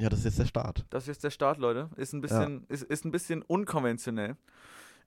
Ja, 0.00 0.08
das 0.08 0.20
ist 0.20 0.24
jetzt 0.24 0.38
der 0.38 0.46
Start. 0.46 0.84
Das 0.90 1.04
ist 1.04 1.08
jetzt 1.08 1.24
der 1.24 1.30
Start, 1.30 1.58
Leute. 1.58 1.90
Ist 1.96 2.12
ein 2.12 2.20
bisschen, 2.20 2.64
ist, 2.68 2.82
ist 2.84 3.04
ein 3.04 3.10
bisschen 3.10 3.42
unkonventionell. 3.42 4.36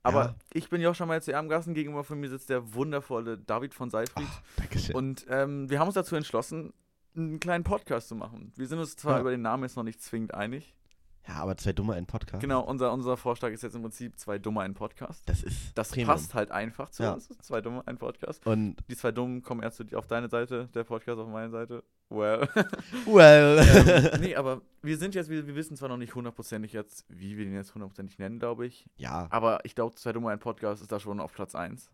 Aber 0.04 0.24
Ja. 0.26 0.36
ich 0.54 0.70
bin 0.70 0.82
Joshua 0.82 1.06
mal 1.06 1.22
zu 1.24 1.32
Gassen. 1.32 1.74
Gegenüber 1.74 2.04
von 2.04 2.20
mir 2.20 2.30
sitzt 2.30 2.50
der 2.50 2.74
wundervolle 2.74 3.38
David 3.38 3.74
von 3.74 3.90
Seifried. 3.90 4.28
Ach, 4.30 4.42
Dankeschön. 4.58 4.96
Und 4.96 5.26
ähm, 5.30 5.70
wir 5.70 5.80
haben 5.80 5.88
uns 5.88 5.96
dazu 5.96 6.16
entschlossen, 6.16 6.74
einen 7.16 7.40
kleinen 7.40 7.64
Podcast 7.64 8.08
zu 8.10 8.16
machen. 8.16 8.52
Wir 8.56 8.68
sind 8.68 8.80
uns 8.80 8.96
zwar 8.96 9.16
Ja. 9.16 9.22
über 9.22 9.32
den 9.32 9.42
Namen 9.42 9.64
jetzt 9.64 9.76
noch 9.78 9.84
nicht 9.84 10.02
zwingend 10.02 10.34
einig. 10.34 10.74
Ja, 11.28 11.36
aber 11.36 11.56
zwei 11.58 11.74
Dumme, 11.74 11.94
ein 11.94 12.06
Podcast. 12.06 12.42
Genau, 12.42 12.62
unser, 12.62 12.92
unser 12.92 13.16
Vorschlag 13.18 13.50
ist 13.52 13.64
jetzt 13.64 13.76
im 13.76 13.82
Prinzip 13.82 14.18
zwei 14.20 14.38
Dumme, 14.40 14.62
ein 14.62 14.74
Podcast. 14.74 15.28
Das 15.30 15.42
ist 15.44 15.78
Das 15.78 15.90
Premium. 15.90 16.08
passt 16.10 16.34
halt 16.34 16.52
einfach 16.52 16.90
zu 16.90 17.04
Ja. 17.04 17.14
uns. 17.14 17.30
Zwei 17.42 17.62
Dumme, 17.62 17.82
ein 17.86 17.98
Podcast. 17.98 18.46
Und, 18.46 18.78
Die 18.90 18.96
zwei 18.96 19.12
Dummen 19.12 19.42
kommen 19.42 19.64
erst 19.64 19.94
auf 19.96 20.08
deine 20.08 20.28
Seite, 20.30 20.68
der 20.74 20.84
Podcast 20.84 21.20
auf 21.20 21.28
meine 21.30 21.50
Seite. 21.50 21.84
Well. 22.10 22.48
well. 23.06 24.12
ähm, 24.14 24.22
nee, 24.22 24.36
aber 24.36 24.62
wir 24.82 24.98
sind 24.98 25.16
jetzt, 25.16 25.30
wir, 25.30 25.48
wir 25.48 25.56
wissen 25.56 25.76
zwar 25.78 25.90
noch 25.90 25.98
nicht 25.98 26.14
hundertprozentig 26.14 26.74
jetzt, 26.74 27.06
wie 27.10 27.38
wir 27.38 27.46
den 27.46 27.54
jetzt 27.56 27.74
hundertprozentig 27.74 28.20
nennen, 28.20 28.40
glaube 28.40 28.66
ich. 28.66 28.86
ja, 28.98 29.28
Aber 29.32 29.64
ich 29.66 29.76
glaube, 29.76 29.96
zwei 29.96 30.12
Dumme, 30.14 30.30
ein 30.30 30.40
Podcast 30.40 30.82
ist 30.82 30.92
da 30.92 31.00
schon 31.00 31.20
auf 31.20 31.34
Platz 31.34 31.56
1. 31.56 31.90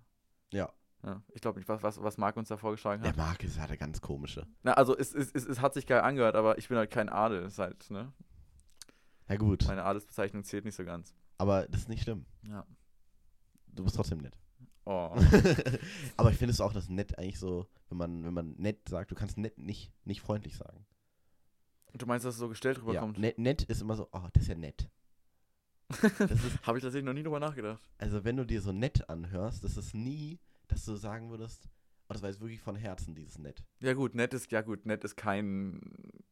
ja. 0.52 0.70
Ja, 1.02 1.22
ich 1.30 1.40
glaube 1.40 1.60
nicht, 1.60 1.70
was, 1.70 1.82
was, 1.82 2.04
was 2.04 2.18
Marc 2.18 2.36
uns 2.36 2.50
da 2.50 2.58
vorgeschlagen 2.58 3.02
Der 3.04 3.12
hat. 3.12 3.18
Marc 3.18 3.42
ist 3.46 3.58
halt 3.58 3.70
der 3.70 3.78
ganz 3.78 4.02
komische. 4.02 4.46
Na, 4.64 4.74
also 4.74 4.98
es, 4.98 5.14
es, 5.14 5.32
es, 5.32 5.46
es 5.46 5.62
hat 5.62 5.74
sich 5.74 5.88
geil 5.88 6.02
angehört, 6.02 6.36
aber 6.36 6.58
ich 6.58 6.68
bin 6.68 6.78
halt 6.78 6.92
kein 6.92 7.08
Adel. 7.08 7.44
Ist 7.44 7.58
halt, 7.58 7.90
ne? 7.90 8.12
Ja, 9.30 9.36
gut. 9.38 9.66
Meine 9.68 9.84
Adelsbezeichnung 9.84 10.44
zählt 10.44 10.66
nicht 10.66 10.76
so 10.76 10.84
ganz. 10.84 11.14
Aber 11.38 11.68
das 11.68 11.82
ist 11.82 11.90
nicht 11.90 12.04
schlimm. 12.04 12.26
Ja. 12.44 12.66
Du 13.68 13.84
bist 13.84 13.96
trotzdem 13.96 14.18
nett. 14.20 14.38
Oh. 14.86 15.16
aber 16.18 16.32
ich 16.32 16.38
finde 16.38 16.52
es 16.52 16.62
auch, 16.62 16.74
dass 16.74 16.90
nett 16.90 17.18
eigentlich 17.20 17.38
so, 17.40 17.68
wenn 17.90 17.98
man, 17.98 18.26
wenn 18.26 18.34
man 18.34 18.54
nett 18.58 18.90
sagt, 18.90 19.12
du 19.12 19.16
kannst 19.16 19.38
nett 19.38 19.58
nicht, 19.60 19.94
nicht 20.04 20.22
freundlich 20.22 20.56
sagen. 20.58 20.86
Du 21.94 22.06
meinst, 22.06 22.26
dass 22.26 22.36
es 22.36 22.40
so 22.40 22.50
gestellt 22.50 22.78
Ja, 22.78 22.84
rüberkommt? 22.84 23.20
nett, 23.20 23.38
nett 23.38 23.64
ist 23.64 23.82
immer 23.82 23.96
so, 23.96 24.10
oh, 24.12 24.28
das 24.34 24.44
ist 24.44 24.50
ja 24.50 24.56
nett. 24.56 24.90
Habe 26.64 26.78
ich 26.78 26.84
tatsächlich 26.84 27.04
noch 27.04 27.14
nie 27.14 27.24
drüber 27.24 27.40
nachgedacht. 27.40 27.82
also 27.98 28.24
wenn 28.24 28.38
du 28.38 28.46
dir 28.46 28.62
so 28.62 28.72
nett 28.72 29.10
anhörst, 29.10 29.64
das 29.64 29.76
ist 29.78 29.94
nie, 29.96 30.40
dass 30.68 30.86
du 30.86 30.96
sagen 30.96 31.30
würdest, 31.32 31.68
oh, 32.08 32.14
das 32.14 32.22
war 32.22 32.30
jetzt 32.30 32.42
wirklich 32.42 32.62
von 32.62 32.76
Herzen, 32.76 33.16
dieses 33.16 33.40
nett. 33.40 33.64
Ja 33.80 33.94
gut, 33.94 34.14
nett 34.14 34.34
ist, 34.34 34.52
ja 34.52 34.62
gut, 34.62 34.86
nett 34.86 35.04
ist 35.04 35.16
kein, 35.18 35.80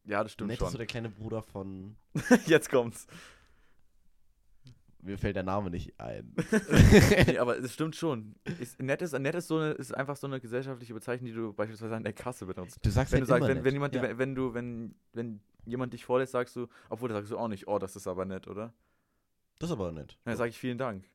ja 0.08 0.24
das 0.24 0.32
stimmt 0.34 0.50
nett 0.50 0.60
ist 0.60 0.66
so 0.66 0.72
schon. 0.72 0.78
der 0.78 0.88
kleine 0.88 1.10
Bruder 1.10 1.42
von, 1.44 1.96
Jetzt 2.46 2.70
kommt's. 2.70 3.08
mir 5.02 5.18
fällt 5.18 5.36
der 5.36 5.44
Name 5.44 5.70
nicht 5.70 6.00
ein. 6.00 6.34
nee, 7.28 7.38
aber 7.38 7.58
es 7.60 7.74
stimmt 7.74 7.96
schon. 7.96 8.36
Ist, 8.60 8.82
nett 8.82 9.02
ist, 9.02 9.18
nett 9.18 9.36
ist, 9.36 9.48
so 9.48 9.58
eine, 9.58 9.72
ist 9.72 9.94
einfach 9.96 10.18
so 10.18 10.28
eine 10.28 10.40
gesellschaftliche 10.42 10.94
Bezeichnung, 10.94 11.28
die 11.28 11.36
du 11.36 11.54
beispielsweise 11.54 11.96
an 11.96 12.04
der 12.04 12.14
Kasse 12.14 12.46
benutzt. 12.46 12.80
Du 12.84 12.90
sagst 12.90 13.12
Wenn 13.14 13.20
halt 13.22 13.30
du 13.30 13.34
sagst, 13.34 13.48
wenn, 13.48 13.64
wenn 13.64 13.74
jemand, 13.74 13.96
ja. 13.96 14.02
wenn, 14.02 14.18
wenn 14.18 14.36
du, 14.36 14.54
wenn, 14.54 14.96
wenn 15.14 15.40
jemand 15.66 15.94
dich 15.94 16.04
vorlässt, 16.06 16.32
sagst 16.32 16.56
du, 16.56 16.68
obwohl 16.90 17.10
da 17.10 17.16
sagst 17.16 17.32
du 17.32 17.38
auch 17.38 17.48
nicht, 17.48 17.68
oh, 17.68 17.80
das 17.80 17.96
ist 17.96 18.08
aber 18.08 18.26
nett, 18.26 18.48
oder? 18.48 18.74
Das 19.60 19.70
ist 19.70 19.74
aber 19.74 19.92
nett. 19.92 20.18
Dann 20.24 20.38
sage 20.38 20.50
ich 20.50 20.58
vielen 20.60 20.78
Dank. 20.78 21.10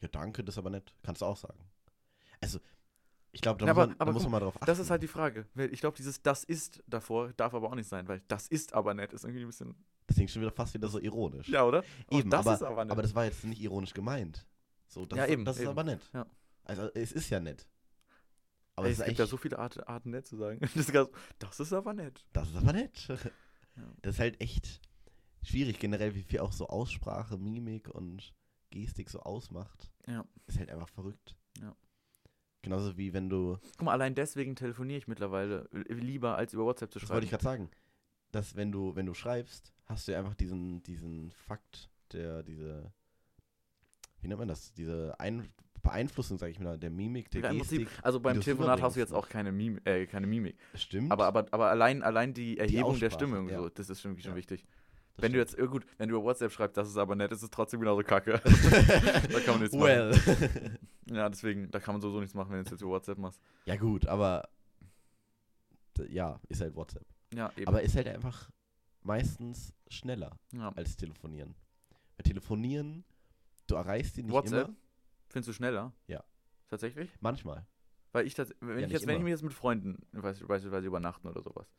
ja, 0.00 0.08
danke, 0.08 0.42
das 0.44 0.54
ist 0.54 0.58
aber 0.58 0.70
nett. 0.70 0.94
Kannst 1.02 1.22
du 1.22 1.26
auch 1.26 1.36
sagen. 1.36 1.58
Also, 2.40 2.58
ich 3.34 3.40
glaube, 3.42 3.58
da, 3.58 3.66
Ja, 3.66 3.74
muss, 3.74 3.82
aber- 3.82 3.86
man, 3.88 3.98
da 3.98 4.02
aber 4.02 4.12
muss 4.12 4.22
guck, 4.22 4.30
man 4.32 4.40
mal 4.40 4.44
drauf 4.44 4.56
achten. 4.56 4.66
Das 4.66 4.78
ist 4.78 4.90
halt 4.90 5.02
die 5.02 5.08
Frage. 5.08 5.46
Ich 5.70 5.80
glaube, 5.80 5.96
dieses 5.96 6.22
Das 6.22 6.44
ist 6.44 6.82
davor 6.86 7.32
darf 7.34 7.52
aber 7.54 7.68
auch 7.70 7.74
nicht 7.74 7.88
sein, 7.88 8.08
weil 8.08 8.22
das 8.28 8.48
ist 8.48 8.72
aber 8.72 8.94
nett 8.94 9.12
ist 9.12 9.24
irgendwie 9.24 9.42
ein 9.42 9.46
bisschen. 9.48 9.74
Das 10.06 10.16
klingt 10.16 10.30
schon 10.30 10.42
wieder 10.42 10.52
fast 10.52 10.74
wieder 10.74 10.88
so 10.88 10.98
ironisch. 11.00 11.48
Ja, 11.48 11.64
oder? 11.64 11.82
Eben, 12.10 12.30
das 12.30 12.46
aber, 12.46 12.54
ist 12.54 12.62
aber 12.62 12.84
nett. 12.84 12.92
aber 12.92 13.02
das 13.02 13.14
war 13.14 13.24
jetzt 13.24 13.44
nicht 13.44 13.60
ironisch 13.60 13.92
gemeint. 13.94 14.46
So, 14.86 15.04
das 15.06 15.16
Ja, 15.18 15.24
ist, 15.24 15.30
eben, 15.32 15.44
Das 15.44 15.56
ist 15.56 15.62
eben. 15.62 15.70
aber 15.70 15.84
nett. 15.84 16.00
Ja. 16.12 16.26
Also, 16.64 16.88
es 16.94 17.12
ist 17.12 17.30
ja 17.30 17.40
nett. 17.40 17.66
Aber 18.76 18.86
Ey, 18.86 18.92
es 18.92 18.98
es 18.98 19.02
ist 19.02 19.06
gibt 19.08 19.18
ja 19.20 19.26
so 19.26 19.36
viele 19.36 19.58
Art, 19.58 19.86
Arten, 19.88 20.10
nett 20.10 20.26
zu 20.26 20.36
sagen. 20.36 20.58
Ist, 20.74 20.92
das 21.38 21.60
ist 21.60 21.72
aber 21.72 21.94
nett. 21.94 22.24
das 22.32 22.48
ist 22.50 22.56
aber 22.56 22.72
nett. 22.72 23.08
Das 24.02 24.14
ist 24.14 24.18
halt 24.20 24.40
echt 24.40 24.80
schwierig 25.42 25.78
generell, 25.78 26.14
wie 26.14 26.22
viel 26.22 26.40
auch 26.40 26.52
so 26.52 26.66
Aussprache, 26.68 27.36
Mimik 27.38 27.88
und 27.88 28.34
Gestik 28.70 29.10
so 29.10 29.20
ausmacht. 29.20 29.90
Ja. 30.06 30.24
Ist 30.46 30.58
halt 30.58 30.70
einfach 30.70 30.88
verrückt. 30.88 31.36
Ja. 31.60 31.74
Genauso 32.64 32.96
wie 32.96 33.12
wenn 33.12 33.28
du, 33.28 33.58
Guck 33.76 33.82
mal, 33.82 33.92
allein 33.92 34.14
deswegen 34.14 34.56
telefoniere 34.56 34.98
ich 34.98 35.06
mittlerweile 35.06 35.68
äh, 35.72 35.92
lieber, 35.92 36.36
als 36.36 36.52
über 36.54 36.64
WhatsApp 36.64 36.90
zu 36.92 36.98
das 36.98 37.06
schreiben. 37.06 37.14
wollte 37.16 37.24
ich 37.26 37.30
gerade 37.30 37.44
sagen, 37.44 37.70
dass 38.32 38.56
wenn 38.56 38.72
du, 38.72 38.96
wenn 38.96 39.06
du 39.06 39.14
schreibst, 39.14 39.72
hast 39.86 40.08
du 40.08 40.12
ja 40.12 40.18
einfach 40.18 40.34
diesen, 40.34 40.82
diesen 40.82 41.30
Fakt, 41.30 41.90
der, 42.12 42.42
diese, 42.42 42.90
wie 44.20 44.28
nennt 44.28 44.38
man 44.38 44.48
das, 44.48 44.72
diese 44.72 45.14
Ein 45.20 45.48
Beeinflussung, 45.82 46.38
sag 46.38 46.48
ich 46.50 46.58
mal, 46.58 46.78
der 46.78 46.88
Mimik, 46.88 47.30
der 47.30 47.42
Ja, 47.42 47.52
Gestik. 47.52 47.88
also 48.02 48.18
beim 48.18 48.36
das 48.36 48.44
Telefonat 48.46 48.80
hast 48.80 48.96
du 48.96 49.00
jetzt 49.00 49.12
auch 49.12 49.28
keine, 49.28 49.52
Mim 49.52 49.78
äh, 49.84 50.06
keine 50.06 50.26
Mimik. 50.26 50.56
Stimmt. 50.74 51.12
Aber, 51.12 51.26
aber, 51.26 51.46
aber 51.50 51.68
allein, 51.68 52.02
allein 52.02 52.32
die 52.32 52.56
Erhebung 52.56 52.98
der 52.98 53.08
Aussprache, 53.10 53.30
Stimme, 53.30 53.52
ja. 53.52 53.58
so, 53.58 53.68
das 53.68 53.90
ist 53.90 54.00
schon, 54.00 54.18
schon 54.18 54.30
Ja. 54.30 54.36
wichtig. 54.36 54.66
Das 55.16 55.22
wenn 55.22 55.32
du 55.32 55.38
stimmt. 55.38 55.58
jetzt, 55.58 55.58
äh, 55.58 55.70
gut, 55.70 55.86
wenn 55.98 56.08
du 56.08 56.16
über 56.16 56.24
WhatsApp 56.24 56.52
schreibst, 56.52 56.76
das 56.76 56.88
ist 56.88 56.96
aber 56.96 57.14
nett, 57.14 57.30
ist 57.32 57.42
es 57.42 57.50
trotzdem 57.50 57.80
genauso 57.80 58.02
kacke. 58.02 58.32
da 58.42 59.40
kann 59.40 59.54
man 59.54 59.60
nichts 59.60 59.74
machen. 59.76 59.84
well. 59.86 60.78
Ja, 61.06 61.28
deswegen, 61.28 61.70
da 61.70 61.80
kann 61.80 61.94
man 61.94 62.00
sowieso 62.00 62.18
nichts 62.20 62.34
machen, 62.34 62.50
wenn 62.50 62.60
du 62.60 62.64
es 62.64 62.70
jetzt 62.70 62.80
über 62.80 62.92
WhatsApp 62.92 63.18
machst. 63.18 63.38
ja, 63.66 63.76
gut, 63.76 64.06
aber 64.06 64.48
ja, 66.08 66.40
ist 66.48 66.60
halt 66.60 66.74
WhatsApp. 66.74 67.06
Ja, 67.34 67.52
eben. 67.56 67.68
Aber 67.68 67.82
ist 67.82 67.94
halt 67.94 68.08
einfach 68.08 68.50
meistens 69.02 69.72
schneller 69.88 70.38
ja. 70.52 70.70
als 70.70 70.96
telefonieren. 70.96 71.54
Bei 72.16 72.22
telefonieren, 72.22 73.04
du 73.66 73.74
erreichst 73.74 74.16
ihn 74.18 74.26
nicht 74.26 74.34
WhatsApp? 74.34 74.68
immer. 74.68 74.76
Findest 75.28 75.48
du 75.48 75.52
schneller? 75.52 75.92
Ja. 76.06 76.24
Tatsächlich? 76.68 77.10
Manchmal. 77.20 77.66
Weil 78.12 78.26
ich, 78.26 78.34
tats- 78.34 78.54
wenn, 78.60 78.78
Ja, 78.78 78.86
ich 78.86 78.92
jetzt, 78.92 79.06
wenn 79.06 79.18
ich 79.18 79.22
mir 79.24 79.30
jetzt 79.30 79.42
mit 79.42 79.52
Freunden, 79.52 80.06
weiß- 80.14 80.46
beispielsweise 80.46 80.86
übernachten 80.86 81.28
oder 81.28 81.42
sowas, 81.42 81.70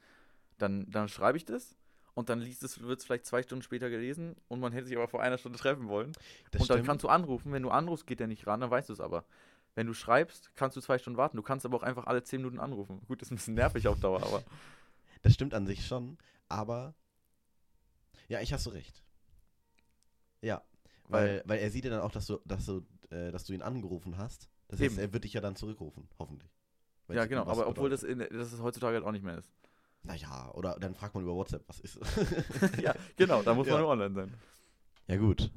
dann, 0.57 0.89
dann 0.91 1.07
schreibe 1.07 1.37
ich 1.37 1.45
das 1.45 1.75
und 2.15 2.29
dann 2.29 2.39
liest 2.39 2.63
es, 2.63 2.81
wird 2.81 2.99
es 2.99 3.05
vielleicht 3.05 3.25
zwei 3.25 3.43
Stunden 3.43 3.61
später 3.61 3.89
gelesen 3.89 4.35
und 4.47 4.59
man 4.59 4.71
hätte 4.71 4.87
sich 4.87 4.97
aber 4.97 5.07
vor 5.07 5.21
einer 5.21 5.37
Stunde 5.37 5.59
treffen 5.59 5.87
wollen. 5.87 6.13
Das 6.51 6.61
und 6.61 6.69
dann 6.69 6.77
stimmt. 6.77 6.87
kannst 6.87 7.03
du 7.03 7.09
anrufen. 7.09 7.51
Wenn 7.51 7.61
du 7.61 7.69
anrufst, 7.69 8.07
geht 8.07 8.19
der 8.19 8.27
nicht 8.27 8.47
ran, 8.47 8.61
dann 8.61 8.71
weißt 8.71 8.89
du 8.89 8.93
es 8.93 8.99
aber. 8.99 9.25
Wenn 9.75 9.85
du 9.85 9.93
schreibst, 9.93 10.55
kannst 10.55 10.77
du 10.77 10.81
zwei 10.81 10.97
Stunden 10.97 11.17
warten. 11.17 11.35
Du 11.35 11.43
kannst 11.43 11.65
aber 11.65 11.77
auch 11.77 11.83
einfach 11.83 12.05
alle 12.05 12.23
zehn 12.23 12.39
Minuten 12.39 12.59
anrufen. 12.59 13.01
Gut, 13.07 13.21
ist 13.21 13.31
ein 13.31 13.35
bisschen 13.35 13.53
nervig 13.53 13.87
auf 13.87 13.99
Dauer, 13.99 14.23
aber. 14.23 14.43
Das 15.21 15.33
stimmt 15.33 15.55
an 15.55 15.65
sich 15.65 15.87
schon, 15.87 16.19
aber 16.49 16.93
ja, 18.27 18.41
ich 18.41 18.53
hast 18.53 18.67
du 18.67 18.69
recht. 18.69 19.03
Ja, 20.41 20.61
weil, 21.07 21.41
weil 21.45 21.59
er 21.59 21.71
sieht 21.71 21.83
ja 21.83 21.89
dann 21.89 22.01
auch, 22.01 22.11
dass 22.11 22.27
du, 22.27 22.39
dass 22.45 22.65
du, 22.65 22.85
äh, 23.09 23.31
dass 23.31 23.45
du 23.45 23.53
ihn 23.53 23.63
angerufen 23.63 24.17
hast. 24.17 24.49
Das 24.67 24.79
heißt, 24.79 24.93
Eben. 24.93 24.99
er 24.99 25.13
wird 25.13 25.23
dich 25.23 25.33
ja 25.33 25.41
dann 25.41 25.55
zurückrufen, 25.55 26.07
hoffentlich. 26.19 26.51
Weil 27.07 27.17
ja, 27.17 27.25
genau. 27.25 27.41
Aber 27.43 27.67
obwohl 27.67 27.89
bedeutet. 27.89 28.19
das, 28.19 28.29
in, 28.29 28.37
das 28.37 28.53
ist 28.53 28.61
heutzutage 28.61 28.95
halt 28.95 29.05
auch 29.05 29.11
nicht 29.11 29.23
mehr 29.23 29.37
ist. 29.37 29.51
Naja, 30.05 30.51
oder 30.53 30.77
dann 30.79 30.93
fragt 30.95 31.15
man 31.15 31.23
über 31.23 31.33
WhatsApp, 31.35 31.63
was 31.67 31.79
ist. 31.79 31.99
ja, 32.81 32.93
genau. 33.15 33.41
Da 33.41 33.53
muss 33.53 33.65
man 33.67 33.75
Ja. 33.75 33.81
nur 33.81 33.89
online 33.89 34.13
sein. 34.13 34.33
ja, 35.07 35.17
gut. 35.17 35.51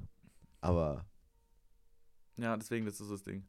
Aber 0.60 1.04
Ja, 2.36 2.56
deswegen, 2.56 2.87
das 2.87 3.00
ist 3.00 3.10
das 3.10 3.22
Ding. 3.22 3.47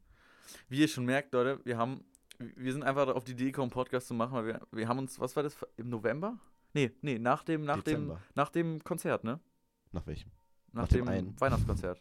Wie 0.68 0.80
ihr 0.80 0.88
schon 0.88 1.04
merkt, 1.04 1.32
Leute, 1.32 1.60
wir 1.64 1.78
haben, 1.78 2.04
wir 2.38 2.72
sind 2.72 2.82
einfach 2.82 3.08
auf 3.08 3.24
die 3.24 3.32
Idee 3.32 3.46
gekommen, 3.46 3.70
Podcast 3.70 4.08
zu 4.08 4.14
machen, 4.14 4.32
weil 4.34 4.46
wir, 4.46 4.60
wir 4.72 4.88
haben 4.88 4.98
uns, 4.98 5.18
was 5.20 5.34
war 5.36 5.42
das, 5.42 5.56
im 5.76 5.88
November? 5.88 6.38
Nee, 6.74 6.92
nee, 7.02 7.18
nach 7.18 7.42
dem, 7.44 7.64
nach 7.64 7.76
dem, 7.82 7.84
Dezember. 7.84 8.20
nach 8.34 8.48
dem 8.50 8.82
Konzert, 8.84 9.24
ne? 9.24 9.40
Nach 9.92 10.06
welchem? 10.06 10.30
Nach, 10.72 10.82
Nach 10.82 10.88
dem 10.88 11.06
dem. 11.06 11.40
Weihnachtskonzert. 11.40 12.00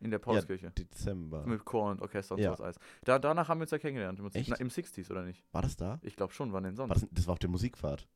In 0.00 0.10
der 0.10 0.18
Paulskirche. 0.18 0.70
Dezember. 0.72 1.46
Mit 1.46 1.64
Chor 1.64 1.90
und 1.90 2.02
Orchester 2.02 2.34
und 2.34 2.40
Ja. 2.42 2.48
sowas 2.50 2.60
alles. 2.60 2.76
Da, 3.04 3.18
danach 3.18 3.48
haben 3.48 3.58
wir 3.60 3.62
uns 3.64 3.70
ja 3.70 3.78
kennengelernt. 3.78 4.18
Im. 4.18 4.26
Echt? 4.32 4.50
Na, 4.50 4.56
Im 4.56 4.68
60s, 4.68 5.10
oder 5.10 5.22
nicht? 5.24 5.42
War 5.52 5.62
das 5.62 5.76
da? 5.76 5.98
Ich 6.02 6.16
glaube 6.16 6.32
schon, 6.34 6.52
wann 6.52 6.64
denn 6.64 6.76
sonst? 6.76 6.90
War 6.90 6.94
das, 6.96 7.08
das 7.10 7.26
war 7.26 7.32
auf 7.32 7.38
der 7.38 7.48
Musikfahrt. 7.50 8.06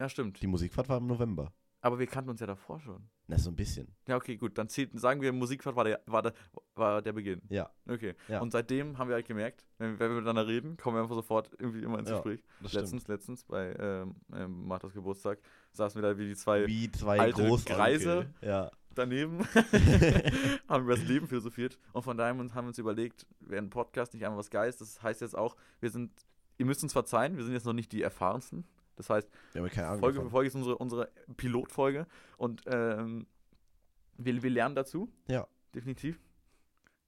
Ja, 0.00 0.08
stimmt. 0.08 0.42
Die 0.42 0.46
Musikfahrt 0.46 0.88
war 0.88 0.98
im 0.98 1.06
November. 1.06 1.52
Aber 1.84 1.98
wir 1.98 2.06
kannten 2.06 2.30
uns 2.30 2.40
ja 2.40 2.46
davor 2.46 2.78
schon. 2.80 3.08
Na, 3.26 3.38
so 3.38 3.50
ein 3.50 3.56
bisschen. 3.56 3.88
Ja, 4.06 4.16
okay, 4.16 4.36
gut. 4.36 4.56
Dann 4.56 4.68
zählt, 4.68 4.98
sagen 4.98 5.20
wir, 5.20 5.32
Musikfahrt 5.32 5.74
war 5.74 5.82
der, 5.84 6.00
war 6.06 6.22
der, 6.22 6.32
war 6.76 7.02
der 7.02 7.12
Beginn. 7.12 7.42
Ja, 7.48 7.70
Okay. 7.88 8.14
Ja. 8.28 8.40
Und 8.40 8.52
seitdem 8.52 8.98
haben 8.98 9.08
wir 9.08 9.14
halt 9.16 9.26
gemerkt, 9.26 9.64
wenn, 9.78 9.98
wenn 9.98 10.10
wir 10.10 10.14
miteinander 10.16 10.46
reden, 10.46 10.76
kommen 10.76 10.96
wir 10.96 11.02
einfach 11.02 11.16
sofort 11.16 11.50
irgendwie 11.58 11.82
immer 11.82 11.98
ins 11.98 12.08
Ja, 12.08 12.16
Gespräch. 12.16 12.44
das 12.62 12.72
letztens, 12.72 13.08
letztens 13.08 13.44
bei 13.44 13.74
ähm, 13.78 14.14
ähm, 14.32 14.64
Marthas 14.66 14.92
Geburtstag 14.92 15.40
saßen 15.72 16.00
wir 16.00 16.08
da 16.08 16.16
wie 16.18 16.28
die 16.28 16.36
zwei 16.36 16.58
stimmt. 16.62 16.70
Wie 16.72 16.90
zwei 16.92 17.18
alte 17.20 17.42
Großonkel. 17.42 17.76
Greise. 17.76 18.34
Ja. 18.42 18.70
Daneben, 18.94 19.40
haben 20.68 20.84
über 20.84 20.96
das 20.96 21.04
Leben 21.04 21.26
philosophiert 21.26 21.78
und 21.92 22.02
von 22.02 22.16
daher 22.16 22.34
haben 22.36 22.52
wir 22.54 22.62
uns 22.62 22.78
überlegt, 22.78 23.26
wäre 23.40 23.62
ein 23.62 23.70
Podcast 23.70 24.14
nicht 24.14 24.24
einmal 24.24 24.38
was 24.38 24.50
Geiles, 24.50 24.76
das 24.76 25.02
heißt 25.02 25.20
jetzt 25.20 25.36
auch, 25.36 25.56
wir 25.80 25.90
sind, 25.90 26.12
ihr 26.58 26.66
müsst 26.66 26.82
uns 26.82 26.92
verzeihen, 26.92 27.36
wir 27.36 27.44
sind 27.44 27.54
jetzt 27.54 27.66
noch 27.66 27.72
nicht 27.72 27.92
die 27.92 28.02
erfahrensten. 28.02 28.64
Das 28.96 29.08
heißt. 29.08 29.28
Folge 30.00 30.20
für. 30.20 30.30
Folge 30.30 30.48
ist 30.48 30.54
unsere, 30.54 30.76
unsere 30.76 31.10
Pilotfolge 31.36 32.06
und 32.36 32.62
ähm, 32.66 33.26
wir, 34.18 34.42
wir 34.42 34.50
lernen 34.50 34.74
dazu. 34.74 35.10
Ja. 35.28 35.46
Definitiv. 35.74 36.20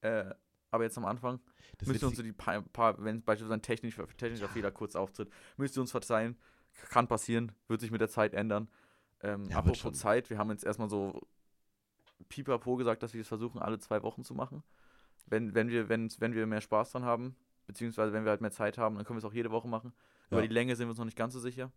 Äh, 0.01 0.35
aber 0.71 0.85
jetzt 0.85 0.99
am 0.99 1.05
Anfang 1.05 1.41
Das 1.79 1.89
müsst 1.89 2.03
ihr 2.03 2.09
uns 2.09 2.17
so 2.17 2.23
die 2.23 2.33
paar, 2.33 2.63
paar 2.63 3.03
wenn 3.05 3.23
beispielsweise 3.23 3.55
ein 3.55 3.63
technisch, 3.63 3.97
technischer 4.17 4.49
Fehler 4.49 4.73
kurz 4.73 4.97
auftritt, 4.97 5.31
müsst 5.57 5.77
ihr 5.77 5.81
uns 5.81 5.93
verzeihen. 5.93 6.37
Kann 6.91 7.07
passieren, 7.07 7.53
wird 7.69 7.81
sich 7.81 7.93
mit 7.93 8.01
der 8.01 8.09
Zeit 8.09 8.35
ändern. 8.35 8.69
Ähm, 9.23 9.45
Ja, 9.49 9.59
apropos. 9.59 9.97
Zeit, 9.97 10.31
wir 10.31 10.39
haben 10.39 10.51
jetzt 10.51 10.65
erstmal 10.65 10.91
so 10.91 11.21
pipapo 12.29 12.77
gesagt, 12.77 13.03
dass 13.03 13.15
wir 13.15 13.21
das 13.21 13.29
versuchen, 13.29 13.61
alle 13.61 13.79
zwei 13.79 14.03
Wochen 14.03 14.25
zu 14.25 14.35
machen. 14.35 14.63
Wenn, 15.27 15.55
wenn, 15.55 15.69
wir, 15.69 15.89
wenn, 15.89 16.11
wenn 16.19 16.35
wir 16.35 16.47
mehr 16.47 16.61
Spaß 16.61 16.93
dran 16.93 17.05
haben, 17.05 17.35
beziehungsweise 17.67 18.13
wenn 18.13 18.25
wir 18.25 18.31
halt 18.31 18.41
mehr 18.41 18.51
Zeit 18.51 18.77
haben, 18.79 18.97
dann 18.97 19.05
können 19.05 19.17
wir 19.17 19.19
es 19.21 19.25
auch 19.25 19.33
jede 19.35 19.51
Woche 19.51 19.69
machen. 19.69 19.93
Über 20.29 20.41
Ja. 20.43 20.47
die 20.47 20.53
Länge 20.53 20.77
sind 20.77 20.87
wir 20.87 20.91
uns 20.91 20.99
noch 20.99 21.05
nicht 21.07 21.17
ganz 21.17 21.33
so 21.35 21.41
sicher. 21.41 21.71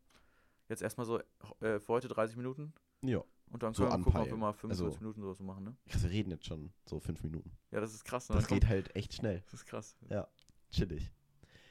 jetzt 0.69 0.81
erstmal 0.81 1.05
so 1.05 1.19
äh, 1.61 1.79
für 1.79 1.87
heute 1.93 2.09
30 2.09 2.35
Minuten 2.35 2.73
Ja. 3.01 3.23
und 3.51 3.63
dann 3.63 3.73
So 3.73 3.83
können 3.87 3.99
wir 3.99 4.03
gucken, 4.03 4.19
ob 4.21 4.27
wir 4.27 4.35
mal 4.37 4.51
45 4.53 4.85
Also- 4.85 4.99
Minuten 4.99 5.21
sowas 5.21 5.37
so 5.37 5.43
machen, 5.45 5.63
ne? 5.63 5.75
Krass, 5.87 6.03
wir 6.03 6.09
reden 6.09 6.29
jetzt 6.31 6.45
schon 6.45 6.73
so 6.85 6.99
fünf 6.99 7.23
Minuten. 7.23 7.51
Ja, 7.71 7.79
das 7.79 7.93
ist 7.93 8.03
krass. 8.03 8.27
Ne? 8.27 8.35
Das 8.35 8.47
kommt- 8.49 8.59
geht 8.61 8.69
halt 8.69 8.93
echt 8.95 9.13
schnell. 9.13 9.41
das 9.45 9.53
ist 9.53 9.65
krass. 9.65 9.95
Chillig. 10.71 11.09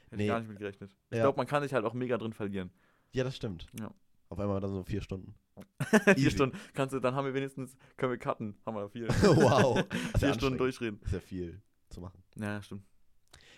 Hätte 0.05 0.15
Nee. 0.15 0.23
ich 0.23 0.29
gar 0.29 0.39
nicht 0.39 0.49
mit 0.49 0.57
gerechnet. 0.57 0.95
Ich 1.11 1.17
Ja. 1.17 1.23
glaube, 1.25 1.37
man 1.37 1.45
kann 1.45 1.61
sich 1.61 1.73
halt 1.75 1.85
auch 1.85 1.93
mega 1.93 2.17
drin 2.17 2.33
verlieren. 2.33 2.71
Ja, 3.11 3.23
das 3.23 3.35
stimmt. 3.35 3.67
Ja. 3.79 3.91
Auf 4.29 4.39
einmal 4.39 4.59
dann 4.59 4.71
so 4.71 4.83
vier 4.83 5.01
Stunden. 5.01 5.35
Vier. 6.15 6.29
Stunden 6.31 6.57
kannst 6.73 6.93
du, 6.93 6.99
dann 6.99 7.15
haben 7.15 7.25
wir 7.25 7.33
wenigstens, 7.33 7.75
können 7.95 8.11
wir 8.11 8.19
cutten. 8.19 8.57
Haben 8.65 8.75
wir 8.75 8.89
viel. 8.89 9.07
wow. 9.23 9.77
Ja 9.77 10.19
Vier 10.19 10.33
Stunden 10.33 10.57
durchreden. 10.57 10.99
Ist 11.01 11.13
ja 11.13 11.19
viel 11.19 11.61
zu 11.89 12.01
machen. 12.01 12.21
Ja, 12.35 12.61
stimmt. 12.61 12.83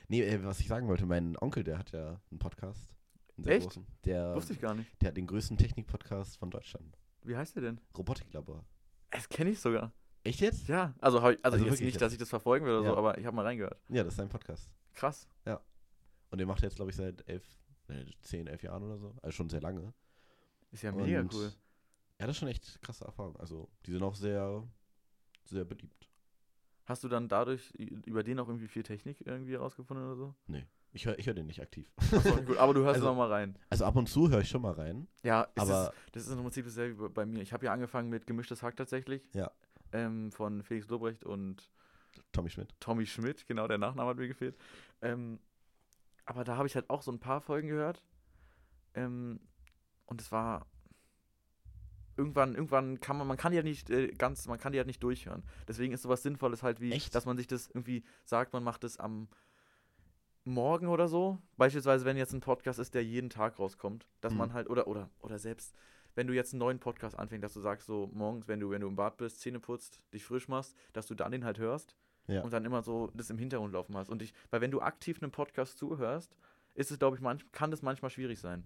Nee, 0.07 0.21
äh, 0.21 0.43
was 0.43 0.59
ich 0.59 0.67
sagen 0.67 0.87
wollte, 0.87 1.05
mein 1.05 1.35
Onkel, 1.37 1.63
der 1.63 1.77
hat 1.77 1.91
ja 1.91 2.21
einen 2.31 2.39
Podcast. 2.39 2.95
Einen 3.35 3.43
sehr 3.43 3.55
Echt? 3.55 3.65
großen. 3.67 3.87
Der, 4.05 4.35
Wusste 4.35 4.53
ich 4.53 4.61
gar 4.61 4.75
nicht. 4.75 4.89
der 5.01 5.09
hat 5.09 5.17
den 5.17 5.27
größten 5.27 5.57
Technik-Podcast 5.57 6.37
von 6.37 6.49
Deutschland. 6.51 6.97
Wie 7.23 7.35
heißt 7.35 7.55
der 7.55 7.63
denn? 7.63 7.81
Robotiklabor. 7.97 8.63
Das 9.11 9.27
kenne 9.29 9.49
ich 9.49 9.59
sogar. 9.59 9.91
Echt 10.23 10.41
jetzt? 10.41 10.67
Ja, 10.67 10.93
also, 10.99 11.19
also, 11.19 11.37
Also 11.43 11.57
jetzt 11.65 11.79
nicht, 11.81 11.93
jetzt? 11.93 12.01
dass 12.01 12.13
ich 12.13 12.19
das 12.19 12.29
verfolgen 12.29 12.65
will 12.65 12.73
oder 12.75 12.83
Ja. 12.85 12.91
so, 12.91 12.97
aber 12.97 13.17
ich 13.17 13.25
habe 13.25 13.35
mal 13.35 13.45
reingehört. 13.45 13.79
Ja, 13.89 14.03
das 14.03 14.13
ist 14.13 14.17
sein 14.17 14.29
Podcast. 14.29 14.71
Krass. 14.93 15.27
Und 16.31 16.37
den 16.37 16.47
macht 16.47 16.61
er 16.61 16.67
jetzt, 16.67 16.75
glaube 16.75 16.91
ich, 16.91 16.95
seit 16.97 17.27
elf, 17.27 17.43
äh, 17.87 18.05
zehn, 18.21 18.45
elf 18.45 18.61
Jahren 18.61 18.83
oder 18.83 18.99
so. 18.99 19.15
Also 19.23 19.31
schon 19.35 19.49
sehr 19.49 19.61
lange. 19.61 19.93
Ist 20.71 20.83
ja 20.83 20.91
mega 20.91 21.19
Und 21.21 21.33
cool. 21.33 21.51
Ja, 22.19 22.27
das 22.27 22.35
ist 22.35 22.39
schon 22.39 22.47
echt 22.49 22.81
krasse 22.81 23.05
Erfahrung. 23.05 23.35
Also, 23.37 23.69
die 23.85 23.91
sind 23.91 24.03
auch 24.03 24.15
sehr, 24.15 24.67
sehr 25.45 25.65
beliebt. 25.65 26.09
Hast 26.85 27.03
du 27.03 27.07
dann 27.07 27.27
dadurch 27.29 27.71
über 27.75 28.23
den 28.23 28.39
auch 28.39 28.47
irgendwie 28.47 28.67
viel 28.67 28.83
Technik 28.83 29.25
irgendwie 29.25 29.55
rausgefunden 29.55 30.05
oder 30.05 30.15
so? 30.15 30.35
Ich 30.91 31.05
höre 31.05 31.17
ich 31.19 31.27
hör 31.27 31.35
den 31.35 31.45
nicht 31.45 31.61
aktiv. 31.61 31.91
Achso, 32.11 32.35
gut, 32.43 32.57
aber 32.57 32.73
du 32.73 32.81
hörst 32.81 32.95
Also- 32.95 33.07
noch 33.09 33.15
mal 33.15 33.31
rein. 33.31 33.57
Also 33.69 33.85
ab 33.85 33.95
und 33.95 34.09
zu 34.09 34.29
höre 34.29 34.41
ich 34.41 34.49
schon 34.49 34.63
mal 34.63 34.73
rein. 34.73 35.07
Ja, 35.23 35.47
es 35.55 35.61
Aber 35.61 35.93
ist, 35.93 36.15
das 36.15 36.27
ist 36.27 36.33
im 36.33 36.41
Prinzip 36.41 36.65
dasselbe 36.65 37.05
wie 37.05 37.09
bei 37.09 37.25
mir. 37.27 37.41
Ich 37.41 37.53
habe 37.53 37.65
ja 37.65 37.73
angefangen 37.73 38.09
mit 38.09 38.25
Gemischtes 38.25 38.63
Hack 38.63 38.75
tatsächlich. 38.75 39.23
Ja. 39.33 39.51
Ähm, 39.91 40.31
von 40.31 40.63
Felix 40.63 40.87
Lobrecht 40.89 41.23
und 41.23 41.71
Tommy 42.31 42.49
Schmidt. 42.49 42.73
Tommy 42.79 43.05
Schmidt, 43.05 43.45
genau, 43.47 43.67
der 43.67 43.77
Nachname 43.77 44.09
hat 44.09 44.17
mir 44.17 44.27
gefehlt. 44.27 44.57
Ähm, 45.01 45.39
aber 46.25 46.43
da 46.43 46.57
habe 46.57 46.67
ich 46.67 46.75
halt 46.75 46.89
auch 46.89 47.01
so 47.03 47.11
ein 47.11 47.19
paar 47.19 47.39
Folgen 47.39 47.67
gehört. 47.67 48.03
Ähm, 48.95 49.39
und 50.09 50.21
es 50.21 50.31
war. 50.31 50.65
Irgendwann, 52.17 52.53
irgendwann 52.53 52.99
kann 52.99 53.17
man, 53.17 53.27
man 53.27 53.37
kann 53.37 53.53
die 53.53 53.57
ja 53.57 53.63
nicht 53.63 53.89
äh, 53.89 54.07
ganz, 54.09 54.45
man 54.47 54.59
kann 54.59 54.73
die 54.73 54.77
halt 54.77 54.87
nicht 54.87 55.01
durchhören. 55.01 55.41
Deswegen 55.69 55.93
ist 55.93 56.01
sowas 56.01 56.21
Sinnvolles 56.21 56.63
halt 56.63 56.81
wie, 56.81 56.91
Echt? 56.91 57.15
dass 57.15 57.25
man 57.25 57.37
sich 57.37 57.47
das 57.47 57.67
irgendwie 57.67 58.03
sagt, 58.25 58.51
man 58.51 58.61
macht 58.61 58.83
es 58.83 58.97
am 58.99 59.29
Morgen 60.43 60.87
oder 60.87 61.07
so. 61.07 61.37
Beispielsweise, 61.55 62.03
wenn 62.03 62.17
jetzt 62.17 62.33
ein 62.33 62.41
Podcast 62.41 62.77
ist, 62.79 62.93
der 62.93 63.05
jeden 63.05 63.29
Tag 63.29 63.57
rauskommt, 63.57 64.05
dass 64.19 64.33
Mhm. 64.33 64.39
man 64.39 64.53
halt, 64.53 64.69
oder, 64.69 64.87
oder, 64.87 65.09
oder 65.21 65.39
selbst, 65.39 65.73
wenn 66.15 66.27
du 66.27 66.33
jetzt 66.33 66.53
einen 66.53 66.59
neuen 66.59 66.79
Podcast 66.79 67.17
anfängst, 67.17 67.43
dass 67.45 67.53
du 67.53 67.61
sagst, 67.61 67.87
so 67.87 68.09
morgens, 68.13 68.49
wenn 68.49 68.59
du, 68.59 68.69
wenn 68.69 68.81
du 68.81 68.87
im 68.89 68.97
Bad 68.97 69.15
bist, 69.15 69.39
Zähne 69.39 69.61
putzt, 69.61 70.01
dich 70.13 70.25
frisch 70.25 70.49
machst, 70.49 70.75
dass 70.91 71.07
du 71.07 71.15
dann 71.15 71.31
den 71.31 71.45
halt 71.45 71.57
hörst 71.59 71.95
Ja. 72.27 72.41
und 72.41 72.51
dann 72.51 72.65
immer 72.65 72.81
so 72.81 73.11
das 73.13 73.29
im 73.29 73.37
Hintergrund 73.37 73.71
laufen 73.71 73.95
hast. 73.95 74.09
Und 74.09 74.21
ich, 74.21 74.33
weil 74.49 74.59
wenn 74.59 74.71
du 74.71 74.81
aktiv 74.81 75.21
einem 75.21 75.31
Podcast 75.31 75.77
zuhörst, 75.77 76.35
ist 76.73 76.91
es, 76.91 76.99
glaube 76.99 77.15
ich, 77.15 77.21
manch, 77.21 77.49
kann 77.53 77.71
das 77.71 77.81
manchmal 77.81 78.11
schwierig 78.11 78.39
sein. 78.39 78.65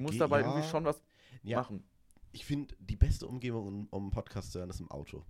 Du 0.00 0.06
musst 0.06 0.20
dabei 0.20 0.40
ja. 0.40 0.46
irgendwie 0.48 0.66
schon 0.68 0.84
was 0.84 1.02
Ja, 1.42 1.58
machen. 1.58 1.84
ich 2.32 2.44
finde, 2.46 2.74
die 2.78 2.96
beste 2.96 3.26
Umgebung, 3.26 3.66
um, 3.66 3.86
um 3.90 4.02
einen 4.04 4.10
Podcast 4.10 4.52
zu 4.52 4.58
hören, 4.58 4.70
ist 4.70 4.80
im 4.80 4.90
Auto. 4.90 5.24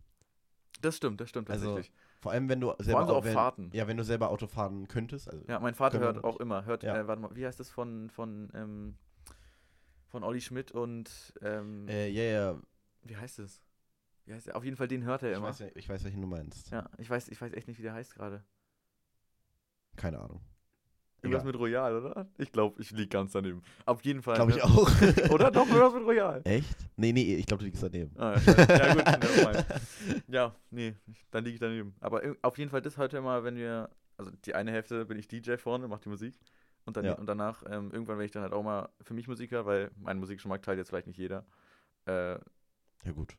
Das 0.81 0.97
stimmt, 0.97 1.21
das 1.21 1.29
stimmt 1.29 1.51
Also, 1.51 1.67
tatsächlich. 1.75 1.93
Vor 2.21 2.33
allem, 2.33 2.49
wenn 2.49 2.61
du 2.61 2.73
selber, 2.79 3.07
so 3.07 3.17
auf 3.17 3.25
wenn, 3.25 3.35
Fahrten. 3.35 3.71
Ja, 3.75 3.87
wenn 3.89 3.97
du 3.97 4.05
selber 4.05 4.31
Auto 4.31 4.47
fahren 4.47 4.87
könntest. 4.89 5.29
Also, 5.29 5.45
Ja, 5.49 5.59
mein 5.59 5.75
Vater 5.75 5.99
hört 5.99 6.23
auch 6.25 6.39
immer, 6.39 6.65
hört, 6.67 6.83
Ja. 6.85 6.97
äh, 6.97 7.07
warte 7.09 7.21
mal, 7.21 7.35
wie 7.35 7.45
heißt 7.45 7.59
das 7.59 7.69
von, 7.69 8.09
von, 8.11 8.49
ähm, 8.55 8.97
von 10.07 10.23
Olli 10.23 10.41
Schmidt 10.41 10.71
und, 10.73 11.35
ähm, 11.43 11.87
Äh, 11.89 12.09
ja, 12.09 12.23
ja. 12.23 12.61
wie 13.03 13.17
heißt 13.17 13.41
es? 13.41 13.61
Wie 14.25 14.33
heißt 14.35 14.47
der? 14.47 14.57
Auf 14.57 14.65
jeden 14.65 14.77
Fall, 14.77 14.87
den 14.89 15.03
hört 15.05 15.23
er 15.25 15.33
Ich 15.33 15.37
immer. 15.39 15.49
weiß, 15.49 15.61
ich 15.75 15.89
weiß, 15.89 16.05
welchen 16.05 16.21
du 16.21 16.29
meinst. 16.29 16.71
Ja, 16.71 16.89
ich 16.99 17.11
weiß, 17.11 17.29
ich 17.29 17.41
weiß 17.41 17.53
echt 17.55 17.67
nicht, 17.69 17.79
wie 17.79 17.83
der 17.83 17.95
heißt 17.95 18.15
gerade. 18.15 18.45
Keine 19.97 20.21
Ahnung. 20.21 20.41
Irgendwas 21.23 21.45
mit 21.45 21.57
Royal, 21.59 21.97
oder? 21.97 22.29
Ich 22.39 22.51
glaube, 22.51 22.81
ich 22.81 22.91
liege 22.93 23.09
ganz 23.09 23.33
daneben. 23.33 23.63
Auf 23.85 24.03
jeden 24.03 24.23
Fall. 24.23 24.37
Glaube 24.37 24.53
ich 24.53 24.57
ne? 24.57 24.65
auch. 24.65 24.91
Oder 25.31 25.51
doch 25.51 25.67
irgendwas 25.67 25.93
mit 25.95 26.05
Royal. 26.05 26.41
Echt? 26.45 26.77
Nee, 26.97 27.13
nee, 27.13 27.35
ich 27.37 27.47
glaube, 27.47 27.61
du 27.63 27.67
liegst 27.67 27.83
daneben. 27.83 28.11
Ah, 28.19 28.39
ja, 28.41 28.95
gut, 28.95 29.05
nevermind. 29.23 29.67
Ja, 30.29 30.55
nee, 30.71 30.95
dann 31.31 31.45
liege 31.45 31.55
ich 31.55 31.61
daneben. 31.61 31.95
Aber 32.01 32.23
auf 32.43 32.57
jeden 32.57 32.71
Fall 32.71 32.81
das 32.81 32.97
heute 32.97 33.19
immer, 33.19 33.45
wenn 33.45 33.57
wir, 33.57 33.91
also 34.17 34.31
die 34.45 34.55
eine 34.55 34.71
Hälfte 34.73 35.05
bin 35.05 35.19
ich 35.19 35.29
DJ 35.29 35.57
vorne, 35.57 35.89
mache 35.89 36.01
die 36.03 36.09
Musik. 36.09 36.39
Und, 36.87 36.97
dann, 36.97 37.05
Ja. 37.05 37.13
und 37.15 37.27
danach, 37.27 37.63
ähm, 37.69 37.91
irgendwann, 37.93 38.19
wenn 38.19 38.25
ich 38.25 38.33
dann 38.33 38.43
halt 38.43 38.55
auch 38.55 38.63
mal 38.63 38.89
für 39.03 39.13
mich 39.13 39.29
Musik 39.29 39.51
höre, 39.51 39.67
weil 39.67 39.91
mein 39.99 40.19
Musikgeschmack 40.19 40.63
teilt 40.63 40.79
jetzt 40.79 40.89
vielleicht 40.89 41.07
nicht 41.07 41.19
jeder. 41.19 41.45
Äh, 42.07 42.33
Ja, 43.05 43.13
gut. 43.15 43.37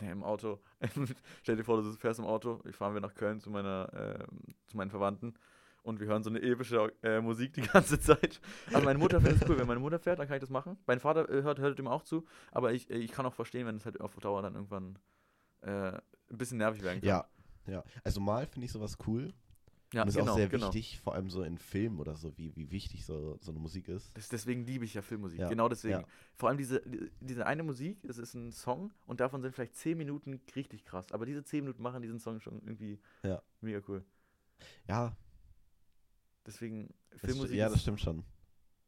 im 0.00 0.22
Auto. 0.22 0.60
Stell 1.42 1.56
dir 1.56 1.64
vor, 1.64 1.82
du 1.82 1.90
fährst 1.92 2.20
im 2.20 2.26
Auto, 2.26 2.60
ich 2.68 2.76
fahren 2.76 2.92
wir 2.94 3.00
nach 3.00 3.14
Köln 3.14 3.40
zu 3.40 3.50
meiner, 3.50 3.90
ähm, 3.94 4.42
zu 4.66 4.76
meinen 4.76 4.90
Verwandten 4.90 5.34
und 5.82 6.00
wir 6.00 6.06
hören 6.06 6.22
so 6.22 6.30
eine 6.30 6.40
epische 6.42 6.92
äh, 7.02 7.20
Musik 7.20 7.52
die 7.54 7.62
ganze 7.62 7.98
Zeit. 8.00 8.40
Aber 8.72 8.84
meine 8.84 8.98
Mutter 8.98 9.20
findet 9.20 9.42
es 9.42 9.48
cool, 9.48 9.58
wenn 9.58 9.66
meine 9.66 9.80
Mutter 9.80 9.98
fährt, 9.98 10.18
dann 10.18 10.26
kann 10.28 10.36
ich 10.36 10.40
das 10.42 10.50
machen. 10.50 10.76
Mein 10.86 11.00
Vater 11.00 11.28
äh, 11.28 11.42
hört, 11.42 11.58
hört 11.58 11.78
dem 11.78 11.88
auch 11.88 12.02
zu, 12.02 12.24
aber 12.52 12.72
ich, 12.72 12.90
äh, 12.90 12.98
ich 12.98 13.12
kann 13.12 13.26
auch 13.26 13.34
verstehen, 13.34 13.66
wenn 13.66 13.76
es 13.76 13.84
halt 13.84 14.00
auf 14.00 14.14
Dauer 14.16 14.42
dann 14.42 14.54
irgendwann 14.54 14.98
äh, 15.62 15.92
ein 15.92 16.02
bisschen 16.38 16.58
nervig 16.58 16.82
werden 16.82 17.00
kann. 17.00 17.08
Ja, 17.08 17.26
ja. 17.66 17.84
Also 18.04 18.20
mal 18.20 18.46
finde 18.46 18.66
ich 18.66 18.72
sowas 18.72 18.96
cool. 19.06 19.32
ja 19.92 20.02
und 20.02 20.08
ist 20.08 20.16
genau, 20.16 20.32
auch 20.32 20.36
sehr 20.36 20.48
genau. 20.48 20.66
wichtig, 20.72 21.00
vor 21.00 21.14
allem 21.14 21.28
so 21.30 21.42
in 21.42 21.58
Filmen 21.58 21.98
oder 21.98 22.16
so, 22.16 22.36
wie, 22.38 22.54
wie 22.56 22.70
wichtig 22.70 23.04
so, 23.04 23.36
so 23.40 23.50
eine 23.50 23.60
Musik 23.60 23.88
ist. 23.88 24.10
Das, 24.16 24.28
deswegen 24.28 24.64
liebe 24.64 24.84
ich 24.84 24.94
ja 24.94 25.02
Filmmusik. 25.02 25.40
Ja, 25.40 25.48
Genau 25.48 25.68
deswegen. 25.68 26.00
ja. 26.00 26.04
Vor 26.36 26.48
allem 26.48 26.58
diese, 26.58 26.80
die- 26.82 27.10
diese 27.20 27.46
eine 27.46 27.62
Musik, 27.62 28.04
es 28.04 28.18
ist 28.18 28.34
ein 28.34 28.52
Song 28.52 28.92
und 29.06 29.20
davon 29.20 29.42
sind 29.42 29.54
vielleicht 29.54 29.76
10 29.76 29.96
Minuten 29.98 30.40
richtig 30.56 30.84
krass. 30.84 31.10
Aber 31.12 31.26
diese 31.26 31.42
10 31.44 31.64
Minuten 31.64 31.82
machen 31.82 32.02
diesen 32.02 32.18
Song 32.20 32.40
schon 32.40 32.60
irgendwie 32.62 32.98
Ja. 33.22 33.42
mega 33.60 33.80
cool. 33.88 34.04
Ja, 34.88 35.16
Deswegen, 36.46 36.94
Filmmusik 37.16 37.56
ja, 37.56 37.68
das 37.68 37.82
stimmt 37.82 38.00
schon. 38.00 38.24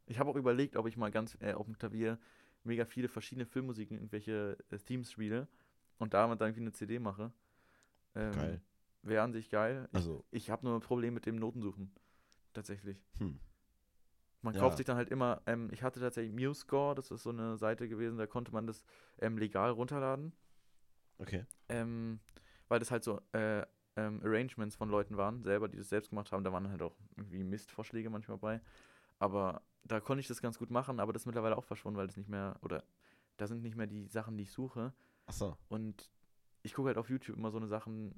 Ich 0.07 0.19
habe 0.19 0.31
auch 0.31 0.37
überlegt, 0.37 0.77
ob 0.77 0.87
ich 0.87 0.97
mal 0.97 1.11
ganz 1.11 1.37
äh, 1.41 1.53
auf 1.53 1.67
dem 1.67 1.77
Klavier 1.77 2.19
mega 2.65 2.85
viele 2.85 3.09
verschiedene 3.09 3.47
Filmmusiken, 3.47 3.97
irgendwelche 3.97 4.57
äh, 4.71 4.79
Themes 4.79 5.11
spiele 5.11 5.49
und 5.99 6.15
damit 6.15 6.41
dann 6.41 6.49
irgendwie 6.49 6.63
eine 6.63 6.73
CD 6.73 6.99
mache. 6.99 7.33
Ähm, 8.15 8.33
Geil. 8.33 8.63
Wäre 9.03 9.23
an 9.23 9.33
sich 9.33 9.51
geil. 9.51 9.89
Ich, 9.91 9.97
Also, 9.97 10.25
ich 10.31 10.51
habe 10.51 10.65
nur 10.65 10.77
ein 10.77 10.81
Problem 10.81 11.15
mit 11.15 11.27
dem 11.27 11.37
Notensuchen. 11.37 11.93
Tatsächlich. 12.53 13.03
hm. 13.19 13.41
Man 14.43 14.55
Ja. 14.55 14.61
kauft 14.61 14.77
sich 14.77 14.87
dann 14.87 14.97
halt 14.97 15.09
immer, 15.09 15.41
ähm, 15.47 15.71
ich 15.73 15.83
hatte 15.83 16.01
tatsächlich 16.01 16.33
MuseScore, 16.35 16.95
das 16.95 17.11
ist 17.11 17.23
so 17.23 17.31
eine 17.31 17.57
Seite 17.57 17.89
gewesen, 17.89 18.19
da 18.19 18.27
konnte 18.27 18.53
man 18.53 18.67
das 18.67 18.83
ähm, 19.21 19.39
legal 19.39 19.71
runterladen. 19.71 20.33
Okay. 21.19 21.45
Ähm, 21.69 22.21
weil 22.69 22.81
das 22.81 22.91
halt 22.91 23.05
so 23.05 23.21
äh, 23.33 23.65
ähm, 23.97 24.21
Arrangements 24.25 24.77
von 24.77 24.89
Leuten 24.89 25.17
waren, 25.17 25.43
selber, 25.43 25.69
die 25.69 25.77
das 25.77 25.89
selbst 25.89 26.11
gemacht 26.11 26.33
haben. 26.33 26.45
Da 26.45 26.53
waren 26.53 26.69
halt 26.71 26.83
auch 26.83 26.97
irgendwie 27.17 27.45
Mistvorschläge 27.45 28.11
manchmal 28.11 28.39
bei. 28.39 28.61
Aber 29.19 29.63
da 29.85 30.01
konnte 30.01 30.21
ich 30.21 30.29
das 30.29 30.41
ganz 30.43 30.59
gut 30.59 30.71
machen, 30.71 31.01
aber 31.01 31.13
das 31.13 31.23
ist 31.23 31.27
mittlerweile 31.27 31.57
auch 31.57 31.65
verschwunden, 31.65 31.99
weil 31.99 32.07
das 32.07 32.17
nicht 32.17 32.29
mehr, 32.29 32.57
oder 32.63 32.83
da 33.37 33.47
sind 33.47 33.63
nicht 33.63 33.77
mehr 33.77 33.87
die 33.87 34.07
Sachen, 34.07 34.37
die 34.37 34.45
ich 34.45 34.53
suche. 34.53 34.93
Achso. 35.27 35.57
Und 35.69 36.11
ich 36.63 36.75
gucke 36.75 36.89
halt 36.89 36.99
auf 36.99 37.11
YouTube 37.11 37.37
immer 37.37 37.51
so 37.51 37.59
eine 37.59 37.67
Sachen, 37.69 38.15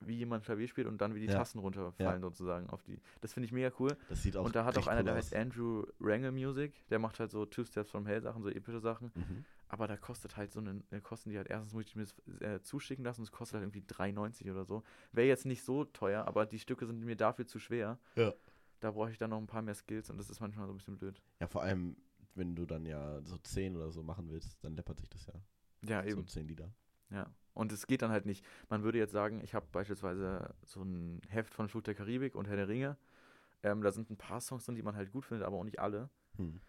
wie 0.00 0.16
jemand 0.16 0.44
Klavier 0.44 0.66
spielt 0.68 0.86
und 0.88 1.00
dann 1.00 1.14
wie 1.14 1.20
die 1.20 1.26
Ja. 1.26 1.38
Tasten 1.38 1.58
runterfallen 1.60 2.20
Ja. 2.22 2.28
sozusagen 2.28 2.68
auf 2.70 2.82
die. 2.82 2.98
Das 3.20 3.32
finde 3.34 3.46
ich 3.46 3.52
mega 3.52 3.70
cool. 3.78 3.96
Das 4.08 4.22
sieht 4.22 4.36
auch 4.36 4.44
und 4.44 4.54
da 4.56 4.64
hat 4.64 4.76
auch 4.76 4.86
einer, 4.88 5.00
cool 5.00 5.04
der 5.04 5.12
aus. 5.14 5.18
heißt 5.18 5.34
Andrew 5.36 5.84
Wrangle 6.00 6.32
Music, 6.32 6.72
der 6.88 6.98
macht 6.98 7.20
halt 7.20 7.30
so 7.30 7.46
Two 7.46 7.64
Steps 7.64 7.90
from 7.90 8.06
Hell 8.06 8.20
Sachen, 8.20 8.42
so 8.42 8.48
epische 8.48 8.80
Sachen. 8.80 9.12
Mhm. 9.14 9.44
Aber 9.72 9.88
da 9.88 9.96
kostet 9.96 10.36
halt 10.36 10.52
so 10.52 10.60
eine, 10.60 10.82
äh, 10.90 11.00
kosten 11.00 11.30
die 11.30 11.38
halt, 11.38 11.48
erstens 11.48 11.72
muss 11.72 11.86
ich 11.86 11.96
mir 11.96 12.02
das 12.02 12.42
äh, 12.42 12.60
zuschicken 12.60 13.06
lassen, 13.06 13.22
das 13.22 13.32
kostet 13.32 13.54
halt 13.54 13.64
irgendwie 13.64 13.80
3,90 13.80 14.50
oder 14.50 14.66
so. 14.66 14.82
Wäre 15.12 15.26
jetzt 15.26 15.46
nicht 15.46 15.64
so 15.64 15.86
teuer, 15.86 16.26
aber 16.26 16.44
die 16.44 16.58
Stücke 16.58 16.84
sind 16.84 17.02
mir 17.02 17.16
dafür 17.16 17.46
zu 17.46 17.58
schwer. 17.58 17.98
Ja. 18.14 18.34
Da 18.80 18.90
brauche 18.90 19.10
ich 19.10 19.16
dann 19.16 19.30
noch 19.30 19.38
ein 19.38 19.46
paar 19.46 19.62
mehr 19.62 19.74
Skills 19.74 20.10
und 20.10 20.18
das 20.18 20.28
ist 20.28 20.40
manchmal 20.40 20.66
so 20.66 20.74
ein 20.74 20.76
bisschen 20.76 20.98
blöd. 20.98 21.22
Ja, 21.40 21.46
vor 21.46 21.62
allem, 21.62 21.96
wenn 22.34 22.54
du 22.54 22.66
dann 22.66 22.84
ja 22.84 23.22
so 23.22 23.38
10 23.38 23.74
oder 23.74 23.90
so 23.90 24.02
machen 24.02 24.28
willst, 24.28 24.62
dann 24.62 24.76
läppert 24.76 25.00
sich 25.00 25.08
das 25.08 25.24
ja. 25.24 25.32
Ja, 25.86 26.02
So 26.02 26.18
eben. 26.18 26.28
10 26.28 26.48
Lieder. 26.48 26.70
Ja. 27.08 27.34
Und 27.54 27.72
es 27.72 27.86
geht 27.86 28.02
dann 28.02 28.10
halt 28.10 28.26
nicht. 28.26 28.44
Man 28.68 28.82
würde 28.82 28.98
jetzt 28.98 29.12
sagen, 29.12 29.40
ich 29.42 29.54
habe 29.54 29.66
beispielsweise 29.72 30.54
so 30.66 30.82
ein 30.82 31.22
Heft 31.28 31.54
von 31.54 31.70
Flut 31.70 31.86
der 31.86 31.94
Karibik 31.94 32.34
und 32.34 32.46
Herr 32.46 32.56
der 32.56 32.68
Ringe. 32.68 32.98
Ähm, 33.62 33.80
da 33.80 33.90
sind 33.90 34.10
ein 34.10 34.18
paar 34.18 34.42
Songs 34.42 34.66
drin, 34.66 34.74
die 34.74 34.82
man 34.82 34.96
halt 34.96 35.12
gut 35.12 35.24
findet, 35.24 35.46
aber 35.46 35.56
auch 35.56 35.64
nicht 35.64 35.78
alle. 35.78 36.10
Hm. 36.36 36.60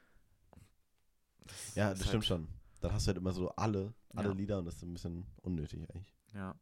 Das 1.45 1.75
Ja, 1.75 1.89
das 1.89 1.99
stimmt 2.07 2.13
halt, 2.13 2.25
schon. 2.25 2.47
Dann 2.83 2.91
hast 2.93 3.05
du 3.05 3.09
halt 3.09 3.17
immer 3.17 3.31
so 3.31 3.49
alle, 3.51 3.93
alle 4.13 4.27
Ja. 4.29 4.33
Lieder 4.35 4.59
und 4.59 4.65
das 4.65 4.75
ist 4.75 4.83
ein 4.83 4.93
bisschen 4.93 5.25
unnötig 5.41 5.89
eigentlich. 5.89 6.13
Ja. 6.33 6.53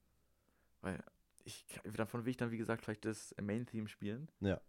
Weil 0.81 1.03
ich, 1.45 1.65
davon 1.95 2.23
will 2.25 2.29
ich 2.31 2.37
dann, 2.37 2.51
wie 2.51 2.57
gesagt, 2.57 2.83
vielleicht 2.83 3.05
das 3.05 3.33
Main-Theme 3.41 3.87
spielen. 3.87 4.29
Ja. 4.39 4.61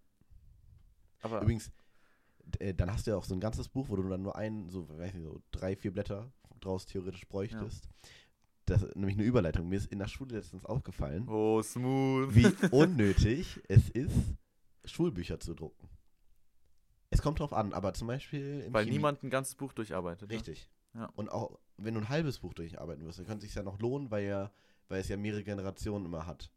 Aber 1.20 1.42
Übrigens, 1.42 1.70
äh, 2.58 2.72
dann 2.72 2.90
hast 2.90 3.06
du 3.06 3.10
ja 3.10 3.16
auch 3.18 3.24
so 3.24 3.34
ein 3.34 3.40
ganzes 3.40 3.68
Buch, 3.68 3.90
wo 3.90 3.96
du 3.96 4.08
dann 4.08 4.22
nur 4.22 4.34
ein, 4.36 4.70
so, 4.70 4.88
weiß 4.88 5.12
nicht, 5.12 5.24
so 5.24 5.42
drei, 5.50 5.76
vier 5.76 5.92
Blätter 5.92 6.32
draus 6.60 6.86
theoretisch 6.86 7.28
bräuchtest. 7.28 7.86
Das 8.64 8.82
ist 8.82 8.96
nämlich 8.96 9.16
eine 9.18 9.26
Überleitung. 9.26 9.68
Mir 9.68 9.76
ist 9.76 9.92
in 9.92 9.98
der 9.98 10.08
Schule 10.08 10.36
letztens 10.36 10.64
aufgefallen, 10.64 11.28
Oh, 11.28 11.60
smooth. 11.62 12.34
wie 12.34 12.46
unnötig 12.74 13.60
es 13.68 13.90
ist, 13.90 14.16
Schulbücher 14.86 15.38
zu 15.38 15.52
drucken. 15.54 15.88
Es 17.10 17.20
kommt 17.20 17.40
drauf 17.40 17.52
an, 17.52 17.74
aber 17.74 17.92
zum 17.92 18.08
Beispiel 18.08 18.66
Weil 18.70 18.84
Chemie- 18.86 18.92
niemand 18.92 19.22
ein 19.22 19.28
ganzes 19.30 19.54
Buch 19.54 19.72
durcharbeitet. 19.74 20.30
Richtig. 20.30 20.62
Ja. 20.62 20.66
Und 21.16 21.30
auch 21.30 21.58
wenn 21.78 21.94
du 21.94 22.00
ein 22.00 22.08
halbes 22.08 22.38
Buch 22.40 22.54
durcharbeiten 22.54 23.04
wirst, 23.04 23.18
dann 23.18 23.26
könnte 23.26 23.46
es 23.46 23.52
sich 23.52 23.56
ja 23.56 23.62
noch 23.62 23.78
lohnen, 23.80 24.10
weil 24.10 24.24
ja, 24.24 24.50
weil 24.88 25.00
es 25.00 25.08
ja 25.08 25.16
mehrere 25.16 25.42
Generationen 25.44 26.04
immer 26.06 26.26
hat. 26.26 26.50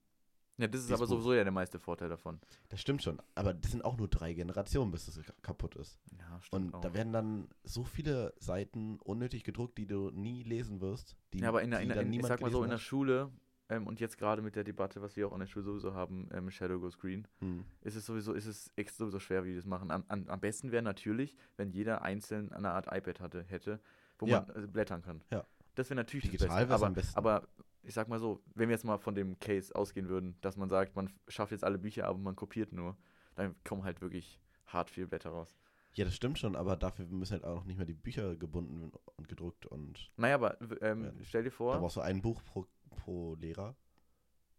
Ja, 0.58 0.68
das 0.68 0.82
ist 0.82 0.88
Dieses 0.90 1.00
aber 1.02 1.08
Buch. 1.08 1.16
sowieso 1.18 1.34
ja 1.34 1.44
der 1.44 1.52
meiste 1.52 1.80
Vorteil 1.80 2.08
davon. 2.08 2.40
Das 2.70 2.80
stimmt 2.80 3.04
schon, 3.04 3.22
aber 3.34 3.54
das 3.54 3.72
sind 3.72 3.84
auch 3.84 3.98
nur 3.98 4.08
drei 4.08 4.34
Generationen, 4.34 4.90
bis 4.92 5.06
das 5.06 5.22
ka- 5.22 5.34
kaputt 5.42 5.76
ist. 5.76 6.00
Ja, 6.18 6.40
Und 6.52 6.72
da 6.82 6.94
werden 6.94 7.12
dann 7.12 7.50
so 7.64 7.84
viele 7.84 8.34
Seiten 8.40 8.98
unnötig 9.02 9.44
gedruckt, 9.44 9.78
die 9.78 9.86
du 9.86 10.12
nie 10.12 10.44
lesen 10.44 10.80
wirst. 10.80 11.18
Die, 11.34 11.40
ja, 11.40 11.50
aber 11.50 11.62
in 11.62 11.72
der, 11.72 11.82
in 11.82 11.92
in, 11.92 12.14
ich 12.14 12.26
sag 12.26 12.40
mal 12.40 12.52
so, 12.52 12.64
in 12.64 12.70
der 12.70 12.78
Schule 12.78 13.32
ähm, 13.68 13.86
und 13.86 14.00
jetzt 14.00 14.18
gerade 14.18 14.42
mit 14.42 14.56
der 14.56 14.64
Debatte, 14.64 15.02
was 15.02 15.18
wir 15.18 15.28
auch 15.28 15.34
in 15.34 15.40
der 15.42 15.48
Schule 15.48 15.66
sowieso 15.66 15.94
haben, 15.94 16.30
ähm, 16.32 16.50
Shadow 16.50 16.80
Goes 16.80 16.98
Green. 17.00 17.28
Hm. 17.40 17.66
ist 17.82 17.96
es 17.96 18.06
sowieso, 18.06 18.32
ist 18.34 18.46
es 18.46 18.72
sowieso 18.96 19.20
schwer, 19.20 19.44
wie 19.44 19.50
die 19.50 19.56
das 19.58 19.66
machen. 19.66 19.92
Am, 19.92 20.06
am, 20.08 20.26
am 20.30 20.40
besten 20.40 20.72
wäre 20.72 20.84
natürlich, 20.84 21.36
wenn 21.58 21.70
jeder 21.72 22.02
einzeln 22.02 22.54
eine 22.54 22.72
Art 22.72 22.88
iPad 22.92 23.20
hatte, 23.20 23.44
hätte, 23.44 23.82
wo 24.20 24.26
Ja. 24.28 24.46
man 24.48 24.64
äh, 24.64 24.68
blättern 24.68 25.02
kann. 25.02 25.22
Ja. 25.32 25.46
Das 25.76 25.90
wäre 25.90 25.96
natürlich 25.98 26.26
Digital 26.32 26.48
das 26.48 26.58
Beste. 26.58 26.74
Aber, 26.74 26.86
am 26.88 26.94
besten. 26.94 27.18
aber 27.18 27.48
ich 27.84 27.94
sag 27.94 28.08
mal 28.08 28.20
so, 28.20 28.42
wenn 28.56 28.70
wir 28.70 28.76
jetzt 28.76 28.86
mal 28.86 28.98
von 28.98 29.14
dem 29.16 29.38
Case 29.40 29.76
ausgehen 29.76 30.08
würden, 30.10 30.38
dass 30.42 30.58
man 30.58 30.70
sagt, 30.70 30.96
man 30.96 31.10
schafft 31.28 31.52
jetzt 31.52 31.64
alle 31.64 31.78
Bücher, 31.78 32.08
aber 32.08 32.18
man 32.18 32.36
kopiert 32.36 32.72
nur, 32.72 32.98
dann 33.36 33.56
kommen 33.64 33.84
halt 33.84 34.02
wirklich 34.02 34.40
hart 34.68 34.90
viel 34.90 35.06
Blätter 35.08 35.30
raus. 35.30 35.56
Ja, 35.94 36.04
das 36.04 36.16
stimmt 36.16 36.40
schon, 36.40 36.56
aber 36.56 36.76
dafür 36.76 37.06
müssen 37.06 37.34
halt 37.34 37.44
auch 37.46 37.56
noch 37.56 37.64
nicht 37.66 37.78
mehr 37.78 37.86
die 37.86 37.94
Bücher 37.94 38.36
gebunden 38.36 38.92
und 39.18 39.28
gedruckt 39.28 39.66
und 39.66 40.12
Naja, 40.18 40.36
aber 40.36 40.58
ähm, 40.82 41.12
stell 41.24 41.44
dir 41.44 41.50
da 41.52 41.56
vor, 41.56 41.78
brauchst 41.80 41.96
du 41.98 42.02
ein 42.02 42.22
Buch 42.22 42.42
pro, 42.44 42.66
pro 42.90 43.36
Lehrer. 43.36 43.76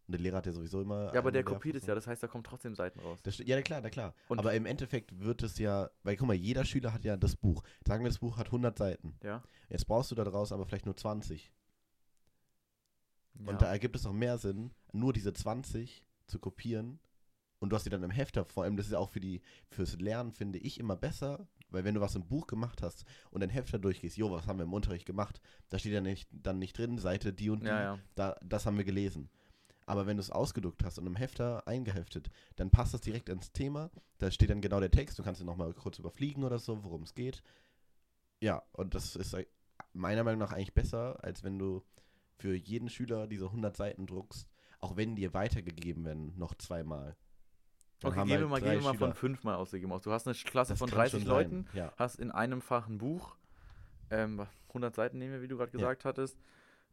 Und 0.07 0.13
der 0.13 0.21
Lehrer 0.21 0.37
hat 0.39 0.47
ja 0.47 0.53
sowieso 0.53 0.81
immer. 0.83 1.13
ja, 1.13 1.19
aber 1.19 1.33
der 1.33 1.43
kopiert 1.43 1.77
es 1.77 1.87
ja, 1.87 1.95
das 1.95 2.07
heißt, 2.07 2.23
da 2.23 2.29
kommen 2.29 2.45
trotzdem 2.45 2.75
Seiten 2.75 3.01
raus. 3.01 3.19
Das, 3.25 3.39
ja, 3.39 3.61
klar, 3.63 3.81
na 3.83 3.91
klar. 3.91 4.15
Und- 4.29 4.39
aber 4.39 4.55
im 4.55 4.65
Endeffekt 4.67 5.19
wird 5.19 5.43
es 5.43 5.59
ja, 5.59 5.91
weil 6.05 6.17
guck 6.17 6.29
mal, 6.29 6.35
jeder 6.35 6.65
Schüler 6.65 6.93
hat 6.93 7.05
ja 7.05 7.17
das 7.17 7.35
Buch. 7.37 7.63
Sagen 7.87 8.05
wir, 8.05 8.09
das 8.11 8.19
Buch 8.21 8.37
hat 8.37 8.51
100 8.53 8.79
Seiten. 8.79 9.17
Ja. 9.23 9.43
Jetzt 9.69 9.87
brauchst 9.87 10.11
du 10.11 10.15
daraus 10.15 10.53
aber 10.53 10.65
vielleicht 10.65 10.87
nur 10.87 10.97
20. 10.97 11.53
ja. 13.35 13.51
Und 13.51 13.61
da 13.63 13.67
ergibt 13.67 13.97
es 13.97 14.05
noch 14.05 14.13
mehr 14.13 14.39
Sinn, 14.39 14.71
nur 14.93 15.13
diese 15.13 15.33
20 15.33 16.05
zu 16.27 16.39
kopieren. 16.39 16.99
Und 17.59 17.71
du 17.71 17.77
hast 17.77 17.85
die 17.87 17.91
dann 17.91 18.03
im 18.03 18.11
Hefter. 18.11 18.45
Vor 18.45 18.65
allem, 18.65 18.77
das 18.77 18.87
ist 18.87 18.93
ja 18.93 18.99
auch 18.99 19.11
für 19.11 19.21
die, 19.21 19.41
fürs 19.71 19.99
Lernen, 19.99 20.33
finde 20.33 20.59
ich, 20.59 20.79
immer 20.79 20.95
besser. 20.97 21.49
Weil 21.71 21.85
wenn 21.85 21.95
du 21.95 22.01
was 22.01 22.15
im 22.15 22.27
Buch 22.29 22.47
gemacht 22.47 22.81
hast 22.83 23.05
und 23.31 23.41
dein 23.41 23.51
Hefter 23.51 23.79
durchgehst, 23.79 24.17
jo, 24.17 24.31
was 24.31 24.47
haben 24.47 24.59
wir 24.59 24.65
im 24.65 24.73
Unterricht 24.73 25.07
gemacht, 25.07 25.41
da 25.69 25.79
steht 25.79 25.93
ja 25.93 26.01
nicht, 26.01 26.29
dann 26.31 26.59
nicht 26.59 26.79
drin, 26.79 26.99
Seite 26.99 27.33
die 27.33 27.51
und 27.51 27.63
die, 27.65 27.67
ja, 27.69 27.83
ja. 27.83 27.99
Da, 28.15 28.37
das 28.45 28.67
haben 28.67 28.77
wir 28.77 28.85
gelesen. 28.85 29.31
Aber 29.87 30.07
wenn 30.07 30.17
du 30.17 30.21
es 30.21 30.31
ausgedruckt 30.31 30.85
hast 30.85 30.99
und 30.99 31.07
im 31.07 31.17
Hefter 31.17 31.67
eingeheftet, 31.67 32.29
dann 32.57 32.71
passt 32.71 32.93
das 32.93 33.01
direkt 33.01 33.29
ins 33.29 33.53
Thema. 33.53 33.91
Da 34.19 34.31
steht 34.31 34.51
dann 34.51 34.61
genau 34.61 34.81
der 34.81 34.91
Text. 34.91 35.19
Du 35.19 35.23
kannst 35.23 35.41
ihn 35.41 35.47
nochmal 35.47 35.73
kurz 35.75 35.99
überfliegen 35.99 36.43
oder 36.43 36.59
so, 36.59 36.83
worum 36.85 37.03
es 37.05 37.15
geht. 37.15 37.43
Ja, 38.41 38.63
und 38.73 38.95
das 38.95 39.15
ist 39.17 39.37
meiner 39.93 40.25
Meinung 40.25 40.41
nach 40.41 40.53
eigentlich 40.53 40.75
besser, 40.75 41.23
als 41.23 41.43
wenn 41.45 41.59
du 41.59 41.83
für 42.39 42.55
jeden 42.55 42.89
Schüler 42.89 43.27
diese 43.27 43.47
100 43.51 43.77
Seiten 43.77 44.07
druckst, 44.07 44.49
auch 44.81 44.97
wenn 44.97 45.17
dir 45.17 45.33
weitergegeben 45.33 46.05
werden, 46.05 46.37
noch 46.37 46.55
zweimal. 46.55 47.17
Dann 48.01 48.11
Okay, 48.11 48.21
haben 48.21 48.29
gehen 48.29 48.41
wir 48.41 48.49
halt 48.49 48.51
mal, 48.51 48.61
gehen 48.61 48.83
wir 48.83 48.93
mal 48.93 48.95
von 48.99 49.15
fünfmal 49.15 49.55
ausgegeben 49.55 49.93
aus. 49.93 50.03
Du 50.03 50.13
hast 50.13 50.27
eine 50.27 50.37
Klasse 50.37 50.73
Das 50.73 50.81
von 50.81 50.91
kann 50.91 50.99
30 50.99 51.23
schon 51.23 51.31
Leuten, 51.31 51.67
Ja. 51.73 51.93
hast 51.97 52.17
in 52.17 52.31
einem 52.31 52.61
Fach 52.61 52.89
ein 52.89 52.99
Buch, 52.99 53.37
ähm, 54.11 54.47
100 54.69 54.95
Seiten 54.95 55.19
nehmen 55.19 55.33
wir, 55.33 55.43
wie 55.43 55.49
du 55.49 55.57
gerade 55.57 55.71
Ja. 55.73 55.79
gesagt 55.79 56.05
hattest, 56.05 56.37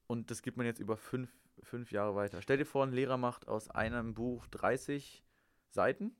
und 0.07 0.31
das 0.31 0.41
gibt 0.41 0.55
man 0.57 0.65
jetzt 0.65 0.79
über 0.79 0.95
fünf, 0.95 1.29
fünf 1.61 1.91
Jahre 1.91 2.15
weiter. 2.15 2.41
Stell 2.41 2.57
dir 2.57 2.65
vor, 2.65 2.83
ein 2.85 2.91
Lehrer 2.91 3.17
macht 3.17 3.47
aus 3.47 3.69
einem 3.69 4.13
Buch 4.13 4.47
30 4.47 5.23
Seiten, 5.69 6.15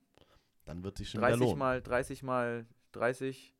Dann 0.65 0.83
wird 0.83 0.97
sich 0.97 1.09
schon 1.09 1.19
wieder 1.21 1.29
30 1.29 1.41
lohnen. 1.45 1.59
mal 1.59 1.81
30 1.81 2.23
mal 2.23 2.65
30, 2.93 3.55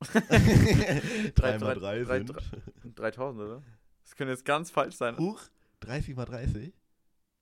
3 0.00 0.10
mal 1.58 1.74
3 1.74 2.04
drei- 2.04 2.18
sind. 2.18 2.26
drei- 2.30 3.10
3000, 3.10 3.42
oder? 3.44 3.62
Das 4.02 4.16
könnte 4.16 4.32
jetzt 4.32 4.44
ganz 4.44 4.70
falsch 4.70 4.96
sein. 4.96 5.16
Huch, 5.18 5.40
30 5.80 6.16
mal 6.16 6.24
30? 6.24 6.72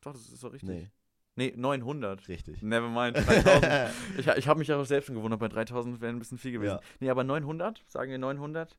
Doch, 0.02 0.12
das 0.12 0.28
ist 0.28 0.42
doch 0.42 0.52
richtig. 0.52 0.68
Nee, 0.68 0.90
Nee, 1.36 1.54
900. 1.56 2.28
richtig. 2.28 2.60
Never 2.62 2.88
mind, 2.88 3.16
3000. 3.26 3.92
ich 4.18 4.26
ich 4.26 4.48
habe 4.48 4.58
mich 4.58 4.68
ja 4.68 4.76
auch 4.76 4.84
selbst 4.84 5.06
schon 5.06 5.14
gewundert, 5.14 5.40
bei 5.40 5.48
3000 5.48 6.00
wäre 6.00 6.12
ein 6.12 6.18
bisschen 6.18 6.38
viel 6.38 6.52
gewesen. 6.52 6.74
Ja. 6.74 6.80
Nee, 6.98 7.08
aber 7.10 7.24
900, 7.24 7.82
sagen 7.86 8.10
wir 8.10 8.18
900. 8.18 8.76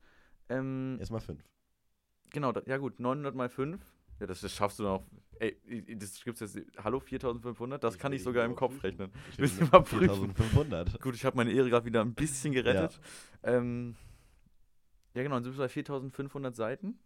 Ähm, 0.49 0.97
Erstmal 0.99 1.21
5. 1.21 1.43
Genau, 2.31 2.53
ja 2.65 2.77
gut, 2.77 2.99
900 2.99 3.33
mal 3.35 3.49
5. 3.49 3.81
Ja, 4.21 4.27
das, 4.27 4.41
das 4.41 4.53
schaffst 4.53 4.77
du 4.77 4.83
noch. 4.83 5.03
Ey, 5.39 5.57
das 5.97 6.23
gibt's 6.23 6.41
jetzt. 6.41 6.55
Hallo, 6.77 6.99
4500? 6.99 7.83
Das 7.83 7.97
kann 7.97 8.13
ich 8.13 8.21
sogar 8.21 8.45
im 8.45 8.55
Kopf 8.55 8.83
rechnen. 8.83 9.11
Willst 9.35 9.59
du 9.59 9.65
mal 9.65 9.81
prüfen? 9.81 10.31
4500. 10.35 11.01
Gut, 11.01 11.15
ich 11.15 11.25
habe 11.25 11.37
meine 11.37 11.51
Ehre 11.51 11.71
gerade 11.71 11.87
wieder 11.87 12.01
ein 12.01 12.13
bisschen 12.13 12.53
gerettet. 12.53 12.99
Ähm, 13.41 13.95
ja, 15.15 15.23
genau, 15.23 15.37
dann 15.37 15.43
sind 15.43 15.53
wir 15.57 15.63
bei 15.63 15.69
4500 15.69 16.55
Seiten. 16.55 16.99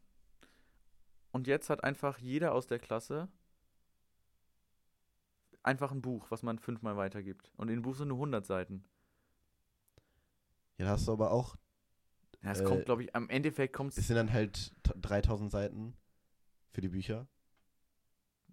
Und 1.31 1.47
jetzt 1.47 1.69
hat 1.69 1.85
einfach 1.85 2.17
jeder 2.17 2.53
aus 2.53 2.67
der 2.67 2.79
Klasse 2.79 3.29
einfach 5.63 5.93
ein 5.93 6.01
Buch, 6.01 6.27
was 6.31 6.43
man 6.43 6.59
fünfmal 6.59 6.97
weitergibt. 6.97 7.53
Und 7.55 7.69
in 7.69 7.75
dem 7.75 7.81
Buch 7.83 7.95
sind 7.95 8.09
nur 8.09 8.17
100 8.17 8.45
Seiten. 8.45 8.83
Ja, 10.77 10.85
da 10.87 10.91
hast 10.91 11.07
du 11.07 11.13
aber 11.13 11.31
auch, 11.31 11.55
Ja, 12.43 12.51
es 12.51 12.59
Äh, 12.59 12.63
kommt, 12.65 12.85
glaube 12.85 13.03
ich, 13.03 13.15
am 13.15 13.29
Endeffekt 13.29 13.73
kommt 13.73 13.97
es 13.97 14.05
sind 14.05 14.17
dann 14.17 14.33
halt 14.33 14.73
t- 14.83 14.93
3000 14.99 15.49
Seiten 15.49 15.95
für 16.75 16.81
die 16.81 16.89
Bücher. 16.89 17.27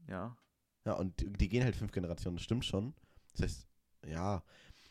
Ja. 0.08 0.36
Ja, 0.84 0.94
und 0.94 1.20
die, 1.20 1.30
die 1.30 1.48
gehen 1.48 1.64
halt 1.64 1.76
fünf 1.76 1.92
Generationen, 1.92 2.36
das 2.36 2.44
stimmt 2.44 2.64
schon. 2.64 2.94
Das 3.32 3.42
heißt, 3.42 3.68
ja, 4.06 4.42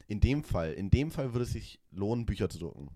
in 0.08 0.20
dem 0.20 0.44
Fall, 0.44 0.74
in 0.74 0.90
dem 0.90 1.12
Fall 1.12 1.34
würde 1.34 1.44
es 1.44 1.54
sich 1.54 1.80
lohnen, 1.92 2.26
Bücher 2.26 2.50
zu 2.50 2.60
drucken. 2.60 2.90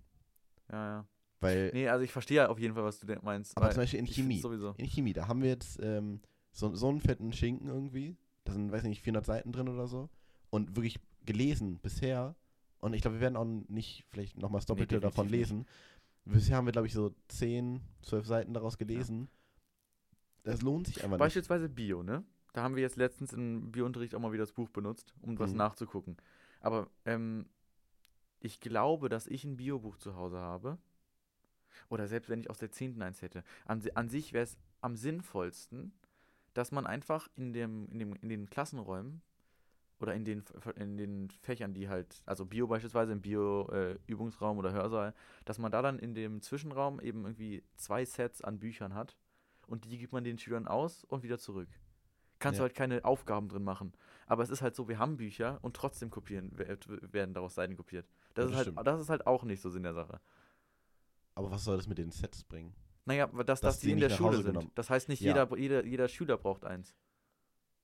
Ja, 0.71 0.87
ja. 0.87 1.07
Weil, 1.39 1.71
Nee, 1.73 1.87
also 1.89 2.03
ich 2.03 2.11
verstehe 2.11 2.37
ja 2.37 2.49
auf 2.49 2.59
jeden 2.59 2.73
Fall, 2.73 2.83
was 2.83 2.99
du 2.99 3.07
meinst. 3.21 3.55
aber 3.57 3.69
zum 3.71 3.81
Beispiel 3.81 3.99
in 3.99 4.07
Chemie. 4.07 4.41
In 4.77 4.87
Chemie, 4.87 5.13
da 5.13 5.27
haben 5.27 5.41
wir 5.41 5.49
jetzt 5.49 5.79
ähm, 5.81 6.21
so, 6.51 6.73
so 6.75 6.89
einen 6.89 7.01
fetten 7.01 7.33
Schinken 7.33 7.67
irgendwie. 7.67 8.17
Da 8.43 8.53
sind, 8.53 8.71
weiß 8.71 8.83
nicht, 8.83 9.01
400 9.01 9.25
Seiten 9.25 9.51
drin 9.51 9.69
oder 9.69 9.87
so. 9.87 10.09
Und 10.49 10.75
wirklich 10.75 10.99
gelesen 11.25 11.79
bisher. 11.79 12.35
Und 12.79 12.93
ich 12.93 13.01
glaube, 13.01 13.17
wir 13.17 13.21
werden 13.21 13.35
auch 13.35 13.45
nicht 13.45 14.05
vielleicht 14.09 14.37
nochmal 14.37 14.59
das 14.59 14.65
Doppelte 14.65 14.99
davon 14.99 15.27
definitiv 15.27 15.49
lesen. 15.49 15.67
Bisher 16.25 16.57
haben 16.57 16.65
wir, 16.65 16.71
glaube 16.71 16.87
ich, 16.87 16.93
so 16.93 17.13
10, 17.27 17.81
12 18.01 18.25
Seiten 18.25 18.53
daraus 18.53 18.77
gelesen. 18.77 19.29
Das 20.45 20.61
lohnt 20.61 20.87
sich 20.87 20.97
einfach 20.97 21.09
nicht. 21.17 21.19
Beispielsweise 21.19 21.69
Bio, 21.69 22.03
ne? 22.03 22.23
Da 22.53 22.63
haben 22.63 22.75
wir 22.75 22.83
jetzt 22.83 22.95
letztens 22.95 23.33
im 23.33 23.71
Biounterricht 23.71 24.15
auch 24.15 24.19
mal 24.19 24.31
wieder 24.31 24.43
das 24.43 24.53
Buch 24.53 24.69
benutzt, 24.69 25.13
um 25.21 25.37
was 25.39 25.51
Mhm. 25.51 25.57
nachzugucken. 25.57 26.17
Aber 26.61 26.89
ähm, 27.05 27.47
ich 28.39 28.59
glaube, 28.61 29.09
dass 29.09 29.27
ich 29.27 29.43
ein 29.43 29.57
Biobuch 29.57 29.97
zu 29.97 30.15
Hause 30.15 30.39
habe. 30.39 30.77
Oder 31.89 32.07
selbst 32.07 32.29
wenn 32.29 32.39
ich 32.39 32.49
aus 32.49 32.59
der 32.59 32.71
10. 32.71 33.01
eins 33.01 33.21
hätte. 33.21 33.43
An, 33.65 33.81
an 33.95 34.07
sich 34.09 34.31
wäre 34.31 34.45
es 34.45 34.57
am 34.81 34.95
sinnvollsten, 34.95 35.91
dass 36.53 36.71
man 36.71 36.87
einfach 36.87 37.27
in, 37.35 37.51
dem, 37.51 37.89
in, 37.89 37.99
dem, 37.99 38.13
in 38.15 38.29
den 38.29 38.49
Klassenräumen 38.49 39.21
oder 39.99 40.13
in 40.13 40.23
den, 40.23 40.43
in 40.77 40.95
den 40.97 41.29
Fächern, 41.41 41.73
die 41.73 41.89
halt, 41.89 42.21
also 42.25 42.45
Bio 42.45 42.67
beispielsweise 42.67 43.11
im 43.11 43.21
Bio-Übungsraum 43.21 44.57
oder 44.57 44.71
Hörsaal, 44.71 45.13
dass 45.43 45.57
man 45.57 45.71
da 45.71 45.81
dann 45.81 45.99
in 45.99 46.13
dem 46.13 46.41
Zwischenraum 46.41 46.99
eben 47.01 47.25
irgendwie 47.25 47.63
zwei 47.75 48.05
Sets 48.05 48.41
an 48.41 48.59
Büchern 48.59 48.93
hat 48.93 49.17
und 49.67 49.85
die 49.85 49.97
gibt 49.97 50.13
man 50.13 50.23
den 50.23 50.37
Schülern 50.37 50.67
aus 50.67 51.03
und 51.05 51.23
wieder 51.23 51.37
zurück. 51.39 51.69
Kannst 52.39 52.59
du 52.59 52.63
Ja. 52.63 52.67
halt 52.67 52.75
keine 52.75 53.05
Aufgaben 53.05 53.47
drin 53.47 53.63
machen. 53.63 53.93
Aber 54.27 54.43
es 54.43 54.49
ist 54.49 54.61
halt 54.61 54.75
so, 54.75 54.87
wir 54.89 54.99
haben 54.99 55.17
Bücher 55.17 55.59
und 55.61 55.75
trotzdem 55.75 56.09
kopieren, 56.09 56.51
wer- 56.55 56.77
werden 57.13 57.33
daraus 57.33 57.55
Seiten 57.55 57.75
kopiert. 57.77 58.07
Das, 58.33 58.43
Ja, 58.43 58.45
ist 58.45 58.49
das 58.51 58.57
halt, 58.57 58.67
stimmt. 58.73 58.87
das 58.87 59.01
ist 59.01 59.09
halt 59.09 59.25
auch 59.27 59.43
nicht 59.43 59.61
so 59.61 59.69
Sinn 59.69 59.83
der 59.83 59.93
Sache. 59.93 60.19
Aber 61.35 61.51
was 61.51 61.63
soll 61.63 61.77
das 61.77 61.87
mit 61.87 61.97
den 61.97 62.11
Sets 62.11 62.43
bringen? 62.43 62.73
Naja, 63.05 63.27
dass, 63.27 63.45
Dass 63.45 63.61
dass 63.61 63.79
die 63.79 63.87
die 63.87 63.91
in 63.93 63.99
der 63.99 64.09
Schule 64.09 64.37
sind. 64.37 64.47
genommen. 64.47 64.71
Das 64.75 64.89
heißt 64.89 65.09
nicht, 65.09 65.21
Ja. 65.21 65.33
jeder, 65.45 65.57
jeder, 65.57 65.85
jeder 65.85 66.07
Schüler 66.07 66.37
braucht 66.37 66.65
eins. 66.65 66.95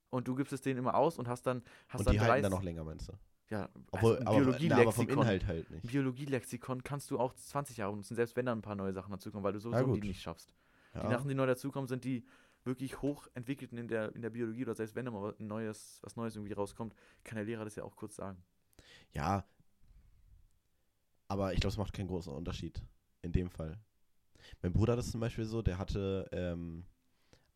Und 0.09 0.27
du 0.27 0.35
gibst 0.35 0.51
es 0.51 0.61
denen 0.61 0.79
immer 0.79 0.95
aus 0.95 1.17
und 1.17 1.27
hast 1.27 1.43
dann, 1.47 1.61
hast 1.87 1.99
Und 1.99 2.07
dann 2.07 2.13
die 2.13 2.19
halten 2.19 2.31
30 2.31 2.43
dann 2.43 2.51
noch 2.51 2.63
länger, 2.63 2.83
meinst 2.83 3.07
du? 3.09 3.13
Ja, 3.49 3.69
Obwohl, 3.91 4.17
also 4.19 4.31
Biologielexikon. 4.39 5.19
Inhalt 5.19 5.45
halt 5.45 5.69
nicht. 5.71 5.87
Biologielexikon 5.87 6.83
kannst 6.83 7.11
du 7.11 7.19
auch 7.19 7.33
20 7.33 7.77
Jahre 7.77 7.91
benutzen, 7.91 8.15
selbst 8.15 8.35
wenn 8.35 8.45
da 8.45 8.51
ein 8.53 8.61
paar 8.61 8.75
neue 8.75 8.93
Sachen 8.93 9.11
dazukommen, 9.11 9.43
weil 9.43 9.53
du 9.53 9.59
sowieso 9.59 9.93
die 9.95 10.07
nicht 10.07 10.21
schaffst. 10.21 10.53
Die 10.93 10.97
Ja. 10.97 11.09
Sachen, 11.09 11.29
die 11.29 11.35
neu 11.35 11.45
dazukommen, 11.45 11.87
sind 11.87 12.03
die 12.03 12.25
wirklich 12.63 13.01
hochentwickelten 13.01 13.77
in 13.77 13.87
der, 13.87 14.13
in 14.15 14.21
der 14.21 14.29
Biologie 14.29 14.63
oder 14.63 14.75
selbst 14.75 14.95
wenn 14.95 15.05
da 15.05 15.11
mal 15.11 15.23
was 15.23 15.39
Neues, 15.39 15.99
was 16.03 16.15
Neues 16.15 16.35
irgendwie 16.35 16.53
rauskommt, 16.53 16.93
kann 17.23 17.35
der 17.37 17.45
Lehrer 17.45 17.63
das 17.63 17.75
ja 17.75 17.83
auch 17.83 17.95
kurz 17.95 18.15
sagen. 18.15 18.43
Ja. 19.13 19.45
Aber 21.27 21.53
ich 21.53 21.59
glaube, 21.59 21.71
es 21.71 21.77
macht 21.77 21.93
keinen 21.93 22.07
großen 22.07 22.31
Unterschied 22.33 22.83
in 23.21 23.31
dem 23.31 23.49
Fall. 23.49 23.79
Mein 24.61 24.73
Bruder 24.73 24.93
hat 24.93 24.99
das 24.99 25.11
zum 25.11 25.21
Beispiel 25.21 25.45
so, 25.45 25.61
der 25.61 25.77
hatte 25.77 26.27
ähm, 26.31 26.85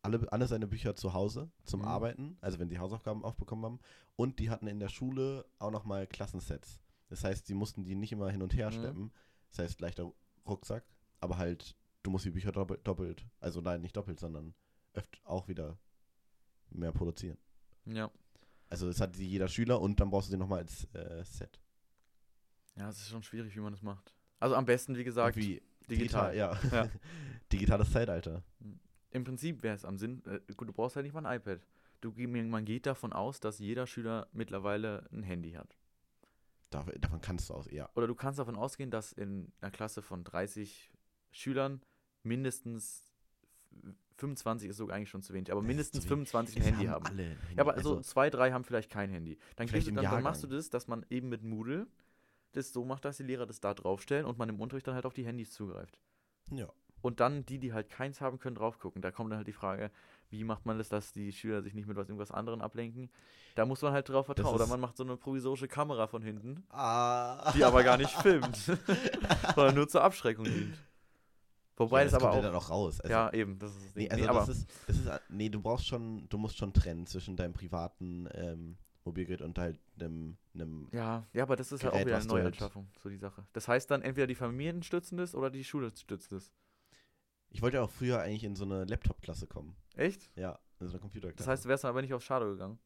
alle, 0.01 0.31
alle 0.31 0.47
seine 0.47 0.67
Bücher 0.67 0.95
zu 0.95 1.13
Hause 1.13 1.51
zum 1.63 1.81
Mhm. 1.81 1.87
Arbeiten, 1.87 2.37
also 2.41 2.59
wenn 2.59 2.69
sie 2.69 2.79
Hausaufgaben 2.79 3.23
aufbekommen 3.23 3.65
haben. 3.65 3.79
Und 4.15 4.39
die 4.39 4.49
hatten 4.49 4.67
in 4.67 4.79
der 4.79 4.89
Schule 4.89 5.45
auch 5.59 5.71
nochmal 5.71 6.07
Klassensets. 6.07 6.79
Das 7.09 7.23
heißt, 7.23 7.47
sie 7.47 7.53
mussten 7.53 7.83
die 7.83 7.95
nicht 7.95 8.11
immer 8.11 8.29
hin 8.31 8.41
und 8.41 8.55
her 8.55 8.67
Mhm. 8.69 8.73
schleppen. 8.73 9.11
Das 9.49 9.59
heißt, 9.59 9.81
leichter 9.81 10.11
Rucksack, 10.47 10.85
aber 11.19 11.37
halt, 11.37 11.75
du 12.05 12.11
musst 12.11 12.25
die 12.25 12.31
Bücher 12.31 12.51
doppelt, 12.51 12.85
doppelt 12.87 13.25
also 13.39 13.61
nein, 13.61 13.81
nicht 13.81 13.95
doppelt, 13.97 14.19
sondern 14.19 14.53
öfter 14.93 15.19
auch 15.23 15.47
wieder 15.47 15.77
mehr 16.69 16.91
produzieren. 16.91 17.37
Ja. 17.85 18.09
Also 18.69 18.87
das 18.87 18.99
hat 18.99 19.15
sie 19.15 19.27
jeder 19.27 19.47
Schüler 19.47 19.79
und 19.81 19.99
dann 19.99 20.09
brauchst 20.09 20.27
du 20.29 20.31
sie 20.31 20.37
nochmal 20.37 20.59
als 20.59 20.85
äh, 20.93 21.23
Set. 21.23 21.59
Ja, 22.75 22.89
es 22.89 22.97
ist 22.97 23.09
schon 23.09 23.23
schwierig, 23.23 23.55
wie 23.55 23.59
man 23.61 23.71
das 23.71 23.81
macht. 23.81 24.15
Also 24.39 24.55
am 24.55 24.65
besten, 24.65 24.95
wie 24.97 25.03
gesagt, 25.03 25.37
Irgendwie 25.37 25.61
digital. 25.89 26.35
ja. 26.35 26.59
Ja. 26.71 26.89
Digitales 27.51 27.91
Zeitalter. 27.91 28.43
Im 29.11 29.23
Prinzip 29.23 29.63
wäre 29.63 29.75
es 29.75 29.85
am 29.85 29.97
Sinn, 29.97 30.23
äh, 30.25 30.39
gut, 30.55 30.67
du 30.67 30.73
brauchst 30.73 30.95
halt 30.95 31.05
nicht 31.05 31.13
mal 31.13 31.25
ein 31.25 31.37
iPad. 31.39 31.61
Du, 32.01 32.11
man 32.11 32.65
geht 32.65 32.85
davon 32.85 33.13
aus, 33.13 33.39
dass 33.39 33.59
jeder 33.59 33.87
Schüler 33.87 34.27
mittlerweile 34.33 35.07
ein 35.11 35.23
Handy 35.23 35.53
hat. 35.53 35.77
Dav- 36.69 36.91
davon 36.99 37.21
kannst 37.21 37.49
du 37.49 37.53
aus, 37.53 37.71
ja. 37.71 37.89
Oder 37.95 38.07
du 38.07 38.15
kannst 38.15 38.39
davon 38.39 38.55
ausgehen, 38.57 38.91
dass 38.91 39.13
in 39.13 39.51
einer 39.61 39.71
Klasse 39.71 40.01
von 40.01 40.23
30 40.23 40.91
Schülern 41.31 41.81
mindestens 42.25 43.11
f- 43.85 43.93
25 44.17 44.69
ist 44.69 44.77
sogar 44.77 44.95
eigentlich 44.97 45.09
schon 45.09 45.21
zu 45.21 45.33
wenig, 45.33 45.51
aber 45.51 45.61
Das 45.61 45.65
ist 45.65 45.67
mindestens 45.67 46.03
zu 46.03 46.09
wenig. 46.09 46.29
25 46.29 46.57
ein 46.57 46.63
Handy 46.63 46.85
haben 46.87 47.05
alle 47.05 47.23
Handy. 47.23 47.37
Ja, 47.55 47.61
aber 47.61 47.73
also, 47.75 47.95
so 47.95 48.01
zwei, 48.01 48.29
drei 48.29 48.51
haben 48.51 48.63
vielleicht 48.63 48.89
kein 48.89 49.09
Handy. 49.09 49.37
Dann, 49.57 49.67
du, 49.67 49.79
dann, 49.81 49.95
dann 50.03 50.23
machst 50.23 50.43
du 50.43 50.47
das, 50.47 50.69
dass 50.69 50.87
man 50.87 51.05
eben 51.09 51.29
mit 51.29 51.43
Moodle 51.43 51.87
das 52.53 52.71
so 52.71 52.85
macht, 52.85 53.03
dass 53.03 53.17
die 53.17 53.23
Lehrer 53.23 53.45
das 53.45 53.59
da 53.59 53.73
draufstellen 53.73 54.25
und 54.25 54.37
man 54.37 54.47
im 54.49 54.59
Unterricht 54.61 54.87
dann 54.87 54.95
halt 54.95 55.05
auf 55.05 55.13
die 55.13 55.25
Handys 55.25 55.51
zugreift. 55.51 55.99
ja. 56.51 56.67
Und 57.01 57.19
dann 57.19 57.45
die, 57.45 57.59
die 57.59 57.71
halt 57.71 57.87
keins 57.89 58.19
haben, 58.19 58.39
können 58.39 58.55
drauf 58.55 58.79
gucken. 58.79 58.99
Da 59.03 59.11
kommt 59.11 59.29
dann 59.29 59.37
halt 59.37 59.47
die 59.47 59.53
Frage, 59.53 59.91
wie 60.31 60.43
macht 60.43 60.65
man 60.65 60.79
das, 60.79 60.89
dass 60.89 61.11
die 61.11 61.31
Schüler 61.31 61.61
sich 61.61 61.75
nicht 61.75 61.87
mit 61.87 61.95
was 61.97 62.07
irgendwas 62.09 62.31
anderem 62.31 62.61
ablenken? 62.61 63.11
Da 63.53 63.67
muss 63.67 63.83
man 63.83 63.93
halt 63.93 64.09
drauf 64.09 64.25
vertrauen. 64.25 64.55
Oder 64.55 64.65
man 64.65 64.79
macht 64.79 64.97
so 64.97 65.03
eine 65.03 65.15
provisorische 65.15 65.67
Kamera 65.67 66.07
von 66.07 66.23
hinten, 66.23 66.63
Ah. 66.71 67.51
die 67.55 67.63
aber 67.63 67.83
gar 67.83 67.97
nicht 67.97 68.09
filmt, 68.23 68.55
sondern 69.55 69.75
nur 69.75 69.87
zur 69.87 70.01
Abschreckung 70.03 70.45
dient. 70.45 70.75
Wobei 71.77 71.99
ja, 71.99 72.03
das, 72.05 72.13
das 72.13 72.23
aber 72.23 72.31
auch. 72.33 72.41
dann 72.41 72.55
auch 72.55 72.69
raus. 72.69 73.01
Also, 73.01 73.11
ja, 73.11 73.33
eben, 73.33 73.59
das 73.59 73.75
ist 73.75 73.85
das. 73.87 73.95
Nee, 73.95 74.09
also 74.09 74.23
nee, 74.25 74.33
das 74.33 74.49
ist, 74.49 74.69
das 74.87 74.97
ist, 74.97 75.09
nee, 75.29 75.49
du 75.49 75.61
brauchst 75.61 75.87
schon, 75.87 76.27
du 76.29 76.37
musst 76.37 76.57
schon 76.57 76.71
trennen 76.73 77.05
zwischen 77.05 77.35
deinem 77.35 77.53
privaten 77.53 78.29
ähm, 78.33 78.77
Mobilgerät 79.03 79.41
und 79.41 79.57
halt 79.59 79.79
einem, 79.99 80.37
einem 80.53 80.87
ja, 80.93 81.27
ja, 81.33 81.43
aber 81.43 81.55
das 81.57 81.71
ist 81.71 81.83
halt 81.83 81.93
auch 81.93 81.97
Gerät, 81.97 82.07
wieder 82.07 82.17
eine 82.17 82.25
Neuanschaffung, 82.27 82.87
so 83.03 83.09
die 83.09 83.17
Sache. 83.17 83.45
Das 83.53 83.67
heißt 83.67 83.91
dann, 83.91 84.01
entweder 84.01 84.25
die 84.27 84.35
Familien 84.35 84.83
stützen 84.83 85.17
das 85.17 85.35
oder 85.35 85.49
die 85.49 85.63
Schule 85.63 85.91
stützt 85.95 86.31
es. 86.31 86.51
Ich 87.49 87.61
wollte 87.61 87.77
ja 87.77 87.83
auch 87.83 87.89
früher 87.91 88.19
eigentlich 88.21 88.43
in 88.45 88.55
so 88.55 88.63
eine 88.65 88.85
Laptop-Klasse 88.85 89.45
kommen. 89.47 89.75
Echt? 89.95 90.29
Ja, 90.35 90.57
in 90.79 90.87
so 90.87 90.93
eine 90.93 91.01
Computerklasse. 91.01 91.37
Das 91.37 91.47
heißt, 91.47 91.65
du 91.65 91.69
wärst 91.69 91.83
dann 91.83 91.89
aber 91.89 92.01
nicht 92.01 92.13
auf 92.13 92.23
Shadow 92.23 92.49
gegangen. 92.51 92.79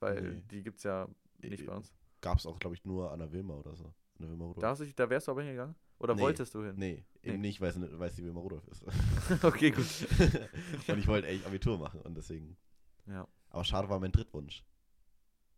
Weil 0.00 0.20
Nee. 0.22 0.42
die 0.50 0.62
gibt's 0.62 0.82
ja 0.82 1.08
nicht 1.38 1.62
Äh, 1.62 1.66
bei 1.66 1.76
uns. 1.76 1.92
Gab 2.20 2.38
es 2.38 2.46
auch, 2.46 2.58
glaube 2.58 2.74
ich, 2.76 2.84
nur 2.84 3.10
an 3.10 3.18
der 3.20 3.32
Wilma 3.32 3.54
oder 3.54 3.74
so. 3.74 3.84
An 3.86 3.92
der 4.20 4.30
Wilma. 4.30 4.54
Da, 4.58 4.68
hast 4.70 4.80
du, 4.80 4.92
da 4.92 5.08
wärst 5.08 5.26
du 5.28 5.32
aber 5.32 5.42
hingegangen? 5.42 5.74
Oder 6.04 6.14
Nee. 6.14 6.20
wolltest 6.22 6.54
du 6.54 6.62
hin? 6.62 6.74
Nee, 6.76 7.04
eben 7.22 7.36
Nee. 7.40 7.48
nicht, 7.48 7.60
weil 7.60 7.70
es 7.70 7.98
weil 7.98 8.16
Wilma 8.18 8.40
Rudolf 8.40 8.66
ist. 8.68 8.84
okay, 9.44 9.70
gut. 9.70 9.86
und 10.88 10.98
ich 10.98 11.06
wollte 11.06 11.26
eigentlich 11.28 11.46
Abitur 11.46 11.78
machen 11.78 12.00
und 12.02 12.14
deswegen. 12.14 12.56
Ja. 13.06 13.26
Aber 13.50 13.64
schade 13.64 13.88
war 13.88 13.98
mein 13.98 14.12
Drittwunsch. 14.12 14.64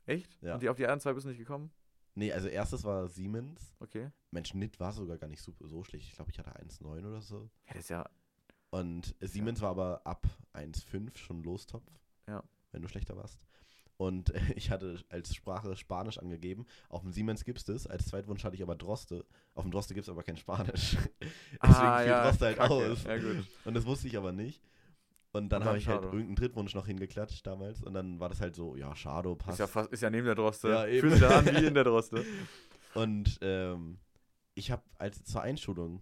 Echt? 0.07 0.41
Ja. 0.43 0.55
Und 0.55 0.62
die, 0.62 0.69
auf 0.69 0.76
die 0.76 0.85
anderen 0.85 1.00
zwei 1.00 1.12
bist 1.12 1.25
du 1.26 1.31
nicht 1.31 1.38
gekommen? 1.38 1.71
Nee, 2.15 2.33
also 2.33 2.47
erstes 2.49 2.85
war 2.85 3.09
Siemens. 3.09 3.75
Okay. 3.81 4.11
Mein 4.31 4.45
Schnitt 4.45 4.79
war 4.79 4.93
sogar 4.93 5.19
gar 5.19 5.26
nicht 5.29 5.43
super, 5.43 5.67
so 5.69 5.83
schlecht. 5.83 6.07
Ich 6.09 6.15
glaube, 6.15 6.31
ich 6.31 6.38
hatte 6.38 6.55
1,9 6.57 7.05
oder 7.07 7.21
so. 7.21 7.50
Ja, 7.67 7.73
das 7.75 7.83
ist 7.83 7.91
ja. 7.91 8.09
Und 8.71 9.15
Siemens 9.21 9.61
war 9.61 9.71
aber 9.71 10.00
ab 10.07 10.26
1,5 10.55 11.17
schon 11.19 11.43
Lostopf. 11.43 11.85
Ja. 12.29 12.43
Wenn 12.71 12.83
du 12.83 12.88
schlechter 12.88 13.17
warst. 13.17 13.38
Und 13.99 14.33
ich 14.57 14.71
hatte 14.71 14.99
als 15.09 15.35
Sprache 15.35 15.75
Spanisch 15.76 16.19
angegeben. 16.19 16.67
Auf 16.88 17.03
dem 17.03 17.12
Siemens 17.12 17.45
gibt 17.45 17.59
es 17.59 17.65
das. 17.65 17.87
Als 17.87 18.07
Zweitwunsch 18.07 18.45
hatte 18.45 18.55
ich 18.57 18.62
aber 18.62 18.75
Droste. 18.76 19.25
Auf 19.55 19.65
dem 19.65 19.71
Droste 19.71 19.95
gibt 19.95 20.05
es 20.07 20.11
aber 20.11 20.23
kein 20.23 20.37
Spanisch. 20.37 20.97
Deswegen 21.62 21.99
fiel 21.99 22.12
Droste 22.12 22.45
halt 22.47 22.59
Ah, 22.61 22.69
Kacke. 22.69 22.93
aus. 22.93 23.05
Ja. 23.05 23.15
Und 23.65 23.75
das 23.75 23.87
wusste 23.87 24.09
ich 24.09 24.17
aber 24.17 24.33
nicht. 24.33 24.62
Und 25.33 25.50
dann 25.50 25.65
habe 25.65 25.76
ich 25.76 25.87
halt 25.87 26.03
irgendeinen 26.03 26.35
Drittwunsch 26.37 26.75
noch 26.75 26.87
hingeklatscht 26.87 27.47
damals. 27.47 27.83
Und 27.83 27.93
dann 27.95 28.21
war 28.21 28.29
das 28.31 28.41
halt 28.41 28.55
so, 28.55 28.75
ja, 28.76 28.95
Shadow 28.97 29.33
Ist 29.33 29.38
passt. 29.38 29.59
ja, 29.59 29.67
fast, 29.67 29.93
ist 29.93 30.03
ja 30.03 30.09
neben 30.11 30.25
der 30.26 30.35
Droste. 30.35 30.69
Ja, 30.71 30.87
eben. 30.87 31.00
Fühlt 31.09 31.15
sich 31.21 31.26
an 31.26 31.45
wie 31.47 31.67
in 31.67 31.75
der 31.75 31.85
Droste. 31.85 32.25
Und 32.95 33.38
ähm, 33.43 33.99
ich 34.55 34.71
habe 34.71 34.83
als 34.99 35.23
zur 35.25 35.43
Einschulung, 35.43 36.00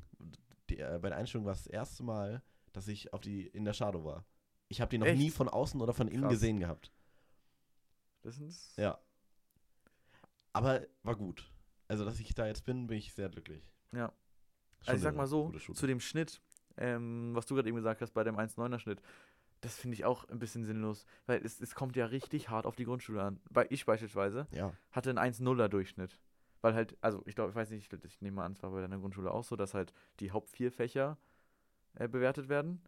die, 0.71 0.79
äh, 0.79 0.99
bei 1.03 1.09
der 1.09 1.19
Einschulung 1.19 1.47
war 1.47 1.53
es 1.53 1.65
das 1.65 1.73
erste 1.73 2.05
Mal, 2.05 2.43
dass 2.73 2.87
ich 2.87 3.13
auf 3.13 3.21
die 3.23 3.47
in 3.49 3.65
der 3.65 3.73
Shadow 3.73 4.05
war. 4.05 4.25
Ich 4.69 4.81
habe 4.81 4.91
die 4.91 4.99
noch 4.99 5.07
Echt? 5.07 5.19
nie 5.19 5.31
von 5.31 5.49
außen 5.49 5.81
oder 5.81 5.92
von 5.92 6.07
innen 6.09 6.23
Krass. 6.23 6.33
gesehen 6.35 6.61
gehabt. 6.61 6.92
Das 8.25 8.39
ist. 8.39 8.77
Ja. 8.77 8.99
Aber 10.53 10.81
war 11.03 11.15
gut. 11.15 11.51
Also, 11.89 12.05
dass 12.05 12.19
ich 12.19 12.35
da 12.35 12.47
jetzt 12.47 12.65
bin, 12.65 12.87
bin 12.87 12.99
ich 12.99 13.13
sehr 13.13 13.29
glücklich. 13.29 13.71
Ja. 13.93 14.09
Schon 14.81 14.89
Also 14.89 14.97
ich 14.97 15.03
sag 15.03 15.15
mal 15.15 15.27
so, 15.27 15.51
zu 15.51 15.87
dem 15.87 16.01
Schnitt, 16.01 16.41
ähm, 16.77 17.35
was 17.35 17.47
du 17.47 17.55
gerade 17.55 17.69
eben 17.69 17.77
gesagt 17.77 18.01
hast, 18.03 18.13
bei 18.13 18.25
dem 18.25 18.37
1,9er 18.37 18.79
Schnitt, 18.79 19.03
das 19.61 19.77
finde 19.77 19.95
ich 19.95 20.05
auch 20.05 20.29
ein 20.29 20.39
bisschen 20.39 20.65
sinnlos, 20.65 21.07
weil 21.27 21.45
es, 21.45 21.61
es 21.61 21.75
kommt 21.75 21.97
ja 21.97 22.07
richtig 22.07 22.49
hart 22.49 22.67
auf 22.67 22.77
die 22.77 22.85
Grundschule 22.85 23.23
an. 23.23 23.41
Bei 23.51 23.67
ich 23.71 23.87
beispielsweise 23.87 24.47
Ja. 24.51 24.75
hatte 24.91 25.11
einen 25.11 25.19
1,0er 25.19 25.69
Durchschnitt. 25.69 26.19
Weil 26.61 26.75
halt, 26.75 26.97
also 27.03 27.23
ich 27.27 27.35
glaube, 27.35 27.51
ich 27.51 27.57
weiß 27.57 27.69
nicht, 27.71 27.93
ich, 27.93 28.05
ich 28.05 28.21
nehme 28.23 28.37
mal 28.37 28.47
an, 28.47 28.53
es 28.53 28.63
war 28.63 28.71
bei 28.71 28.81
deiner 28.81 28.99
Grundschule 28.99 29.31
auch 29.31 29.45
so, 29.45 29.55
dass 29.55 29.75
halt 29.75 29.93
die 30.21 30.33
Haupt 30.33 30.49
vier 30.49 30.73
Fächer 30.73 31.19
äh, 31.95 32.09
bewertet 32.09 32.49
werden. 32.49 32.81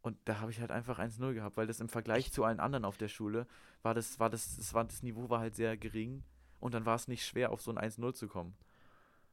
Und 0.00 0.16
da 0.24 0.40
habe 0.40 0.50
ich 0.50 0.60
halt 0.60 0.70
einfach 0.70 0.98
1,0 0.98 1.34
gehabt, 1.34 1.56
weil 1.56 1.66
das 1.66 1.80
im 1.80 1.88
Vergleich 1.88 2.32
zu 2.32 2.44
allen 2.44 2.60
anderen 2.60 2.84
auf 2.84 2.98
der 2.98 3.08
Schule 3.08 3.46
war 3.82 3.94
das, 3.94 4.20
war 4.20 4.30
das, 4.30 4.56
das 4.56 4.72
war 4.74 4.84
das 4.84 5.02
Niveau 5.02 5.28
war 5.28 5.40
halt 5.40 5.56
sehr 5.56 5.76
gering 5.76 6.22
und 6.60 6.74
dann 6.74 6.86
war 6.86 6.94
es 6.94 7.08
nicht 7.08 7.26
schwer, 7.26 7.50
auf 7.50 7.60
so 7.60 7.72
ein 7.72 7.78
1,0 7.78 8.14
zu 8.14 8.28
kommen. 8.28 8.54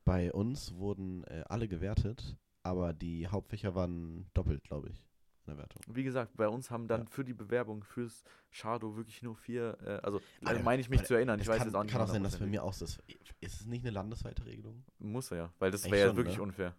Bei 0.06 0.32
uns 0.32 0.75
wurden 0.75 1.23
äh, 1.25 1.43
alle 1.47 1.67
gewertet, 1.67 2.38
aber 2.63 2.93
die 2.93 3.28
Hauptfächer 3.28 3.75
waren 3.75 4.28
doppelt, 4.34 4.63
glaube 4.63 4.89
ich, 4.89 4.99
in 5.45 5.54
der 5.54 5.58
Wertung. 5.58 5.82
Wie 5.88 6.04
gesagt, 6.04 6.36
bei 6.36 6.47
uns 6.47 6.69
haben 6.71 6.88
dann 6.88 7.01
Ja. 7.01 7.08
für 7.10 7.23
die 7.23 7.34
Bewerbung 7.34 7.84
fürs 7.84 8.23
Shadow 8.51 8.95
wirklich 8.95 9.21
nur 9.21 9.36
vier, 9.36 9.78
äh, 9.84 10.06
also 10.06 10.19
also 10.43 10.63
meine 10.63 10.82
ich 10.82 10.89
mich 10.89 11.04
zu 11.04 11.13
erinnern, 11.15 11.39
ich 11.39 11.47
weiß 11.47 11.58
kann, 11.60 11.67
jetzt 11.67 11.75
auch 11.75 11.84
nicht. 11.84 11.91
kann 11.91 12.01
auch 12.01 12.08
sein, 12.08 12.23
dass 12.23 12.38
bei 12.38 12.45
mir 12.45 12.63
auch 12.63 12.73
so 12.73 12.86
ist. 12.86 13.01
Ist 13.39 13.62
es 13.62 13.65
nicht 13.65 13.84
eine 13.84 13.91
landesweite 13.91 14.45
Regelung? 14.45 14.84
Muss 14.99 15.30
ja, 15.30 15.51
weil 15.60 15.71
das 15.71 15.86
wäre 15.89 16.10
ja 16.10 16.15
wirklich 16.15 16.38
ne? 16.38 16.43
unfair. 16.43 16.75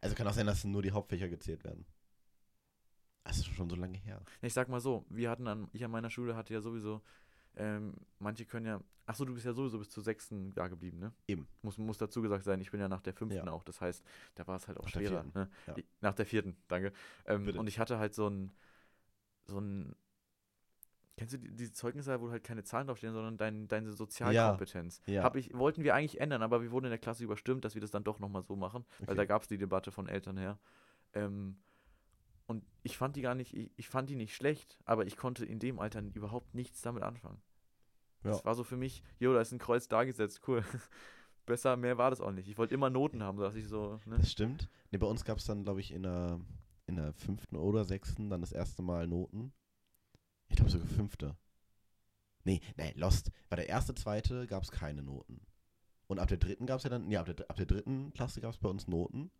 Also 0.00 0.14
kann 0.16 0.26
auch 0.26 0.34
sein, 0.34 0.46
dass 0.46 0.64
nur 0.64 0.82
die 0.82 0.92
Hauptfächer 0.92 1.30
gezählt 1.30 1.64
werden. 1.64 1.86
Das 3.24 3.38
ist 3.38 3.46
schon 3.46 3.68
so 3.70 3.76
lange 3.76 3.96
her. 3.98 4.20
Ich 4.42 4.52
sag 4.52 4.68
mal 4.68 4.80
so, 4.80 5.04
wir 5.08 5.30
hatten 5.30 5.46
an, 5.48 5.68
ich 5.72 5.84
an 5.84 5.90
meiner 5.90 6.10
Schule 6.10 6.36
hatte 6.36 6.52
ja 6.54 6.60
sowieso, 6.60 7.00
ähm, 7.56 7.94
manche 8.18 8.44
können 8.44 8.66
ja, 8.66 8.80
ach 9.06 9.14
so, 9.14 9.24
du 9.24 9.32
bist 9.32 9.46
ja 9.46 9.52
sowieso 9.52 9.78
bis 9.78 9.88
zur 9.90 10.02
sechsten 10.02 10.52
da 10.54 10.68
geblieben, 10.68 10.98
ne? 10.98 11.12
Eben. 11.26 11.46
Muss, 11.62 11.78
muss 11.78 11.98
dazu 11.98 12.20
gesagt 12.20 12.44
sein, 12.44 12.60
ich 12.60 12.70
bin 12.70 12.80
ja 12.80 12.88
nach 12.88 13.00
der 13.00 13.14
fünften 13.14 13.46
Ja. 13.46 13.52
auch, 13.52 13.64
das 13.64 13.80
heißt, 13.80 14.04
da 14.34 14.46
war 14.46 14.56
es 14.56 14.68
halt 14.68 14.78
auch 14.78 14.84
Nach 14.84 14.92
der 14.92 15.00
schwerer. 15.00 15.22
vierten, 15.22 15.38
Ne? 15.38 15.50
ja. 15.66 15.74
Ich, 15.78 15.84
nach 16.00 16.14
der 16.14 16.26
vierten, 16.26 16.56
danke. 16.68 16.92
Ähm, 17.26 17.48
und 17.56 17.66
ich 17.66 17.78
hatte 17.78 17.98
halt 17.98 18.14
so 18.14 18.28
ein, 18.28 18.52
so 19.46 19.58
ein, 19.58 19.94
kennst 21.16 21.32
du 21.34 21.38
die, 21.38 21.54
diese 21.54 21.72
Zeugnisse, 21.72 22.20
wo 22.20 22.30
halt 22.30 22.44
keine 22.44 22.64
Zahlen 22.64 22.88
draufstehen, 22.88 23.14
sondern 23.14 23.36
dein, 23.36 23.68
deine 23.68 23.92
Sozialkompetenz. 23.92 25.00
Ja. 25.06 25.22
Hab 25.22 25.36
ich, 25.36 25.54
wollten 25.54 25.82
wir 25.84 25.94
eigentlich 25.94 26.20
ändern, 26.20 26.42
aber 26.42 26.60
wir 26.60 26.72
wurden 26.72 26.86
in 26.86 26.90
der 26.90 26.98
Klasse 26.98 27.24
überstimmt, 27.24 27.64
dass 27.64 27.74
wir 27.74 27.80
das 27.80 27.90
dann 27.92 28.04
doch 28.04 28.18
nochmal 28.18 28.42
so 28.42 28.56
machen, 28.56 28.84
weil 28.98 29.08
Okay. 29.10 29.16
da 29.16 29.24
gab 29.24 29.42
es 29.42 29.48
die 29.48 29.58
Debatte 29.58 29.92
von 29.92 30.08
Eltern 30.08 30.36
her. 30.36 30.58
Ähm, 31.14 31.56
und 32.46 32.64
ich 32.82 32.96
fand 32.96 33.16
die 33.16 33.22
gar 33.22 33.34
nicht, 33.34 33.54
ich, 33.54 33.70
ich 33.76 33.88
fand 33.88 34.10
die 34.10 34.16
nicht 34.16 34.34
schlecht, 34.34 34.78
aber 34.84 35.06
ich 35.06 35.16
konnte 35.16 35.44
in 35.44 35.58
dem 35.58 35.78
Alter 35.78 36.02
überhaupt 36.14 36.54
nichts 36.54 36.82
damit 36.82 37.02
anfangen. 37.02 37.40
Ja. 38.22 38.30
Das 38.30 38.44
war 38.44 38.54
so 38.54 38.64
für 38.64 38.76
mich, 38.76 39.02
jo, 39.18 39.32
da 39.32 39.40
ist 39.40 39.52
ein 39.52 39.58
Kreuz 39.58 39.88
da 39.88 40.04
gesetzt, 40.04 40.42
cool. 40.48 40.64
Besser, 41.46 41.76
mehr 41.76 41.98
war 41.98 42.08
das 42.08 42.22
auch 42.22 42.32
nicht. 42.32 42.48
Ich 42.48 42.56
wollte 42.56 42.74
immer 42.74 42.88
Noten 42.88 43.22
haben, 43.22 43.36
sodass 43.36 43.54
ich 43.54 43.68
so, 43.68 44.00
ne? 44.06 44.16
Das 44.16 44.30
stimmt. 44.30 44.70
Nee, 44.90 44.98
bei 44.98 45.06
uns 45.06 45.24
gab 45.24 45.38
es 45.38 45.44
dann, 45.44 45.64
glaube 45.64 45.80
ich, 45.80 45.92
in 45.92 46.02
der, 46.02 46.40
in 46.86 46.96
der 46.96 47.12
fünften 47.12 47.56
oder 47.56 47.84
sechsten 47.84 48.30
dann 48.30 48.40
das 48.40 48.52
erste 48.52 48.82
Mal 48.82 49.06
Noten. 49.06 49.52
Ich 50.48 50.56
glaube 50.56 50.70
sogar 50.70 50.86
fünfte. 50.86 51.36
Nee, 52.44 52.60
nee, 52.76 52.92
Lost. 52.96 53.30
War 53.48 53.56
der 53.56 53.68
erste, 53.68 53.94
zweite 53.94 54.46
gab 54.46 54.62
es 54.62 54.70
keine 54.70 55.02
Noten. 55.02 55.40
Und 56.06 56.18
ab 56.18 56.28
der 56.28 56.38
dritten 56.38 56.66
gab 56.66 56.78
es 56.78 56.84
ja 56.84 56.90
dann, 56.90 57.10
ja, 57.10 57.20
ab 57.20 57.26
der, 57.26 57.50
ab 57.50 57.56
der 57.56 57.66
dritten 57.66 58.12
Klasse 58.12 58.40
gab 58.40 58.52
es 58.52 58.58
bei 58.58 58.68
uns 58.68 58.88
Noten. 58.88 59.30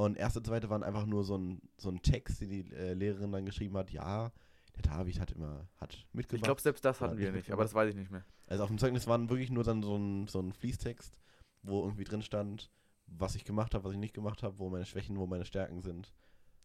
Und 0.00 0.16
erste, 0.16 0.40
zweite 0.40 0.70
waren 0.70 0.84
einfach 0.84 1.06
nur 1.06 1.24
so 1.24 1.36
ein, 1.36 1.60
so 1.76 1.90
ein 1.90 2.00
Text, 2.02 2.40
den 2.40 2.50
die 2.50 2.72
äh, 2.72 2.94
Lehrerin 2.94 3.32
dann 3.32 3.44
geschrieben 3.44 3.76
hat, 3.76 3.90
ja, 3.90 4.30
der 4.76 4.82
David 4.82 5.18
hat 5.18 5.32
immer, 5.32 5.66
hat 5.76 5.92
Ich 5.94 6.06
mitgemacht. 6.14 6.44
glaube, 6.44 6.60
selbst 6.60 6.84
das 6.84 7.00
hatten 7.00 7.18
wir 7.18 7.32
nicht 7.32 7.46
nicht, 7.46 7.52
aber 7.52 7.64
das 7.64 7.74
weiß 7.74 7.90
ich 7.90 7.96
nicht 7.96 8.12
mehr. 8.12 8.24
Also 8.46 8.62
auf 8.62 8.68
dem 8.68 8.78
Zeugnis 8.78 9.08
waren 9.08 9.28
wirklich 9.28 9.50
nur 9.50 9.64
dann 9.64 9.82
so 9.82 9.96
ein, 9.96 10.28
so 10.28 10.38
ein 10.38 10.52
Fließtext, 10.52 11.18
wo 11.62 11.82
irgendwie 11.82 12.04
drin 12.04 12.22
stand, 12.22 12.70
was 13.08 13.34
ich 13.34 13.44
gemacht 13.44 13.74
habe, 13.74 13.82
was 13.82 13.92
ich 13.92 13.98
nicht 13.98 14.14
gemacht 14.14 14.44
habe, 14.44 14.60
wo 14.60 14.70
meine 14.70 14.86
Schwächen, 14.86 15.18
wo 15.18 15.26
meine 15.26 15.44
Stärken 15.44 15.80
sind. 15.82 16.14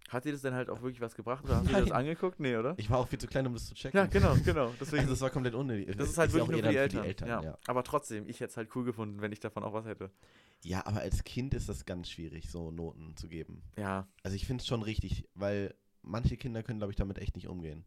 Hat 0.09 0.25
dir 0.25 0.31
das 0.31 0.41
denn 0.41 0.53
halt 0.53 0.69
auch 0.69 0.81
wirklich 0.81 1.01
was 1.01 1.15
gebracht 1.15 1.43
oder 1.45 1.57
hast 1.57 1.69
du 1.69 1.73
dir 1.73 1.81
das 1.81 1.91
angeguckt? 1.91 2.39
Nee, 2.39 2.55
oder? 2.57 2.75
Ich 2.77 2.89
war 2.89 2.99
auch 2.99 3.07
viel 3.07 3.19
zu 3.19 3.27
klein, 3.27 3.47
um 3.47 3.53
das 3.53 3.65
zu 3.67 3.73
checken. 3.73 3.97
Ja, 3.97 4.05
genau, 4.05 4.35
genau. 4.45 4.71
Deswegen, 4.79 4.99
Also 5.01 5.13
das 5.13 5.21
war 5.21 5.29
komplett 5.31 5.55
unnötig. 5.55 5.95
das 5.97 6.09
ist 6.09 6.17
halt 6.17 6.31
ja 6.31 6.35
wirklich 6.37 6.61
nur 6.61 6.71
für 6.71 6.87
die 6.89 6.95
dann 6.95 7.05
Eltern. 7.05 7.27
ja. 7.29 7.41
ja. 7.41 7.57
Aber 7.65 7.83
trotzdem, 7.83 8.27
ich 8.27 8.39
hätte 8.39 8.51
es 8.51 8.57
halt 8.57 8.69
cool 8.75 8.83
gefunden, 8.83 9.21
wenn 9.21 9.31
ich 9.31 9.39
davon 9.39 9.63
auch 9.63 9.73
was 9.73 9.85
hätte. 9.85 10.11
ja, 10.63 10.85
aber 10.85 10.99
als 10.99 11.23
Kind 11.23 11.53
ist 11.53 11.67
das 11.69 11.85
ganz 11.85 12.09
schwierig, 12.09 12.49
so 12.51 12.69
Noten 12.69 13.15
zu 13.17 13.27
geben. 13.27 13.63
Ja, 13.77 14.07
Also 14.23 14.35
ich 14.35 14.45
finde 14.45 14.61
es 14.61 14.67
schon 14.67 14.83
richtig, 14.83 15.27
weil 15.35 15.73
manche 16.03 16.37
Kinder 16.37 16.61
können, 16.63 16.79
glaube 16.79 16.91
ich, 16.91 16.97
damit 16.97 17.17
echt 17.17 17.35
nicht 17.35 17.47
umgehen. 17.47 17.85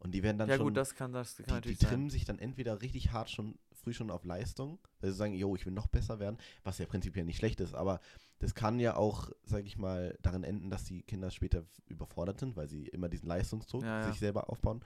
Und 0.00 0.12
die 0.12 0.22
werden 0.22 0.38
dann 0.38 0.48
ja 0.48 0.56
schon, 0.56 0.66
gut, 0.66 0.76
das 0.76 0.94
kann, 0.94 1.12
das 1.12 1.36
kann 1.36 1.44
die, 1.44 1.46
die 1.46 1.52
natürlich 1.54 1.78
sein. 1.78 1.90
trimmen 1.90 2.10
sich 2.10 2.24
dann 2.24 2.38
entweder 2.38 2.80
richtig 2.82 3.12
hart 3.12 3.30
schon, 3.30 3.58
früh 3.72 3.92
schon 3.92 4.10
auf 4.10 4.24
Leistung, 4.24 4.78
weil 5.00 5.10
sie 5.10 5.16
sagen, 5.16 5.34
jo, 5.34 5.54
ich 5.54 5.66
will 5.66 5.72
noch 5.72 5.86
besser 5.88 6.18
werden, 6.18 6.38
was 6.64 6.78
ja 6.78 6.86
prinzipiell 6.86 7.24
nicht 7.26 7.36
schlecht 7.36 7.60
ist, 7.60 7.74
aber 7.74 8.00
das 8.38 8.54
kann 8.54 8.80
ja 8.80 8.96
auch, 8.96 9.30
sage 9.44 9.66
ich 9.66 9.76
mal, 9.76 10.18
darin 10.22 10.42
enden, 10.42 10.70
dass 10.70 10.84
die 10.84 11.02
Kinder 11.02 11.30
später 11.30 11.64
überfordert 11.86 12.40
sind, 12.40 12.56
weil 12.56 12.68
sie 12.68 12.88
immer 12.88 13.10
diesen 13.10 13.28
Leistungsdruck 13.28 13.82
Ja, 13.82 14.00
ja. 14.00 14.10
sich 14.10 14.18
selber 14.18 14.48
aufbauen. 14.48 14.82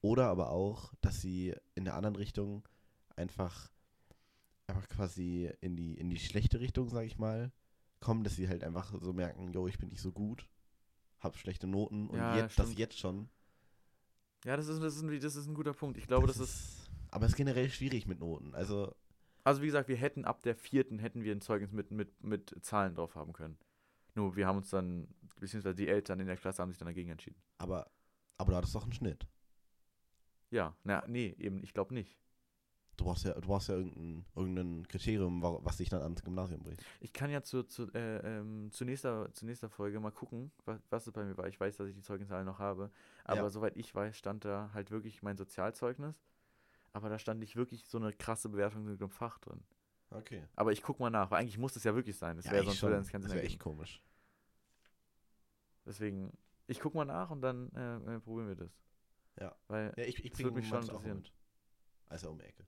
Oder 0.00 0.26
aber 0.26 0.50
auch, 0.50 0.92
dass 1.00 1.20
sie 1.20 1.54
in 1.76 1.84
der 1.84 1.94
anderen 1.94 2.16
Richtung 2.16 2.68
einfach 3.14 3.70
einfach 4.68 4.88
quasi 4.88 5.50
in 5.60 5.76
die, 5.76 5.94
in 5.94 6.10
die 6.10 6.18
schlechte 6.18 6.60
Richtung, 6.60 6.88
sag 6.88 7.04
ich 7.06 7.18
mal, 7.18 7.50
kommen, 8.00 8.22
dass 8.22 8.36
sie 8.36 8.48
halt 8.48 8.62
einfach 8.62 8.94
so 9.00 9.12
merken, 9.12 9.52
yo, 9.52 9.66
ich 9.66 9.78
bin 9.78 9.88
nicht 9.88 10.02
so 10.02 10.12
gut, 10.12 10.46
hab 11.20 11.36
schlechte 11.36 11.66
Noten 11.66 12.08
und 12.08 12.18
Ja, 12.18 12.36
jetzt, 12.36 12.58
das 12.58 12.76
jetzt 12.76 12.98
schon. 12.98 13.28
Ja, 14.44 14.56
das 14.56 14.68
ist, 14.68 14.80
das, 14.82 14.96
ist 14.96 15.02
ein, 15.02 15.20
das 15.20 15.36
ist 15.36 15.46
ein 15.46 15.54
guter 15.54 15.72
Punkt. 15.74 15.98
Ich 15.98 16.06
glaube, 16.06 16.26
das, 16.26 16.38
ist. 16.38 16.90
Aber 17.10 17.26
es 17.26 17.32
ist 17.32 17.36
generell 17.36 17.70
schwierig 17.70 18.06
mit 18.06 18.20
Noten. 18.20 18.54
Also, 18.54 18.94
Also 19.44 19.62
wie 19.62 19.66
gesagt, 19.66 19.88
wir 19.88 19.96
hätten 19.96 20.24
ab 20.24 20.42
der 20.42 20.54
vierten 20.54 20.98
hätten 20.98 21.22
wir 21.22 21.32
ein 21.32 21.40
Zeugnis 21.40 21.72
mit, 21.72 21.90
mit, 21.90 22.22
mit 22.22 22.54
Zahlen 22.62 22.94
drauf 22.94 23.14
haben 23.14 23.32
können. 23.32 23.58
Nur 24.14 24.36
wir 24.36 24.46
haben 24.46 24.58
uns 24.58 24.70
dann, 24.70 25.08
beziehungsweise 25.40 25.76
die 25.76 25.88
Eltern 25.88 26.20
in 26.20 26.26
der 26.26 26.36
Klasse 26.36 26.62
haben 26.62 26.70
sich 26.70 26.78
dann 26.78 26.86
dagegen 26.86 27.10
entschieden. 27.10 27.40
aber, 27.58 27.90
aber 28.36 28.52
du 28.52 28.56
hattest 28.56 28.74
doch 28.74 28.82
einen 28.84 28.92
Schnitt. 28.92 29.26
Ja, 30.50 30.76
na, 30.84 31.04
nee, 31.06 31.34
eben, 31.38 31.62
ich 31.62 31.74
glaube 31.74 31.94
nicht. 31.94 32.18
Du 32.98 33.04
brauchst 33.04 33.24
ja, 33.24 33.32
du 33.32 33.40
brauchst 33.46 33.68
ja 33.68 33.76
irgendein, 33.76 34.24
irgendein 34.34 34.88
Kriterium, 34.88 35.40
wa- 35.40 35.60
was 35.62 35.76
dich 35.76 35.88
dann 35.88 36.02
ans 36.02 36.20
Gymnasium 36.22 36.60
bringt. 36.64 36.82
Ich 37.00 37.12
kann 37.12 37.30
ja 37.30 37.42
zu, 37.42 37.62
zu, 37.62 37.84
äh, 37.94 38.38
ähm, 38.40 38.70
zu, 38.72 38.84
nächster, 38.84 39.32
zu 39.32 39.46
nächster 39.46 39.68
Folge 39.70 40.00
mal 40.00 40.10
gucken, 40.10 40.50
was, 40.64 40.80
was 40.90 41.06
es 41.06 41.12
bei 41.12 41.24
mir 41.24 41.36
war. 41.38 41.46
Ich 41.46 41.60
weiß, 41.60 41.76
dass 41.76 41.86
ich 41.88 41.94
die 41.94 42.02
Zeugnisse 42.02 42.34
alle 42.34 42.44
noch 42.44 42.58
habe. 42.58 42.90
Aber 43.22 43.42
Ja. 43.42 43.50
soweit 43.50 43.76
ich 43.76 43.94
weiß, 43.94 44.18
stand 44.18 44.44
da 44.44 44.70
halt 44.74 44.90
wirklich 44.90 45.22
mein 45.22 45.36
Sozialzeugnis. 45.36 46.20
Aber 46.92 47.08
da 47.08 47.20
stand 47.20 47.38
nicht 47.38 47.54
wirklich 47.54 47.84
so 47.86 47.98
eine 47.98 48.12
krasse 48.12 48.48
Bewertung 48.48 48.80
in 48.82 48.88
irgendeinem 48.88 49.10
Fach 49.10 49.38
drin. 49.38 49.62
Okay. 50.10 50.42
Aber 50.56 50.72
ich 50.72 50.82
guck 50.82 50.98
mal 50.98 51.10
nach, 51.10 51.30
weil 51.30 51.40
eigentlich 51.42 51.58
muss 51.58 51.74
das 51.74 51.84
ja 51.84 51.94
wirklich 51.94 52.16
sein. 52.16 52.36
Das 52.36 52.46
Ja, 52.46 52.52
wäre 52.52 52.64
sonst 52.64 52.78
schon. 52.78 52.88
würde 52.88 52.98
das 53.02 53.10
keinen 53.12 53.22
Das 53.22 53.32
wäre 53.32 53.44
echt 53.44 53.60
komisch. 53.60 54.02
Deswegen, 55.86 56.32
ich 56.66 56.80
guck 56.80 56.94
mal 56.94 57.04
nach 57.04 57.30
und 57.30 57.42
dann 57.42 57.70
äh, 57.76 58.16
äh, 58.16 58.20
probieren 58.20 58.48
wir 58.48 58.56
das. 58.56 58.76
Ja. 59.38 59.54
Weil, 59.68 59.94
Ja, 59.96 60.04
ich, 60.04 60.24
ich 60.24 60.30
Das 60.32 60.40
würde 60.40 60.50
bring 60.54 60.62
mich 60.62 60.68
schon 60.68 60.82
interessieren. 60.82 61.16
mit. 61.18 61.32
Also 62.08 62.30
um 62.30 62.38
die 62.38 62.44
Ecke. 62.46 62.66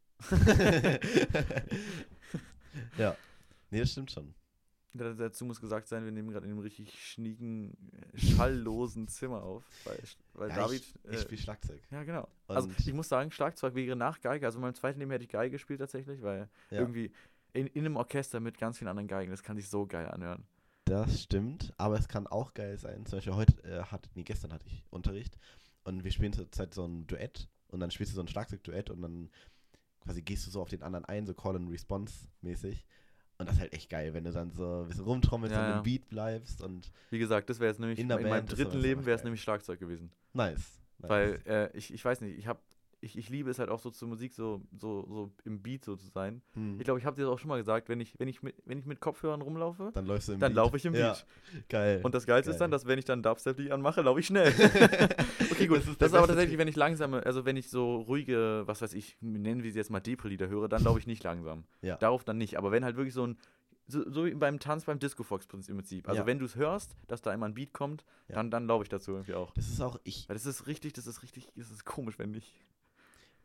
Ja. 2.99 3.17
Nee, 3.71 3.81
das 3.81 3.93
stimmt 3.93 4.11
schon. 4.11 4.35
da- 4.93 5.15
dazu 5.15 5.45
muss 5.45 5.61
gesagt 5.61 5.87
sein, 5.89 6.05
wir 6.05 6.11
nehmen 6.13 6.31
gerade 6.31 6.47
in 6.47 6.53
einem 6.53 6.61
richtig 6.61 6.93
schnieken, 7.01 7.77
schalllosen 8.15 9.07
Zimmer 9.09 9.43
auf. 9.43 9.65
Weil, 9.85 9.99
weil 10.35 10.49
Ja, 10.51 10.57
David. 10.57 10.83
Ich 11.05 11.11
äh, 11.13 11.19
spiele 11.19 11.41
Schlagzeug. 11.41 11.81
ja, 11.91 12.03
genau. 12.03 12.29
Also 12.49 12.69
Und- 12.69 12.79
ich 12.81 12.93
muss 12.93 13.09
sagen, 13.09 13.31
Schlagzeug 13.31 13.75
wäre 13.75 13.95
nach 13.97 14.21
Geige. 14.21 14.47
Also 14.47 14.59
in 14.59 14.63
meinem 14.63 14.75
zweiten 14.75 14.99
Leben 14.99 15.11
hätte 15.13 15.25
ich 15.25 15.31
Geige 15.31 15.53
gespielt 15.53 15.81
tatsächlich, 15.81 16.23
weil 16.23 16.49
Ja. 16.71 16.79
irgendwie 16.81 17.13
in, 17.53 17.67
in 17.69 17.85
einem 17.87 17.97
Orchester 17.97 18.41
mit 18.41 18.59
ganz 18.59 18.79
vielen 18.79 18.89
anderen 18.89 19.09
Geigen, 19.09 19.31
das 19.31 19.43
kann 19.43 19.57
sich 19.57 19.69
so 19.69 19.87
geil 19.87 20.09
anhören. 20.09 20.45
Das 20.85 21.23
stimmt, 21.23 21.73
aber 21.79 21.97
es 21.99 22.09
kann 22.09 22.27
auch 22.27 22.53
geil 22.55 22.77
sein. 22.79 23.07
Zum 23.07 23.19
Beispiel 23.19 23.35
heute, 23.35 23.63
äh, 23.63 23.83
hat, 23.85 24.09
nee, 24.15 24.25
gestern 24.25 24.53
hatte 24.53 24.67
ich 24.67 24.83
Unterricht 24.91 25.39
und 25.85 26.03
wir 26.03 26.11
spielen 26.11 26.33
zurzeit 26.33 26.75
so 26.75 26.85
ein 26.85 27.07
Duett 27.07 27.49
und 27.69 27.79
dann 27.79 27.93
spielst 27.93 28.13
du 28.13 28.17
so 28.17 28.23
ein 28.23 28.29
Schlagzeugduett 28.29 28.91
und 28.91 29.03
dann 29.03 29.31
quasi 30.01 30.23
gehst 30.23 30.47
du 30.47 30.51
so 30.51 30.61
auf 30.61 30.69
den 30.69 30.83
anderen 30.83 31.05
ein, 31.05 31.27
so 31.27 31.35
Call 31.35 31.57
and 31.57 31.71
Response 31.71 32.29
mäßig. 32.43 32.85
Und 33.39 33.49
das 33.49 33.57
ist 33.57 33.61
halt 33.63 33.73
echt 33.73 33.89
geil, 33.89 34.13
wenn 34.13 34.25
du 34.25 34.33
dann 34.33 34.51
so 34.51 34.83
ein 34.83 34.89
bisschen 34.89 35.05
rumtrommelst 35.05 35.57
Ja, 35.57 35.71
und 35.71 35.77
im 35.79 35.83
Beat 35.83 36.09
bleibst 36.09 36.63
und 36.63 36.93
Wie 37.09 37.19
gesagt, 37.19 37.49
das 37.49 37.59
wäre 37.59 37.71
jetzt 37.71 37.81
nämlich 37.81 37.99
In 37.99 38.11
in, 38.11 38.29
meinem 38.29 38.47
dritten 38.47 38.79
Leben 38.79 39.07
wäre 39.07 39.17
es 39.17 39.25
nämlich 39.25 39.43
Schlagzeug 39.43 39.81
gewesen. 39.81 40.11
nice. 40.35 40.79
nice. 40.99 41.11
Weil 41.11 41.43
äh, 41.47 41.77
ich, 41.77 41.93
ich 41.95 42.05
weiß 42.05 42.21
nicht, 42.21 42.39
ich 42.39 42.47
habe 42.47 42.61
ich, 43.03 43.17
ich 43.17 43.29
liebe 43.31 43.51
es 43.51 43.59
halt 43.59 43.71
auch 43.71 43.79
so 43.81 43.91
zur 43.91 44.09
Musik 44.09 44.35
so, 44.35 44.61
so, 44.77 45.07
so 45.09 45.31
im 45.45 45.63
Beat 45.63 45.85
so 45.85 45.97
zu 45.97 46.07
sein. 46.09 46.43
Hm. 46.55 46.77
Ich 46.79 46.85
glaube, 46.85 47.01
ich 47.01 47.07
habe 47.07 47.17
dir 47.17 47.23
das 47.23 47.31
auch 47.33 47.39
schon 47.39 47.49
mal 47.49 47.57
gesagt, 47.57 47.89
wenn 47.89 47.99
ich, 48.01 48.19
wenn 48.19 48.29
ich 48.29 48.43
mit, 48.43 48.55
wenn 48.67 48.79
ich 48.79 48.85
mit 48.87 49.01
Kopfhörern 49.01 49.41
rumlaufe, 49.41 49.91
dann 49.95 50.07
läufst 50.07 50.29
du 50.29 50.33
im 50.35 50.41
dann 50.41 50.53
laufe 50.55 50.77
ich 50.77 50.85
im 50.85 50.95
Ja, 50.95 51.13
Beat. 51.53 51.69
geil. 51.69 52.01
Und 52.03 52.15
das 52.15 52.27
Geilste 52.27 52.51
ist 52.51 52.57
Geil. 52.59 52.65
dann, 52.67 52.71
dass 52.71 52.87
wenn 52.87 52.99
ich 52.99 53.05
dann 53.07 53.23
Dubstep-Lied 53.23 53.71
anmache, 53.73 54.03
laufe 54.03 54.21
ich 54.21 54.27
schnell. 54.27 54.49
okay, 55.51 55.67
gut. 55.67 55.79
Das 55.79 55.85
Das 55.85 55.87
ist 55.87 55.89
ist, 55.89 56.01
der 56.13 56.19
aber 56.19 56.27
tatsächlich, 56.29 56.59
wenn 56.59 56.69
ich 56.69 56.77
langsame, 56.77 57.25
also 57.25 57.45
wenn 57.45 57.57
ich 57.57 57.71
so 57.71 57.97
ruhige, 58.03 58.63
was 58.67 58.83
weiß 58.83 58.93
ich, 58.95 59.17
nennen 59.21 59.63
wir 59.63 59.73
sie 59.73 59.79
jetzt 59.79 59.91
mal 59.91 60.01
Depri-Lieder 60.01 60.49
höre, 60.49 60.69
dann 60.69 60.83
laufe 60.85 60.99
ich 60.99 61.07
nicht 61.07 61.23
langsam. 61.25 61.65
Ja. 61.83 61.97
Darauf 61.97 62.25
dann 62.25 62.39
nicht. 62.39 62.59
Aber 62.59 62.71
wenn 62.71 62.85
halt 62.85 62.97
wirklich 62.97 63.15
so 63.15 63.27
ein, 63.27 63.39
so, 63.87 64.09
so 64.09 64.25
wie 64.27 64.35
beim 64.35 64.61
Tanz 64.61 64.85
beim 64.85 64.99
Disco-Fox 64.99 65.47
im 65.69 65.77
Prinzip. 65.79 66.09
Also 66.09 66.21
Ja. 66.21 66.27
wenn 66.27 66.39
du 66.39 66.45
es 66.45 66.55
hörst, 66.55 66.95
dass 67.09 67.23
da 67.23 67.33
immer 67.35 67.47
ein 67.47 67.55
Beat 67.55 67.73
kommt, 67.73 68.05
Ja. 68.29 68.37
dann, 68.37 68.51
dann 68.51 68.67
laufe 68.67 68.83
ich 68.85 68.89
dazu 68.89 69.13
irgendwie 69.13 69.35
auch. 69.35 69.53
das 69.55 69.69
ist 69.69 69.81
auch, 69.81 69.99
ich, 70.05 70.29
Weil 70.29 70.35
das 70.37 70.47
ist 70.47 70.67
richtig, 70.67 70.93
das 70.93 71.07
ist 71.07 71.23
richtig, 71.23 71.49
das 71.57 71.71
ist 71.71 71.85
komisch, 71.85 72.19
wenn 72.19 72.31
nicht. 72.31 72.55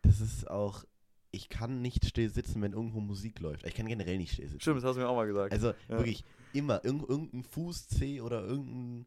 Das 0.05 0.21
ist 0.21 0.49
auch, 0.49 0.83
ich 1.31 1.49
kann 1.49 1.81
nicht 1.81 2.05
still 2.05 2.29
sitzen, 2.29 2.61
wenn 2.61 2.73
irgendwo 2.73 2.99
Musik 3.01 3.39
läuft. 3.39 3.65
Ich 3.65 3.73
kann 3.75 3.87
generell 3.87 4.17
nicht 4.17 4.33
still 4.33 4.47
sitzen. 4.47 4.61
Stimmt, 4.61 4.77
das 4.77 4.83
hast 4.85 4.95
du 4.95 5.01
mir 5.01 5.09
auch 5.09 5.15
mal 5.15 5.27
gesagt. 5.27 5.51
Also 5.51 5.69
Ja. 5.89 5.97
wirklich 5.97 6.23
immer, 6.53 6.83
irgend, 6.85 7.09
irgendein 7.09 7.43
Fußzeh 7.43 8.21
oder 8.21 8.43
irgendein, 8.45 9.05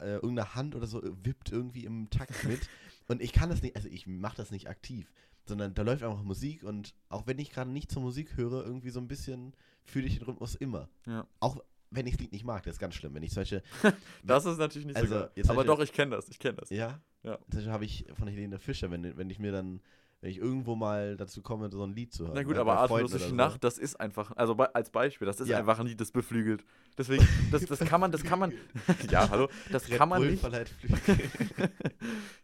äh, 0.00 0.14
irgendeine 0.14 0.54
Hand 0.54 0.74
oder 0.74 0.86
so 0.86 1.00
wippt 1.24 1.52
irgendwie 1.52 1.84
im 1.84 2.10
Takt 2.10 2.44
mit. 2.48 2.60
und 3.08 3.20
ich 3.22 3.32
kann 3.32 3.50
das 3.50 3.62
nicht, 3.62 3.76
also 3.76 3.88
ich 3.88 4.06
mache 4.06 4.36
das 4.36 4.50
nicht 4.50 4.68
aktiv, 4.68 5.12
sondern 5.46 5.74
da 5.74 5.82
läuft 5.82 6.02
einfach 6.02 6.22
Musik 6.22 6.64
und 6.64 6.94
auch 7.08 7.26
wenn 7.26 7.38
ich 7.38 7.50
gerade 7.50 7.70
nicht 7.70 7.90
zur 7.90 8.02
Musik 8.02 8.36
höre, 8.36 8.64
irgendwie 8.64 8.90
so 8.90 9.00
ein 9.00 9.08
bisschen 9.08 9.54
fühle 9.84 10.06
ich 10.06 10.18
den 10.18 10.24
Rhythmus 10.26 10.54
immer. 10.56 10.88
Ja. 11.06 11.26
Auch 11.40 11.58
wenn 11.92 12.06
ich 12.06 12.12
das 12.14 12.20
Lied 12.20 12.32
nicht 12.32 12.44
mag, 12.44 12.62
das 12.64 12.74
ist 12.74 12.78
ganz 12.78 12.94
schlimm. 12.94 13.14
Wenn 13.14 13.22
ich 13.24 13.34
Beispiel, 13.34 13.62
das 14.24 14.44
ist 14.46 14.58
natürlich 14.58 14.86
nicht 14.86 14.96
Also, 14.96 15.08
so 15.14 15.20
geil. 15.20 15.30
Aber 15.48 15.56
zum 15.62 15.66
doch, 15.66 15.78
Beispiel- 15.78 15.84
ich 15.84 15.92
kenne 15.92 16.16
das, 16.16 16.28
ich 16.28 16.38
kenne 16.38 16.54
das. 16.58 16.70
ja, 16.70 17.00
Ja. 17.24 17.36
zum 17.38 17.46
Beispiel 17.50 17.72
habe 17.72 17.84
ich 17.84 18.04
von 18.14 18.28
Helene 18.28 18.58
Fischer, 18.58 18.90
wenn, 18.90 19.16
wenn 19.16 19.30
ich 19.30 19.38
mir 19.40 19.50
dann, 19.52 19.80
wenn 20.20 20.30
ich 20.30 20.38
irgendwo 20.38 20.76
mal 20.76 21.16
dazu 21.16 21.40
komme, 21.42 21.70
so 21.70 21.82
ein 21.82 21.94
Lied 21.94 22.12
zu 22.12 22.24
hören. 22.24 22.34
Na 22.34 22.42
gut, 22.42 22.56
äh, 22.56 22.58
aber 22.60 22.74
bei 22.74 22.86
Freunden 22.88 23.06
Atemlos 23.06 23.10
durch 23.12 23.22
die 23.22 23.32
oder 23.34 23.44
so. 23.44 23.50
Nacht, 23.50 23.64
das 23.64 23.78
ist 23.78 23.98
einfach, 24.00 24.32
also 24.36 24.54
als 24.54 24.90
Beispiel, 24.90 25.26
das 25.26 25.40
ist 25.40 25.48
Ja. 25.48 25.58
einfach 25.58 25.78
ein 25.78 25.86
Lied, 25.86 26.00
das 26.00 26.10
beflügelt. 26.12 26.64
Deswegen, 26.98 27.26
das, 27.50 27.64
das 27.64 27.78
kann 27.80 28.00
man, 28.00 28.12
das 28.12 28.22
kann 28.22 28.38
man, 28.38 28.52
ja, 29.10 29.28
hallo, 29.30 29.48
das 29.70 29.88
Red 29.88 29.96
kann 29.98 30.08
man 30.10 30.20
Bull 30.20 30.30
nicht. 30.32 30.44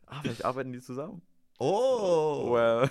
ah, 0.07 0.21
vielleicht 0.23 0.45
arbeiten 0.45 0.73
die 0.73 0.81
zusammen. 0.81 1.23
oh! 1.59 2.53
Well. 2.53 2.89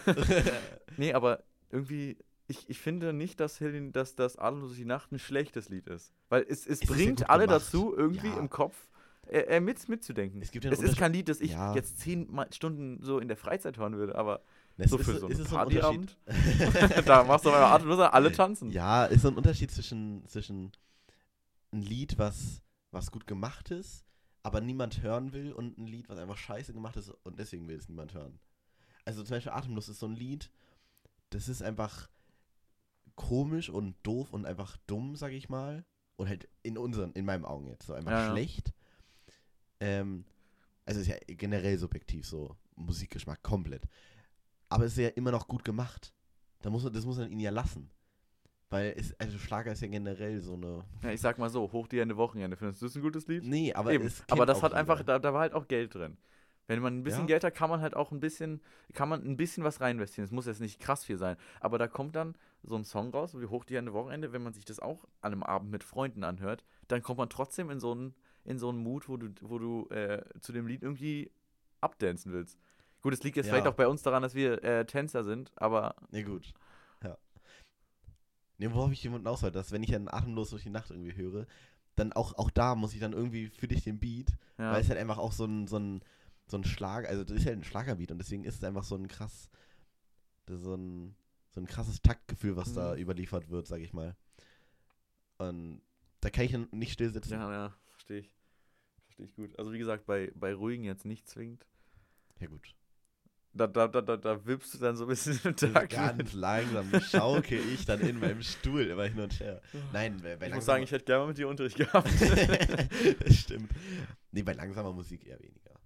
nee, 0.97 1.13
aber 1.13 1.43
irgendwie, 1.71 2.17
ich, 2.47 2.69
ich 2.69 2.79
finde 2.79 3.11
nicht, 3.13 3.39
dass, 3.39 3.59
Helene, 3.59 3.91
dass 3.91 4.15
das 4.15 4.37
Atemlos 4.37 4.69
durch 4.69 4.79
die 4.79 4.85
Nacht 4.85 5.11
ein 5.11 5.19
schlechtes 5.19 5.69
Lied 5.69 5.87
ist. 5.87 6.13
Weil 6.29 6.45
es, 6.47 6.65
es 6.67 6.81
ja 6.81 6.93
bringt 6.93 7.29
alle 7.29 7.47
gemacht. 7.47 7.61
dazu, 7.63 7.95
irgendwie 7.95 8.27
Ja. 8.27 8.37
im 8.37 8.49
Kopf 8.49 8.87
äh, 9.27 9.39
äh, 9.57 9.59
mit, 9.59 9.89
mitzudenken. 9.89 10.41
Es 10.43 10.53
ja 10.53 10.69
es 10.71 10.79
ist 10.81 10.97
kein 10.97 11.11
Lied, 11.13 11.27
das 11.29 11.41
ich 11.41 11.51
Ja. 11.51 11.73
jetzt 11.73 11.99
zehn 11.99 12.29
Stunden 12.51 13.01
so 13.01 13.17
in 13.19 13.27
der 13.27 13.37
Freizeit 13.37 13.77
hören 13.79 13.97
würde, 13.97 14.13
aber 14.15 14.41
Es 14.77 14.91
so 14.91 14.97
ist, 14.97 15.05
für 15.05 15.19
so 15.19 15.27
ist 15.27 15.37
so 15.37 15.43
ein? 15.43 15.69
Partyabend, 15.69 16.17
da 17.05 17.23
machst 17.23 17.45
du 17.45 17.49
einmal 17.49 17.73
Atemlos, 17.73 17.99
alle 17.99 18.31
tanzen. 18.31 18.71
Ja, 18.71 19.05
ist 19.05 19.21
so 19.21 19.29
ein 19.29 19.37
Unterschied 19.37 19.71
zwischen, 19.71 20.27
zwischen 20.27 20.71
ein 21.71 21.81
Lied, 21.81 22.17
was, 22.17 22.61
was 22.91 23.11
gut 23.11 23.25
gemacht 23.25 23.71
ist, 23.71 24.05
aber 24.43 24.61
niemand 24.61 25.01
hören 25.01 25.31
will, 25.33 25.53
und 25.53 25.77
ein 25.77 25.87
Lied, 25.87 26.09
was 26.09 26.19
einfach 26.19 26.37
scheiße 26.37 26.73
gemacht 26.73 26.97
ist 26.97 27.09
und 27.23 27.39
deswegen 27.39 27.67
will 27.67 27.77
es 27.77 27.87
niemand 27.87 28.13
hören. 28.13 28.39
Also 29.05 29.23
zum 29.23 29.35
Beispiel 29.35 29.53
Atemlos 29.53 29.87
ist 29.87 29.99
so 29.99 30.07
ein 30.07 30.15
Lied, 30.15 30.51
das 31.29 31.47
ist 31.47 31.61
einfach 31.61 32.09
komisch 33.15 33.69
und 33.69 33.95
doof 34.03 34.33
und 34.33 34.45
einfach 34.45 34.77
dumm, 34.87 35.15
sag 35.15 35.31
ich 35.31 35.49
mal. 35.49 35.85
Und 36.17 36.29
halt 36.29 36.47
in 36.63 36.77
unseren, 36.77 37.11
in 37.13 37.25
meinen 37.25 37.45
Augen 37.45 37.67
jetzt 37.67 37.85
so 37.87 37.93
einfach 37.93 38.11
Ja, 38.11 38.25
ja. 38.25 38.31
schlecht. 38.31 38.73
Ähm, 39.79 40.25
also 40.85 41.01
ist 41.01 41.07
ja 41.07 41.17
generell 41.27 41.77
subjektiv 41.77 42.25
so, 42.25 42.55
Musikgeschmack 42.75 43.41
komplett. 43.41 43.83
Aber 44.69 44.85
es 44.85 44.93
ist 44.93 44.97
ja 45.03 45.09
immer 45.09 45.31
noch 45.31 45.47
gut 45.47 45.63
gemacht. 45.63 46.13
Da 46.61 46.69
muss 46.69 46.83
man, 46.83 46.93
das 46.93 47.05
muss 47.05 47.17
man 47.17 47.31
ihn 47.31 47.39
ja 47.39 47.51
lassen. 47.51 47.89
Weil 48.69 48.95
es, 48.97 49.17
also 49.19 49.37
Schlager 49.37 49.71
ist 49.71 49.81
ja 49.81 49.87
generell 49.87 50.41
so 50.41 50.53
eine. 50.55 50.83
Ja, 51.03 51.11
ich 51.11 51.21
sag 51.21 51.37
mal 51.37 51.49
so, 51.49 51.71
hoch 51.71 51.87
die 51.87 51.99
Hände 51.99 52.17
Wochenende. 52.17 52.57
Findest 52.57 52.81
du 52.81 52.87
das 52.87 52.95
ein 52.95 53.01
gutes 53.01 53.27
Lied? 53.27 53.43
Nee, 53.43 53.73
aber 53.73 53.93
Eben. 53.93 54.05
es 54.05 54.23
Aber 54.29 54.45
das 54.45 54.63
hat 54.63 54.73
einfach, 54.73 54.97
jeder. 54.99 55.13
da, 55.13 55.19
da 55.19 55.33
war 55.33 55.41
halt 55.41 55.53
auch 55.53 55.67
Geld 55.67 55.93
drin. 55.93 56.17
Wenn 56.67 56.81
man 56.81 56.97
ein 56.97 57.03
bisschen 57.03 57.21
Ja. 57.21 57.27
Geld 57.27 57.43
hat, 57.43 57.53
kann 57.53 57.69
man 57.69 57.81
halt 57.81 57.95
auch 57.95 58.11
ein 58.11 58.19
bisschen, 58.19 58.59
kann 58.93 59.07
man 59.07 59.23
ein 59.23 59.37
bisschen 59.37 59.63
was 59.63 59.81
reinvestieren. 59.81 60.25
Es 60.25 60.31
muss 60.31 60.47
jetzt 60.47 60.61
nicht 60.61 60.79
krass 60.79 61.05
viel 61.05 61.17
sein. 61.17 61.37
Aber 61.59 61.77
da 61.77 61.87
kommt 61.87 62.15
dann 62.15 62.35
so 62.63 62.75
ein 62.75 62.83
Song 62.83 63.11
raus, 63.11 63.39
wie 63.39 63.45
hoch 63.45 63.65
die 63.65 63.77
Hände 63.77 63.93
Wochenende, 63.93 64.33
wenn 64.33 64.41
man 64.41 64.53
sich 64.53 64.65
das 64.65 64.79
auch 64.79 65.05
an 65.21 65.31
einem 65.33 65.43
Abend 65.43 65.69
mit 65.69 65.83
Freunden 65.83 66.23
anhört, 66.23 66.65
dann 66.87 67.03
kommt 67.03 67.19
man 67.19 67.29
trotzdem 67.29 67.69
in 67.69 67.79
so 67.79 67.91
einen, 67.91 68.15
in 68.45 68.57
so 68.57 68.69
einen 68.69 68.79
Mut, 68.79 69.07
wo 69.07 69.17
du, 69.17 69.29
wo 69.41 69.59
du 69.59 69.87
äh, 69.89 70.23
zu 70.41 70.53
dem 70.53 70.65
Lied 70.65 70.81
irgendwie 70.81 71.31
abdancen 71.81 72.31
willst. 72.33 72.57
Gut, 73.05 73.13
es 73.13 73.21
liegt 73.21 73.37
jetzt 73.37 73.45
Ja. 73.45 73.53
vielleicht 73.53 73.67
auch 73.67 73.75
bei 73.75 73.87
uns 73.87 74.01
daran, 74.01 74.23
dass 74.23 74.33
wir 74.33 74.63
äh, 74.63 74.83
Tänzer 74.83 75.23
sind, 75.23 75.51
aber 75.57 75.95
Nee, 76.09 76.23
gut. 76.23 76.55
Ja. 77.03 77.15
Nee, 78.57 78.71
worauf 78.71 78.91
ich 78.91 79.03
jemanden 79.03 79.27
aus 79.27 79.41
dass 79.41 79.71
wenn 79.71 79.83
ich 79.83 79.91
dann 79.91 80.07
atemlos 80.07 80.49
durch 80.49 80.63
die 80.63 80.71
Nacht 80.71 80.89
irgendwie 80.89 81.15
höre, 81.15 81.45
dann 81.95 82.13
auch, 82.13 82.33
auch 82.39 82.49
da 82.49 82.73
muss 82.73 82.95
ich 82.95 82.99
dann 82.99 83.13
irgendwie 83.13 83.49
für 83.49 83.67
dich 83.67 83.83
den 83.83 83.99
Beat, 83.99 84.31
ja. 84.57 84.71
weil 84.73 84.81
es 84.81 84.89
halt 84.89 84.97
einfach 84.97 85.19
auch 85.19 85.33
so 85.33 85.45
ein, 85.45 85.67
so 85.67 85.77
ein, 85.77 86.01
so 86.47 86.57
ein 86.57 86.63
Schlag, 86.63 87.07
also 87.07 87.23
das 87.23 87.37
ist 87.37 87.45
halt 87.45 87.59
ein 87.59 87.63
Schlagerbeat 87.63 88.09
und 88.09 88.17
deswegen 88.17 88.43
ist 88.43 88.55
es 88.55 88.63
einfach 88.63 88.83
so 88.83 88.95
ein 88.95 89.07
krass, 89.07 89.51
so 90.47 90.73
ein, 90.73 91.15
so 91.51 91.61
ein 91.61 91.67
krasses 91.67 92.01
Taktgefühl, 92.01 92.55
was 92.55 92.73
da 92.73 92.93
Mhm. 92.95 93.01
überliefert 93.01 93.51
wird, 93.51 93.67
sag 93.67 93.81
ich 93.81 93.93
mal. 93.93 94.15
Und 95.37 95.83
da 96.21 96.31
kann 96.31 96.45
ich 96.45 96.53
dann 96.53 96.67
nicht 96.71 96.93
still 96.93 97.11
sitzen. 97.11 97.33
ja, 97.33 97.51
ja, 97.51 97.75
verstehe 97.91 98.21
ich. 98.21 98.33
Verstehe 99.03 99.27
ich 99.27 99.35
gut. 99.35 99.59
Also 99.59 99.71
wie 99.73 99.77
gesagt, 99.77 100.07
bei, 100.07 100.31
bei 100.33 100.55
Ruhigen 100.55 100.85
jetzt 100.85 101.05
nicht 101.05 101.27
zwingend. 101.29 101.67
Ja, 102.39 102.47
gut. 102.47 102.73
Da, 103.57 103.67
da, 103.67 103.87
da, 103.87 104.01
da, 104.01 104.17
da 104.17 104.45
wippst 104.45 104.73
du 104.73 104.77
dann 104.79 104.97
so 104.97 105.05
ein 105.05 105.07
bisschen 105.07 105.39
im 105.45 105.55
Takt. 105.55 105.93
ganz 105.93 106.33
langsam 106.33 106.91
schauke 106.99 107.55
ich 107.55 107.85
dann 107.85 108.01
in 108.01 108.19
meinem 108.19 108.41
Stuhl 108.41 108.81
immer 108.81 109.05
hin 109.05 109.21
und 109.21 109.39
her. 109.39 109.61
Nein, 109.93 110.19
bei, 110.21 110.35
bei 110.35 110.47
ich 110.47 110.55
muss 110.55 110.65
sagen, 110.65 110.83
ich 110.83 110.91
hätte 110.91 111.05
gerne 111.05 111.23
mal 111.23 111.27
mit 111.29 111.37
dir 111.37 111.47
Unterricht 111.47 111.77
gehabt. 111.77 112.09
das 113.21 113.33
stimmt. 113.33 113.71
Nee, 114.31 114.43
bei 114.43 114.51
langsamer 114.51 114.91
Musik 114.91 115.25
eher 115.25 115.39
weniger. 115.39 115.79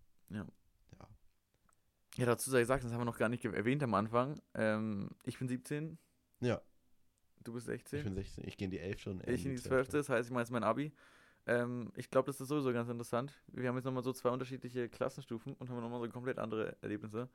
ja, 2.18 2.26
dazu 2.26 2.50
sei 2.50 2.62
gesagt, 2.62 2.84
das 2.84 2.92
haben 2.92 3.02
wir 3.02 3.06
noch 3.06 3.20
gar 3.20 3.30
nicht 3.30 3.46
erwähnt 3.46 3.84
am 3.84 3.94
Anfang. 3.94 4.42
Ähm, 4.56 5.12
ich 5.24 5.38
bin 5.38 5.48
17. 5.48 6.00
Ja. 6.42 6.60
Du 7.44 7.54
bist 7.54 7.68
16? 7.68 8.00
Ich 8.00 8.04
bin 8.04 8.16
16. 8.16 8.48
Ich 8.48 8.58
gehe 8.58 8.66
in 8.66 8.72
die 8.72 8.80
11 8.80 9.00
schon. 9.00 9.22
Ich 9.28 9.46
in 9.46 9.52
die 9.52 9.62
12. 9.62 9.90
Das 9.90 10.10
heißt, 10.10 10.32
ich 10.32 10.36
es 10.36 10.44
ist 10.48 10.52
mein 10.52 10.64
Abi. 10.64 10.92
Ähm, 11.46 11.92
ich 11.96 12.10
glaube, 12.10 12.26
das 12.26 12.42
ist 12.42 12.48
sowieso 12.48 12.74
ganz 12.74 12.90
interessant. 12.90 13.34
Wir 13.48 13.70
haben 13.70 13.76
jetzt 13.76 13.86
nochmal 13.86 14.04
so 14.04 14.12
zwei 14.12 14.30
unterschiedliche 14.30 14.90
Klassenstufen 14.90 15.54
und 15.54 15.70
haben 15.70 15.80
nochmal 15.82 16.02
so 16.02 16.10
komplett 16.10 16.40
andere 16.40 16.76
Erlebnisse. 16.82 17.30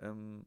Ähm, 0.00 0.44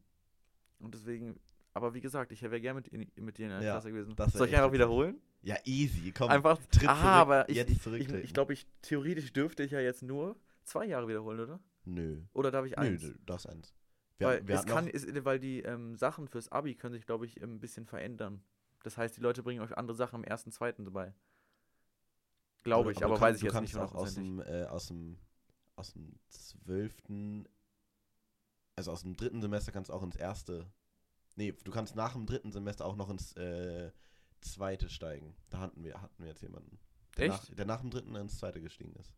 und 0.80 0.94
deswegen, 0.94 1.40
aber 1.74 1.94
wie 1.94 2.02
gesagt, 2.02 2.32
ich 2.32 2.42
wäre 2.42 2.60
gerne 2.62 2.82
mit, 2.92 3.18
mit 3.18 3.38
dir 3.38 3.48
in 3.48 3.52
einer 3.52 3.64
Ja, 3.64 3.72
Klasse 3.74 3.92
gewesen. 3.92 4.16
Soll 4.32 4.48
ich 4.48 4.56
einfach 4.56 4.72
wiederholen? 4.72 5.20
Ja, 5.42 5.56
easy. 5.66 6.12
Komm. 6.12 6.30
Einfach. 6.30 6.58
tritt 6.72 6.88
Aha, 6.90 6.96
zurück, 6.96 7.12
aber 7.14 7.50
ich, 7.50 7.56
jetzt 7.58 7.70
ich, 7.70 7.86
ich, 7.88 8.14
ich 8.14 8.34
glaube, 8.34 8.54
ich 8.54 8.66
theoretisch 8.82 9.32
dürfte 9.34 9.64
ich 9.64 9.72
ja 9.72 9.80
jetzt 9.80 10.04
nur 10.04 10.36
zwei 10.64 10.86
Jahre 10.86 11.08
wiederholen, 11.08 11.40
oder? 11.40 11.60
Nö. 11.86 12.22
Oder 12.34 12.52
darf 12.52 12.66
ich 12.66 12.78
Nö, 12.78 12.84
eins? 12.84 13.02
du 13.02 13.14
darfst 13.26 13.48
eins. 13.48 13.74
Wir, 14.18 14.28
weil, 14.28 14.48
wir 14.48 14.56
es 14.56 14.66
kann, 14.66 14.88
ist, 14.88 15.26
weil 15.26 15.40
die 15.40 15.62
ähm, 15.62 15.96
Sachen 15.96 16.28
fürs 16.28 16.52
Abi 16.52 16.76
können 16.76 16.94
sich, 16.94 17.06
glaube 17.06 17.26
ich, 17.26 17.42
ein 17.42 17.60
bisschen 17.60 17.86
verändern. 17.86 18.44
Das 18.84 18.98
heißt, 18.98 19.16
die 19.16 19.22
Leute 19.22 19.44
bringen 19.44 19.62
euch 19.62 19.78
andere 19.78 19.96
Sachen 19.96 20.22
im 20.22 20.24
ersten, 20.24 20.52
zweiten 20.52 20.86
dabei. 20.86 21.14
Glaube 22.64 22.92
ich, 22.92 22.98
du 22.98 23.06
aber 23.06 23.14
kannst- 23.16 23.22
weiß 23.22 23.36
ich 23.36 23.42
du 23.42 23.46
jetzt 23.48 23.54
kannst 23.54 23.74
nicht 23.76 23.82
auch 23.84 23.94
aus 23.96 24.16
dem, 24.16 24.42
äh, 24.42 24.64
aus 24.66 24.88
dem 24.88 25.18
aus 25.76 25.94
dem 25.94 26.12
zwölften, 26.30 27.48
also 28.78 28.92
aus 28.92 29.02
dem 29.02 29.18
dritten 29.18 29.42
Semester 29.42 29.72
kannst 29.72 29.90
du 29.90 29.94
auch 29.94 30.04
ins 30.04 30.16
erste. 30.16 30.72
Nee, 31.36 31.52
du 31.52 31.72
kannst 31.72 31.96
nach 31.96 32.14
dem 32.14 32.26
dritten 32.26 32.52
Semester 32.52 32.86
auch 32.86 32.96
noch 32.96 33.10
ins 33.10 33.34
äh, 33.34 33.92
zweite 34.42 34.90
steigen. 34.90 35.36
Da 35.50 35.60
hatten 35.60 35.84
wir, 35.84 36.02
hatten 36.02 36.24
wir 36.24 36.30
jetzt 36.30 36.42
jemanden. 36.42 36.80
Der 37.18 37.26
Echt? 37.26 37.50
Nach, 37.50 37.56
der 37.56 37.66
nach 37.66 37.82
dem 37.82 37.90
dritten 37.90 38.16
ins 38.16 38.38
zweite 38.38 38.62
gestiegen 38.62 38.96
ist. 38.96 39.14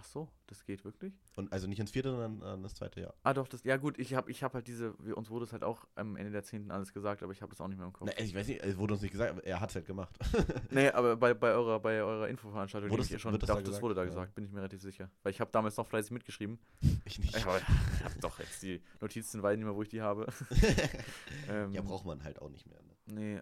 Ach 0.00 0.04
so, 0.06 0.28
das 0.46 0.64
geht 0.64 0.82
wirklich? 0.86 1.12
Und 1.36 1.52
also 1.52 1.66
nicht 1.66 1.78
ins 1.78 1.90
vierte, 1.90 2.10
sondern 2.10 2.40
äh, 2.42 2.54
ins 2.62 2.74
zweite 2.74 3.02
Jahr. 3.02 3.14
Ah, 3.22 3.34
doch, 3.34 3.46
das, 3.46 3.62
ja 3.64 3.76
gut, 3.76 3.98
ich 3.98 4.14
habe 4.14 4.30
ich 4.30 4.42
hab 4.42 4.54
halt 4.54 4.66
diese, 4.66 4.94
wir, 4.98 5.14
uns 5.18 5.28
wurde 5.28 5.44
es 5.44 5.52
halt 5.52 5.62
auch 5.62 5.86
am 5.94 6.16
Ende 6.16 6.32
der 6.32 6.42
10. 6.42 6.70
alles 6.70 6.94
gesagt, 6.94 7.22
aber 7.22 7.32
ich 7.32 7.42
habe 7.42 7.50
das 7.50 7.60
auch 7.60 7.68
nicht 7.68 7.76
mehr 7.76 7.86
im 7.86 7.92
Kopf. 7.92 8.08
Na, 8.10 8.22
ich 8.24 8.34
weiß 8.34 8.48
nicht, 8.48 8.62
es 8.62 8.78
wurde 8.78 8.94
uns 8.94 9.02
nicht 9.02 9.12
gesagt, 9.12 9.32
aber 9.32 9.44
er 9.44 9.60
hat 9.60 9.68
es 9.68 9.76
halt 9.76 9.86
gemacht. 9.86 10.16
Nee, 10.70 10.88
aber 10.90 11.16
bei, 11.16 11.34
bei 11.34 11.52
eurer, 11.52 11.80
bei 11.80 12.02
eurer 12.02 12.28
Infoveranstaltung, 12.28 12.90
Wurde 12.90 13.02
ich 13.02 13.20
schon, 13.20 13.38
das 13.38 13.46
da 13.46 13.54
das 13.56 13.64
gesagt? 13.64 13.82
wurde 13.82 13.94
da 13.94 14.02
Ja. 14.02 14.08
gesagt, 14.08 14.34
bin 14.34 14.44
ich 14.44 14.52
mir 14.52 14.58
relativ 14.58 14.80
sicher. 14.80 15.10
Weil 15.22 15.32
ich 15.32 15.40
habe 15.40 15.50
damals 15.50 15.76
noch 15.76 15.86
fleißig 15.86 16.12
mitgeschrieben. 16.12 16.58
ich 17.04 17.18
nicht. 17.18 17.36
Ich 17.36 17.44
habe 17.44 17.60
doch 18.20 18.38
jetzt 18.38 18.62
die 18.62 18.80
Notizen, 19.00 19.42
weiß 19.42 19.56
nicht 19.56 19.66
mehr, 19.66 19.74
wo 19.74 19.82
ich 19.82 19.88
die 19.88 20.00
habe. 20.00 20.26
ähm, 21.48 21.72
ja, 21.72 21.82
braucht 21.82 22.06
man 22.06 22.22
halt 22.24 22.40
auch 22.40 22.48
nicht 22.48 22.66
mehr. 22.66 22.80
Ne? 22.82 22.96
Nee. 23.06 23.40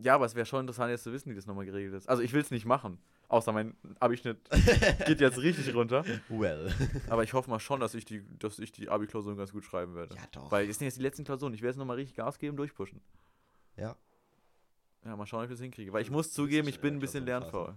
Ja, 0.00 0.14
aber 0.14 0.26
es 0.26 0.34
wäre 0.34 0.46
schon 0.46 0.60
interessant, 0.60 0.90
jetzt 0.90 1.02
zu 1.02 1.12
wissen, 1.12 1.30
wie 1.30 1.34
das 1.34 1.46
nochmal 1.46 1.64
geregelt 1.64 1.94
ist. 1.94 2.08
Also 2.08 2.22
ich 2.22 2.32
will 2.32 2.40
es 2.40 2.50
nicht 2.50 2.64
machen. 2.64 2.98
Außer 3.28 3.52
mein 3.52 3.76
Abischnitt 3.98 4.38
geht 5.06 5.20
jetzt 5.20 5.38
richtig 5.38 5.74
runter. 5.74 6.04
Well. 6.28 6.72
Aber 7.10 7.24
ich 7.24 7.34
hoffe 7.34 7.50
mal 7.50 7.58
schon, 7.60 7.78
dass 7.80 7.94
ich 7.94 8.06
die, 8.06 8.24
dass 8.38 8.58
ich 8.58 8.72
die 8.72 8.88
Abi-Klausuren 8.88 9.36
ganz 9.36 9.52
gut 9.52 9.64
schreiben 9.64 9.94
werde. 9.94 10.14
ja, 10.14 10.22
doch. 10.32 10.50
Weil 10.50 10.68
es 10.68 10.78
sind 10.78 10.86
jetzt 10.86 10.96
die 10.96 11.02
letzten 11.02 11.24
Klausuren. 11.24 11.52
Ich 11.52 11.60
werde 11.60 11.72
jetzt 11.72 11.78
nochmal 11.78 11.96
richtig 11.96 12.16
Gas 12.16 12.38
geben, 12.38 12.56
durchpushen. 12.56 13.00
ja. 13.76 13.96
Ja, 15.04 15.16
mal 15.16 15.26
schauen, 15.26 15.40
ob 15.40 15.44
ich 15.44 15.52
das 15.52 15.60
hinkriege. 15.60 15.92
Weil 15.92 16.02
ich 16.02 16.10
muss 16.10 16.32
zugeben, 16.32 16.68
ich 16.68 16.80
bin 16.80 16.94
in 16.94 16.96
ein 16.96 17.00
bisschen 17.00 17.24
lernfaul. 17.24 17.74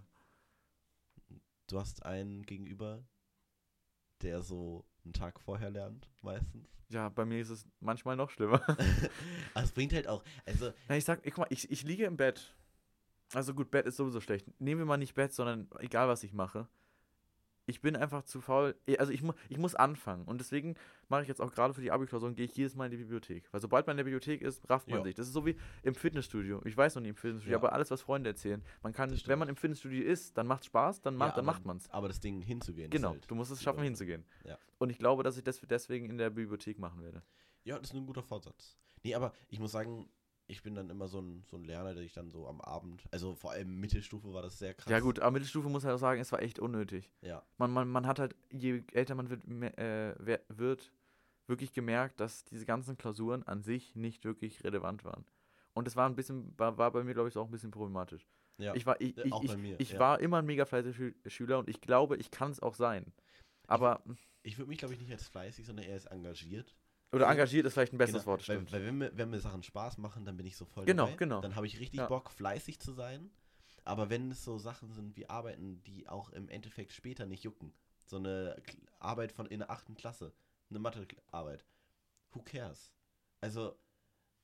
Du 1.67 1.79
hast 1.79 2.03
einen 2.03 2.43
gegenüber, 2.45 3.03
der 4.21 4.41
so 4.41 4.83
einen 5.03 5.13
Tag 5.13 5.39
vorher 5.39 5.69
lernt, 5.69 6.09
meistens. 6.21 6.67
Ja, 6.89 7.09
bei 7.09 7.25
mir 7.25 7.39
ist 7.39 7.49
es 7.49 7.65
manchmal 7.79 8.15
noch 8.15 8.29
schlimmer. 8.29 8.61
Aber 9.53 9.63
es 9.63 9.71
bringt 9.71 9.93
halt 9.93 10.07
auch, 10.07 10.23
also, 10.45 10.71
Na, 10.87 10.97
ich 10.97 11.05
sag, 11.05 11.25
ich, 11.25 11.33
guck 11.33 11.45
mal, 11.45 11.47
ich, 11.49 11.71
ich 11.71 11.83
liege 11.83 12.05
im 12.05 12.17
Bett. 12.17 12.55
Also 13.33 13.53
gut, 13.53 13.71
Bett 13.71 13.85
ist 13.85 13.95
sowieso 13.95 14.19
schlecht. 14.19 14.45
Nehmen 14.59 14.81
wir 14.81 14.85
mal 14.85 14.97
nicht 14.97 15.13
Bett, 15.13 15.33
sondern 15.33 15.69
egal 15.79 16.09
was 16.09 16.23
ich 16.23 16.33
mache. 16.33 16.67
Ich 17.67 17.79
bin 17.81 17.95
einfach 17.95 18.23
zu 18.23 18.41
faul. 18.41 18.75
Also 18.97 19.11
ich, 19.13 19.21
mu 19.21 19.33
ich 19.47 19.57
muss 19.57 19.75
anfangen. 19.75 20.25
Und 20.25 20.39
deswegen 20.41 20.75
mache 21.09 21.21
ich 21.21 21.27
jetzt 21.27 21.39
auch 21.41 21.51
gerade 21.53 21.73
für 21.73 21.81
die 21.81 21.91
Abi-Klausuren, 21.91 22.35
gehe 22.35 22.45
ich 22.45 22.55
jedes 22.55 22.75
Mal 22.75 22.85
in 22.85 22.91
die 22.91 22.97
Bibliothek. 22.97 23.47
Weil 23.51 23.61
sobald 23.61 23.85
man 23.85 23.93
in 23.93 23.97
der 23.97 24.03
Bibliothek 24.05 24.41
ist, 24.41 24.67
rafft 24.69 24.87
man 24.87 24.99
Ja. 24.99 25.03
sich. 25.03 25.15
Das 25.15 25.27
ist 25.27 25.33
so 25.33 25.45
wie 25.45 25.55
im 25.83 25.93
Fitnessstudio. 25.93 26.61
Ich 26.65 26.75
weiß 26.75 26.95
noch 26.95 27.01
nie 27.01 27.09
im 27.09 27.15
Fitnessstudio, 27.15 27.51
Ja. 27.53 27.57
aber 27.59 27.73
alles, 27.73 27.91
was 27.91 28.01
Freunde 28.01 28.29
erzählen. 28.31 28.63
Man 28.81 28.93
kann, 28.93 29.11
wenn 29.25 29.39
man 29.39 29.47
im 29.47 29.55
Fitnessstudio 29.55 30.03
ist, 30.03 30.37
dann 30.37 30.47
macht 30.47 30.65
Spaß, 30.65 31.01
dann, 31.01 31.15
macht, 31.15 31.29
ja, 31.31 31.35
dann 31.35 31.45
aber, 31.45 31.53
macht 31.53 31.65
man's. 31.65 31.89
Aber 31.91 32.07
das 32.07 32.19
Ding 32.19 32.41
hinzugehen. 32.41 32.87
ist 32.91 32.95
Genau, 32.95 33.11
halt 33.11 33.29
du 33.29 33.35
musst 33.35 33.51
es 33.51 33.61
schaffen, 33.61 33.83
hinzugehen. 33.83 34.25
Ja. 34.43 34.57
Und 34.79 34.89
ich 34.89 34.97
glaube, 34.97 35.21
dass 35.23 35.37
ich 35.37 35.43
das 35.43 35.61
deswegen 35.61 36.09
in 36.09 36.17
der 36.17 36.29
Bibliothek 36.31 36.79
machen 36.79 37.01
werde. 37.03 37.21
Ja, 37.63 37.77
das 37.77 37.89
ist 37.91 37.95
ein 37.95 38.05
guter 38.07 38.23
Vorsatz. 38.23 38.75
Nee, 39.03 39.13
aber 39.15 39.33
ich 39.49 39.59
muss 39.59 39.71
sagen, 39.71 40.09
ich 40.51 40.63
bin 40.63 40.75
dann 40.75 40.89
immer 40.89 41.07
so 41.07 41.19
ein, 41.19 41.43
so 41.49 41.55
ein 41.55 41.63
Lerner, 41.63 41.93
der 41.93 42.03
ich 42.03 42.11
dann 42.11 42.29
so 42.29 42.45
am 42.45 42.59
Abend, 42.59 43.03
also 43.11 43.33
vor 43.35 43.51
allem 43.51 43.79
Mittelstufe 43.79 44.33
war 44.33 44.41
das 44.41 44.59
sehr 44.59 44.73
krass. 44.73 44.91
Ja 44.91 44.99
gut, 44.99 45.19
aber 45.19 45.31
Mittelstufe 45.31 45.69
muss 45.69 45.85
halt 45.85 45.95
auch 45.95 45.99
sagen, 45.99 46.19
es 46.19 46.31
war 46.33 46.41
echt 46.41 46.59
unnötig. 46.59 47.09
Ja, 47.21 47.41
man, 47.57 47.71
man, 47.71 47.87
man 47.87 48.05
hat 48.05 48.19
halt, 48.19 48.35
je 48.51 48.83
älter 48.91 49.15
man 49.15 49.29
wird, 49.29 49.45
äh, 49.77 50.13
wird, 50.49 50.91
wirklich 51.47 51.71
gemerkt, 51.73 52.19
dass 52.19 52.43
diese 52.43 52.65
ganzen 52.65 52.97
Klausuren 52.97 53.43
an 53.43 53.63
sich 53.63 53.95
nicht 53.95 54.25
wirklich 54.25 54.63
relevant 54.63 55.03
waren. 55.05 55.25
Und 55.73 55.87
es 55.87 55.95
war 55.95 56.07
ein 56.07 56.15
bisschen, 56.15 56.53
war, 56.57 56.77
war 56.77 56.91
bei 56.91 57.03
mir, 57.03 57.13
glaube 57.13 57.29
ich, 57.29 57.37
auch 57.37 57.45
ein 57.45 57.51
bisschen 57.51 57.71
problematisch. 57.71 58.27
ja. 58.57 58.75
Ich 58.75 58.85
war, 58.85 58.99
ich, 58.99 59.17
äh, 59.17 59.23
ich, 59.23 59.33
auch 59.33 59.43
ich, 59.43 59.51
bei 59.51 59.57
mir, 59.57 59.79
ich 59.79 59.93
ja. 59.93 59.99
war 59.99 60.19
immer 60.19 60.39
ein 60.39 60.45
mega 60.45 60.65
fleißiger 60.65 60.93
Schü 60.93 61.13
Schüler 61.27 61.59
und 61.59 61.69
ich 61.69 61.79
glaube, 61.79 62.17
ich 62.17 62.29
kann 62.29 62.51
es 62.51 62.59
auch 62.59 62.75
sein. 62.75 63.13
Aber, 63.67 64.03
ich 64.43 64.57
würde 64.57 64.67
mich, 64.67 64.79
glaube 64.79 64.93
ich, 64.93 64.99
nicht 64.99 65.11
als 65.11 65.27
fleißig, 65.27 65.65
sondern 65.65 65.85
eher 65.85 65.93
als 65.93 66.05
engagiert. 66.05 66.75
Oder 67.11 67.27
Also, 67.27 67.39
engagiert 67.39 67.65
ist 67.65 67.73
vielleicht 67.73 67.93
ein 67.93 67.97
besseres 67.97 68.23
Genau, 68.23 68.31
Wort, 68.31 68.47
weil, 68.47 68.55
stimmt. 68.57 68.71
weil 68.71 68.85
wenn, 68.85 68.97
mir, 68.97 69.11
wenn 69.17 69.29
mir 69.29 69.39
Sachen 69.39 69.63
Spaß 69.63 69.97
machen, 69.97 70.25
dann 70.25 70.37
bin 70.37 70.45
ich 70.45 70.55
so 70.55 70.65
voll 70.65 70.85
Genau, 70.85 71.05
dabei. 71.05 71.17
genau. 71.17 71.41
Dann 71.41 71.55
habe 71.55 71.67
ich 71.67 71.79
richtig 71.79 71.99
Ja. 71.99 72.07
Bock, 72.07 72.31
fleißig 72.31 72.79
zu 72.79 72.93
sein. 72.93 73.29
Aber 73.83 74.09
wenn 74.09 74.29
es 74.31 74.43
so 74.43 74.57
Sachen 74.59 74.91
sind 74.93 75.15
wie 75.17 75.27
Arbeiten, 75.29 75.81
die 75.83 76.07
auch 76.07 76.29
im 76.29 76.47
Endeffekt 76.49 76.93
später 76.93 77.25
nicht 77.25 77.43
jucken, 77.43 77.73
so 78.05 78.17
eine 78.17 78.61
Arbeit 78.99 79.31
von 79.31 79.45
in 79.47 79.59
der 79.59 79.71
achten 79.71 79.95
Klasse, 79.95 80.33
eine 80.69 80.79
Mathearbeit, 80.79 81.65
who 82.31 82.41
cares? 82.43 82.91
Also, 83.41 83.75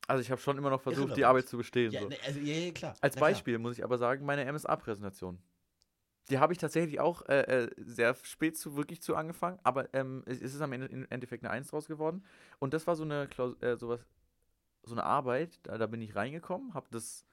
Also 0.08 0.22
ich 0.22 0.32
habe 0.32 0.42
schon 0.42 0.58
immer 0.58 0.70
noch 0.72 0.82
versucht, 0.82 1.16
die. 1.18 1.24
Arbeit 1.26 1.48
zu 1.48 1.58
bestehen. 1.58 1.92
ja, 1.92 2.02
so. 2.02 2.08
ne, 2.10 2.18
also 2.26 2.40
ja, 2.40 2.54
ja, 2.56 2.72
klar. 2.72 2.96
Als 3.02 3.16
na 3.16 3.20
klar. 3.20 3.30
Beispiel 3.30 3.60
muss 3.60 3.78
ich 3.78 3.84
aber 3.84 3.98
sagen, 3.98 4.26
meine 4.26 4.44
MSA-Präsentation. 4.52 5.38
Die 6.30 6.40
habe 6.40 6.52
ich 6.54 6.60
tatsächlich 6.60 7.00
auch 7.00 7.22
äh, 7.30 7.42
äh, 7.66 7.70
sehr 7.78 8.14
spät 8.24 8.58
zu 8.58 8.76
wirklich 8.76 9.02
zu 9.02 9.16
angefangen, 9.16 9.60
aber 9.64 9.94
ähm, 9.94 10.24
es 10.26 10.42
ist 10.42 10.60
am 10.62 10.74
Ende 10.74 10.88
im 10.88 11.06
Endeffekt 11.10 11.44
eine 11.44 11.52
1 11.52 11.70
draus 11.70 11.88
geworden. 11.88 12.24
Und 12.60 12.74
das 12.74 12.86
war 12.86 12.96
so 12.96 13.04
eine 13.04 13.28
Klaus 13.28 13.56
äh, 13.62 13.78
sowas, 13.78 14.06
so 14.84 14.94
eine 14.94 15.04
Arbeit, 15.04 15.60
da, 15.64 15.78
da 15.78 15.88
bin 15.88 16.02
ich 16.02 16.16
reingekommen, 16.16 16.74
habe 16.74 16.88
das 16.92 17.26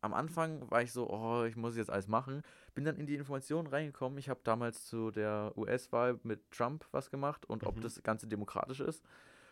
am 0.00 0.14
Anfang 0.14 0.68
war 0.68 0.82
ich 0.82 0.90
so, 0.90 1.08
oh, 1.08 1.44
ich 1.44 1.54
muss 1.54 1.76
jetzt 1.76 1.88
alles 1.88 2.08
machen. 2.08 2.42
Bin 2.74 2.84
dann 2.84 2.96
in 2.96 3.06
die 3.06 3.14
Informationen 3.14 3.68
reingekommen. 3.68 4.18
Ich 4.18 4.28
habe 4.28 4.40
damals 4.42 4.86
zu 4.86 5.12
der 5.12 5.52
US-Wahl 5.56 6.18
mit 6.24 6.50
Trump 6.50 6.84
was 6.90 7.08
gemacht 7.08 7.46
und 7.46 7.62
ob 7.64 7.76
Mhm. 7.76 7.82
das 7.82 8.02
Ganze 8.02 8.26
demokratisch 8.26 8.80
ist. 8.80 9.04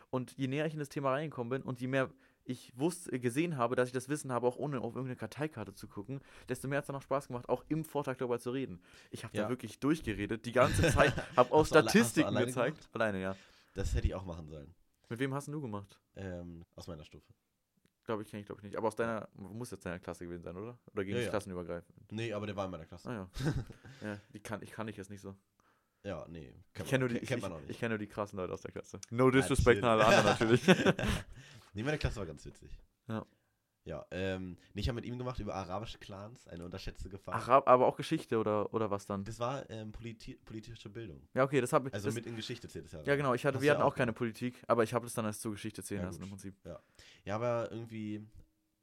Und 0.09 0.33
je 0.33 0.49
näher 0.49 0.65
ich 0.65 0.73
in 0.73 0.79
das 0.79 0.89
Thema 0.89 1.11
reingekommen 1.11 1.49
bin 1.49 1.61
und 1.61 1.79
je 1.79 1.87
mehr 1.87 2.09
ich 2.51 2.71
wusste, 2.77 3.19
gesehen 3.19 3.57
habe, 3.57 3.75
dass 3.75 3.87
ich 3.89 3.93
das 3.93 4.09
Wissen 4.09 4.31
habe, 4.31 4.45
auch 4.47 4.57
ohne 4.57 4.79
auf 4.81 4.93
irgendeine 4.95 5.15
Karteikarte 5.15 5.73
zu 5.73 5.87
gucken, 5.87 6.19
desto 6.49 6.67
mehr 6.67 6.77
hat 6.77 6.83
es 6.83 6.87
dann 6.87 6.95
auch 6.95 7.01
Spaß 7.01 7.27
gemacht, 7.27 7.49
auch 7.49 7.63
im 7.69 7.83
Vortrag 7.85 8.17
darüber 8.17 8.39
zu 8.39 8.51
reden. 8.51 8.81
Ich 9.09 9.23
habe 9.23 9.35
Ja. 9.35 9.43
da 9.43 9.49
wirklich 9.49 9.79
durchgeredet, 9.79 10.45
die 10.45 10.51
ganze 10.51 10.83
Zeit, 10.91 11.13
habe 11.37 11.51
auch 11.51 11.57
alle- 11.59 11.65
Statistiken 11.65 12.27
alleine 12.27 12.45
gezeigt. 12.47 12.77
gemacht? 12.77 12.89
Alleine, 12.95 13.21
ja. 13.21 13.35
Das 13.73 13.95
hätte 13.95 14.07
ich 14.07 14.13
auch 14.15 14.25
machen 14.25 14.47
sollen. 14.47 14.73
Mit 15.09 15.19
wem 15.19 15.33
hast 15.33 15.47
du 15.47 15.61
gemacht? 15.61 15.99
Ähm, 16.15 16.63
aus 16.75 16.87
meiner 16.87 17.03
Stufe. 17.03 17.33
Glaube 18.03 18.23
ich, 18.23 18.29
kenne 18.29 18.41
ich, 18.41 18.45
glaube 18.47 18.59
ich 18.59 18.63
nicht. 18.63 18.75
Aber 18.77 18.87
aus 18.87 18.95
deiner, 18.95 19.29
muss 19.35 19.71
jetzt 19.71 19.85
deiner 19.85 19.99
Klasse 19.99 20.25
gewesen 20.25 20.41
sein, 20.43 20.57
oder? 20.57 20.77
Oder 20.93 21.03
ging 21.05 21.13
Ja, 21.13 21.19
es 21.19 21.25
ja. 21.25 21.29
klassenübergreifend? 21.31 22.11
Nee, 22.11 22.33
aber 22.33 22.45
der 22.47 22.55
war 22.55 22.65
in 22.65 22.71
meiner 22.71 22.85
Klasse. 22.85 23.09
Ah 23.09 23.13
ja. 23.13 23.29
ja, 24.01 24.17
die 24.33 24.39
kann 24.39 24.61
ich, 24.63 24.71
kann 24.71 24.87
ich 24.87 24.97
jetzt 24.97 25.09
nicht 25.09 25.21
so. 25.21 25.35
Ja, 26.03 26.25
nee. 26.29 26.53
Ich 26.75 26.83
kenne 26.85 26.99
nur, 26.99 27.09
die- 27.09 27.15
kennt 27.15 27.23
ich, 27.23 27.29
kennt 27.29 27.43
ich, 27.43 27.49
man 27.49 27.61
ich 27.61 27.67
nicht. 27.67 27.79
kenn 27.79 27.89
nur 27.89 27.97
die 27.99 28.07
krassen 28.07 28.37
Leute 28.37 28.53
aus 28.53 28.61
der 28.61 28.71
Klasse. 28.71 28.99
No 29.11 29.29
disrespect 29.29 29.83
an 29.83 29.89
alle 29.89 30.05
anderen 30.05 30.25
natürlich. 30.25 30.61
nee, 31.73 31.83
meine 31.83 31.97
Klasse 31.97 32.17
war 32.17 32.25
ganz 32.25 32.45
witzig. 32.45 32.71
Ja. 33.07 33.25
Ja, 33.83 34.05
ähm, 34.11 34.57
nee, 34.75 34.81
ich 34.81 34.87
habe 34.89 34.97
mit 34.97 35.05
ihm 35.05 35.17
gemacht 35.17 35.39
über 35.39 35.55
arabische 35.55 35.97
Clans, 35.97 36.47
eine 36.47 36.63
unterschätzte 36.65 37.09
Gefahr. 37.09 37.33
Ach, 37.35 37.47
ab- 37.47 37.67
aber 37.67 37.87
auch 37.87 37.97
Geschichte 37.97 38.37
oder, 38.37 38.71
oder 38.75 38.91
was 38.91 39.07
dann? 39.07 39.23
Das 39.23 39.39
war 39.39 39.67
ähm, 39.71 39.91
politi 39.91 40.35
politische 40.45 40.87
Bildung. 40.87 41.27
Ja, 41.33 41.43
okay, 41.43 41.59
das 41.61 41.73
habe 41.73 41.87
ich. 41.87 41.93
Also 41.95 42.07
das, 42.09 42.13
mit 42.15 42.27
in 42.27 42.35
Geschichte 42.35 42.67
zählt 42.67 42.85
es 42.85 42.91
ja. 42.91 43.01
ja, 43.01 43.15
genau, 43.15 43.33
ich 43.33 43.43
hatte, 43.43 43.59
wir 43.59 43.65
du 43.65 43.71
hatten 43.71 43.81
ja 43.81 43.87
auch 43.87 43.95
keine 43.95 44.13
Politik, 44.13 44.61
aber 44.67 44.83
ich 44.83 44.93
habe 44.93 45.05
das 45.07 45.15
dann 45.15 45.25
als 45.25 45.39
zur 45.39 45.53
Geschichte 45.53 45.81
zählen 45.83 46.01
Ja, 46.01 46.07
lassen 46.07 46.21
im 46.21 46.29
gut. 46.29 46.39
Prinzip. 46.39 46.55
Ja, 47.25 47.35
aber 47.35 47.71
irgendwie, 47.71 48.23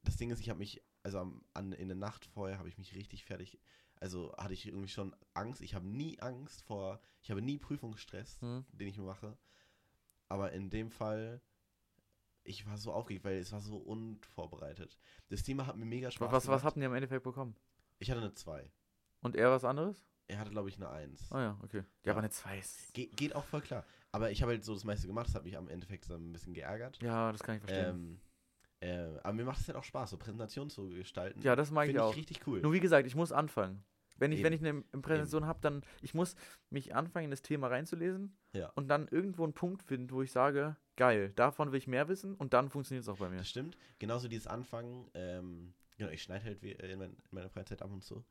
das 0.03 0.17
Ding 0.17 0.31
ist, 0.33 0.41
ich 0.41 0.51
habe 0.51 0.59
mich, 0.59 0.83
also 1.05 1.19
am, 1.21 1.45
an, 1.55 1.71
in 1.73 1.87
der 1.87 1.97
Nacht 1.97 2.25
vorher 2.27 2.59
habe 2.59 2.69
ich 2.69 2.77
mich 2.77 2.93
richtig 2.97 3.25
fertig, 3.25 3.57
also 4.01 4.35
hatte 4.37 4.55
ich 4.55 4.67
irgendwie 4.67 4.89
schon 4.89 5.15
Angst. 5.35 5.61
Ich 5.61 5.75
habe 5.75 5.87
nie 5.87 6.19
Angst 6.21 6.63
vor, 6.63 7.01
ich 7.23 7.31
habe 7.31 7.43
nie 7.43 7.59
Prüfungsstress, 7.59 8.41
Hm. 8.41 8.65
den 8.73 8.89
ich 8.89 8.97
mir 8.99 9.05
mache. 9.05 9.37
Aber 10.29 10.53
in 10.53 10.71
dem 10.71 10.91
Fall, 10.91 11.41
ich 12.45 12.67
war 12.67 12.77
so 12.79 12.93
aufgeregt, 12.93 13.25
weil 13.25 13.39
es 13.39 13.53
war 13.53 13.61
so 13.61 13.77
unvorbereitet. 13.79 14.99
Das 15.29 15.43
Thema 15.43 15.67
hat 15.67 15.77
mir 15.77 15.85
mega 15.85 16.11
Spaß 16.11 16.27
Was, 16.29 16.33
was, 16.33 16.35
was 16.35 16.45
gemacht. 16.47 16.65
habt 16.65 16.77
ihr 16.79 16.87
im 16.87 16.95
Endeffekt 16.95 17.23
bekommen? 17.25 17.57
Ich 17.99 18.11
hatte 18.11 18.21
eine 18.21 18.35
2. 18.35 18.71
Und 19.21 19.37
er 19.37 19.51
was 19.51 19.65
anderes? 19.65 20.07
Er 20.29 20.39
hatte, 20.39 20.51
glaube 20.51 20.69
ich, 20.69 20.77
eine 20.77 20.91
1. 20.91 21.33
Ah 21.33 21.41
ja, 21.41 21.59
okay. 21.63 21.79
Ja, 21.79 21.85
Ja. 22.05 22.13
aber 22.13 22.21
eine 22.21 22.31
2 22.31 22.59
ist. 22.59 22.93
Ge 22.95 23.07
geht 23.07 23.35
auch 23.35 23.45
voll 23.45 23.63
klar. 23.63 23.85
Aber 24.13 24.31
ich 24.31 24.43
habe 24.43 24.53
halt 24.53 24.65
so 24.65 24.75
das 24.75 24.85
meiste 24.85 25.07
gemacht, 25.07 25.27
das 25.29 25.35
hat 25.35 25.45
mich 25.45 25.57
am 25.57 25.69
Endeffekt 25.69 26.05
so 26.05 26.15
ein 26.15 26.33
bisschen 26.33 26.55
geärgert. 26.55 26.99
Ja, 27.03 27.33
das 27.33 27.43
kann 27.43 27.57
ich 27.57 27.61
verstehen. 27.63 27.89
Ähm, 27.91 28.21
äh, 28.81 28.99
aber 29.23 29.33
mir 29.33 29.45
macht 29.45 29.61
es 29.61 29.69
halt 29.69 29.77
auch 29.77 29.85
Spaß, 29.85 30.11
so 30.11 30.17
Präsentationen 30.17 30.71
zu 30.71 30.89
gestalten. 30.89 31.41
ja, 31.43 31.57
das 31.57 31.71
mag 31.71 31.85
ich 31.85 31.89
Finde 31.91 32.05
auch. 32.05 32.11
ich 32.13 32.19
richtig 32.19 32.47
cool. 32.47 32.61
Nur 32.61 32.73
wie 32.73 32.81
gesagt, 32.81 33.07
ich 33.07 33.15
muss 33.15 33.33
anfangen. 33.33 33.83
Wenn 34.21 34.33
ich, 34.33 34.43
wenn 34.43 34.53
ich 34.53 34.65
eine 34.67 34.83
Präsentation 34.83 35.47
habe, 35.47 35.61
dann 35.61 35.83
ich 36.03 36.13
muss 36.13 36.35
mich 36.71 36.93
anfangen, 36.95 37.27
in 37.27 37.31
das 37.31 37.41
Thema 37.43 37.69
reinzulesen 37.69 38.37
Ja. 38.53 38.71
und 38.75 38.89
dann 38.89 39.07
irgendwo 39.07 39.45
einen 39.45 39.53
Punkt 39.53 39.85
finden, 39.85 40.11
wo 40.11 40.23
ich 40.23 40.33
sage, 40.33 40.77
geil. 40.97 41.33
Davon 41.37 41.71
will 41.71 41.79
ich 41.79 41.87
mehr 41.87 42.09
wissen 42.09 42.35
und 42.35 42.53
dann 42.53 42.69
funktioniert 42.69 43.05
es 43.05 43.09
auch 43.09 43.19
bei 43.19 43.29
mir. 43.29 43.37
Das 43.39 43.49
stimmt. 43.49 43.77
Genauso 44.01 44.27
dieses 44.27 44.49
Anfangen, 44.49 45.09
ähm, 45.15 45.73
genau, 45.99 46.11
ich 46.11 46.23
schneide 46.25 46.45
halt 46.47 46.65
äh, 46.65 46.73
in, 46.93 46.99
mein, 46.99 47.11
in 47.11 47.17
meiner 47.31 47.49
Freizeit 47.49 47.81
ab 47.81 47.93
und 47.93 48.03
zu. 48.03 48.25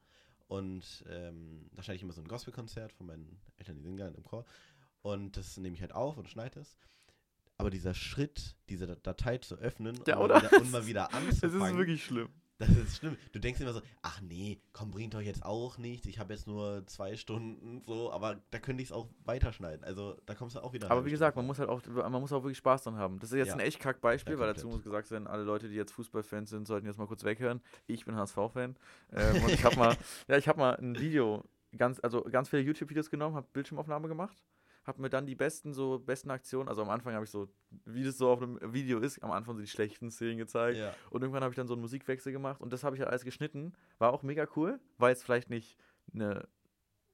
Und 0.48 1.06
ähm, 1.10 1.70
da 1.74 1.84
schneide 1.84 1.96
ich 1.98 2.04
immer 2.04 2.12
so 2.14 2.22
ein 2.22 2.28
Gospelkonzert 2.28 2.92
von 2.92 3.06
meinen 3.08 3.40
Eltern, 3.56 3.78
die 3.78 3.82
singen 3.84 3.96
gerne 3.98 4.18
im 4.18 4.24
Chor. 4.26 4.46
Und 5.04 5.38
das 5.38 5.56
nehme 5.56 5.76
ich 5.76 5.82
halt 5.82 5.94
auf 5.94 6.18
und 6.18 6.28
schneide 6.28 6.60
es. 6.60 6.78
Aber 7.58 7.70
dieser 7.70 7.94
Schritt, 7.94 8.56
diese 8.70 8.86
Dat- 8.88 9.06
Datei 9.06 9.38
zu 9.40 9.56
öffnen 9.56 10.00
Ja, 10.08 10.18
und, 10.18 10.26
oder? 10.26 10.36
mal 10.36 10.44
wieder, 10.52 10.62
und 10.62 10.72
mal 10.72 10.86
wieder 10.86 11.10
Das 11.12 11.44
anzufangen, 11.44 11.72
ist 11.72 11.78
wirklich 11.78 12.04
schlimm. 12.06 12.30
das 12.60 12.70
ist 12.70 12.98
schlimm. 12.98 13.18
Du 13.32 13.40
denkst 13.40 13.60
immer 13.62 13.74
so, 13.74 13.82
ach 14.04 14.22
nee, 14.22 14.62
komm, 14.74 14.92
bringt 14.92 15.14
doch 15.16 15.22
jetzt 15.22 15.44
auch 15.44 15.78
nichts. 15.80 16.06
Ich 16.08 16.20
habe 16.20 16.34
jetzt 16.34 16.46
nur 16.46 16.86
zwei 16.86 17.16
Stunden, 17.16 17.82
so, 17.86 18.12
aber 18.12 18.42
da 18.52 18.60
könnte 18.60 18.84
ich 18.84 18.90
es 18.90 18.92
auch 18.94 19.08
weiterschneiden. 19.26 19.84
Also 19.84 20.16
da 20.28 20.36
kommst 20.36 20.56
du 20.56 20.60
auch 20.64 20.74
wieder 20.74 20.92
Aber 20.92 21.04
wie 21.06 21.10
gesagt, 21.12 21.36
man 21.36 21.48
muss 21.48 21.58
halt 21.58 21.70
auch, 21.70 21.82
man 21.88 22.12
muss 22.22 22.32
auch 22.32 22.44
wirklich 22.44 22.58
Spaß 22.60 22.84
dran 22.84 22.98
haben. 22.98 23.18
Das 23.20 23.32
ist 23.32 23.38
jetzt 23.38 23.48
Ja. 23.48 23.54
ein 23.56 23.60
echt 23.60 23.80
kack 23.80 24.02
Beispiel, 24.02 24.38
weil 24.38 24.54
dazu 24.54 24.68
muss 24.68 24.84
gesagt 24.84 25.08
sein, 25.08 25.26
alle 25.26 25.44
Leute, 25.44 25.68
die 25.68 25.76
jetzt 25.76 25.94
Fußballfans 25.94 26.52
sind, 26.52 26.68
sollten 26.68 26.86
jetzt 26.86 26.98
mal 27.00 27.08
kurz 27.08 27.24
weghören. 27.24 27.62
Ich 27.88 28.06
bin 28.06 28.16
HSV-Fan. 28.16 28.76
Ähm, 29.14 29.44
und 29.44 29.50
ich 29.52 29.64
habe 29.64 29.76
mal, 29.78 29.96
ja, 30.28 30.38
ich 30.38 30.48
habe 30.48 30.60
mal 30.60 30.76
ein 30.76 31.00
Video, 31.00 31.44
ganz, 31.76 32.00
also 32.04 32.22
ganz 32.24 32.50
viele 32.50 32.62
YouTube-Videos 32.62 33.10
genommen, 33.10 33.36
habe 33.36 33.48
Bildschirmaufnahme 33.54 34.08
gemacht, 34.08 34.38
habe 34.88 35.02
mir 35.02 35.10
dann 35.10 35.26
die 35.26 35.36
besten, 35.36 35.74
so 35.74 36.00
besten 36.00 36.32
Aktionen, 36.32 36.70
also 36.70 36.82
am 36.82 36.90
Anfang 36.90 37.14
habe 37.14 37.26
ich 37.26 37.30
so, 37.30 37.50
wie 37.86 38.04
das 38.04 38.18
so 38.18 38.30
auf 38.30 38.42
einem 38.42 38.58
Video 38.74 39.00
ist, 39.00 39.22
am 39.22 39.32
Anfang 39.32 39.56
so 39.56 39.62
die 39.62 39.68
schlechten 39.68 40.10
Szenen 40.10 40.38
gezeigt. 40.38 40.78
Ja. 40.78 40.94
Und 41.10 41.22
irgendwann 41.22 41.44
habe 41.44 41.52
ich 41.52 41.58
dann 41.58 41.68
so 41.68 41.74
einen 41.74 41.82
Musikwechsel 41.82 42.32
gemacht 42.32 42.62
und 42.62 42.72
das 42.72 42.84
habe 42.84 42.96
ich 42.96 43.02
halt 43.02 43.10
alles 43.10 43.26
geschnitten. 43.26 43.74
War 44.00 44.14
auch 44.14 44.24
mega 44.24 44.48
cool, 44.56 44.80
weil 44.98 45.12
es 45.12 45.22
vielleicht 45.22 45.50
nicht 45.50 45.78
eine 46.14 46.48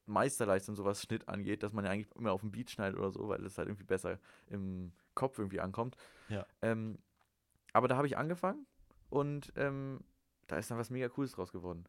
Meisterleistung, 0.06 0.76
so 0.76 0.84
was 0.84 1.02
Schnitt 1.02 1.28
angeht, 1.28 1.62
dass 1.62 1.72
man 1.72 1.84
ja 1.84 1.90
eigentlich 1.90 2.14
immer 2.14 2.32
auf 2.32 2.42
dem 2.42 2.52
Beat 2.52 2.70
schneidet 2.70 2.98
oder 2.98 3.10
so, 3.10 3.28
weil 3.28 3.44
es 3.44 3.58
halt 3.58 3.68
irgendwie 3.68 3.84
besser 3.84 4.18
im 4.46 4.92
Kopf 5.14 5.38
irgendwie 5.38 5.60
ankommt. 5.60 5.96
Ja. 6.28 6.46
Ähm, 6.62 6.98
aber 7.72 7.88
da 7.88 7.96
habe 7.96 8.06
ich 8.06 8.16
angefangen 8.16 8.66
und 9.10 9.52
ähm, 9.56 10.00
da 10.46 10.58
ist 10.58 10.70
dann 10.70 10.78
was 10.78 10.90
mega 10.90 11.08
Cooles 11.08 11.32
draus 11.32 11.50
geworden. 11.50 11.86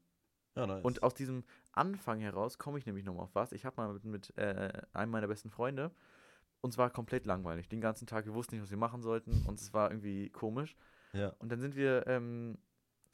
Ja, 0.55 0.65
nice. 0.67 0.83
Und 0.83 1.03
aus 1.03 1.13
diesem 1.13 1.43
Anfang 1.73 2.19
heraus 2.19 2.57
komme 2.57 2.77
ich 2.77 2.85
nämlich 2.85 3.03
nochmal 3.05 3.23
auf 3.25 3.35
was. 3.35 3.51
Ich 3.51 3.65
habe 3.65 3.75
mal 3.81 3.93
mit, 3.93 4.03
mit 4.05 4.37
äh, 4.37 4.71
einem 4.93 5.11
meiner 5.11 5.27
besten 5.27 5.49
Freunde, 5.49 5.91
uns 6.61 6.77
war 6.77 6.89
komplett 6.89 7.25
langweilig. 7.25 7.67
Den 7.69 7.81
ganzen 7.81 8.07
Tag, 8.07 8.25
wir 8.25 8.33
wussten 8.33 8.55
nicht, 8.55 8.63
was 8.63 8.71
wir 8.71 8.77
machen 8.77 9.01
sollten 9.01 9.43
und 9.47 9.59
es 9.59 9.73
war 9.73 9.91
irgendwie 9.91 10.29
komisch. 10.29 10.75
ja. 11.13 11.29
Und 11.39 11.51
dann 11.51 11.59
sind 11.59 11.75
wir, 11.75 12.07
ähm, 12.07 12.57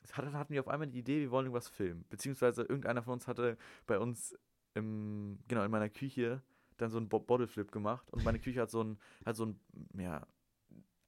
es 0.03 0.15
hat- 0.17 0.31
hatten 0.33 0.53
wir 0.53 0.61
auf 0.61 0.67
einmal 0.67 0.87
die 0.87 0.99
Idee, 0.99 1.19
wir 1.21 1.31
wollen 1.31 1.45
irgendwas 1.47 1.67
filmen. 1.67 2.05
Beziehungsweise 2.09 2.61
irgendeiner 2.63 3.01
von 3.03 3.13
uns 3.13 3.27
hatte 3.27 3.57
bei 3.87 3.99
uns, 3.99 4.35
im, 4.73 5.39
genau, 5.47 5.63
in 5.63 5.71
meiner 5.71 5.89
Küche 5.89 6.41
dann 6.77 6.89
so 6.89 6.97
einen 6.97 7.09
Bo 7.09 7.19
Bottle 7.19 7.47
Flip 7.47 7.71
gemacht. 7.71 8.09
Und 8.11 8.23
meine 8.23 8.39
Küche 8.39 8.61
hat 8.61 8.71
so 8.71 8.83
ein, 8.83 8.97
hat 9.25 9.35
so 9.35 9.45
ein, 9.47 9.59
ja, 9.97 10.25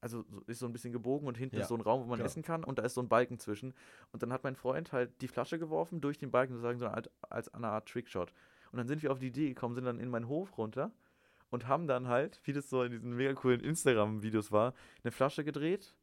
also 0.04 0.24
so- 0.30 0.42
ist 0.48 0.60
so 0.60 0.66
ein 0.66 0.74
bisschen 0.74 0.92
gebogen 0.94 1.28
und 1.28 1.38
hinten 1.38 1.56
Ja, 1.56 1.62
ist 1.64 1.70
so 1.70 1.76
ein 1.76 1.82
Raum, 1.82 2.02
wo 2.04 2.06
man 2.08 2.18
genau. 2.18 2.28
essen 2.28 2.44
kann 2.44 2.64
und 2.64 2.78
da 2.80 2.84
ist 2.84 2.94
so 2.94 3.02
ein 3.02 3.08
Balken 3.10 3.40
zwischen. 3.40 3.74
Und 4.12 4.22
dann 4.22 4.32
hat 4.32 4.44
mein 4.44 4.56
Freund 4.56 4.92
halt 4.92 5.10
die 5.22 5.28
Flasche 5.28 5.58
geworfen 5.60 6.02
durch 6.02 6.18
den 6.18 6.30
Balken, 6.32 6.54
sozusagen 6.54 6.78
so 6.80 6.88
als, 6.88 7.10
als 7.30 7.54
eine 7.54 7.68
Art 7.70 7.88
Trickshot. 7.90 8.34
Und 8.72 8.78
dann 8.78 8.88
sind 8.88 9.02
wir 9.04 9.12
auf 9.12 9.20
die 9.20 9.28
Idee 9.28 9.48
gekommen, 9.50 9.76
sind 9.76 9.86
dann 9.86 10.00
in 10.00 10.10
meinen 10.10 10.28
Hof 10.28 10.58
runter 10.58 10.92
und 11.50 11.68
haben 11.68 11.88
dann 11.88 12.08
halt, 12.08 12.40
wie 12.44 12.54
das 12.54 12.70
so 12.70 12.84
in 12.84 12.92
diesen 12.92 13.16
mega 13.16 13.34
coolen 13.34 13.60
Instagram-Videos 13.62 14.52
war, 14.52 14.74
eine 15.04 15.12
Flasche 15.12 15.44
gedreht, 15.44 15.96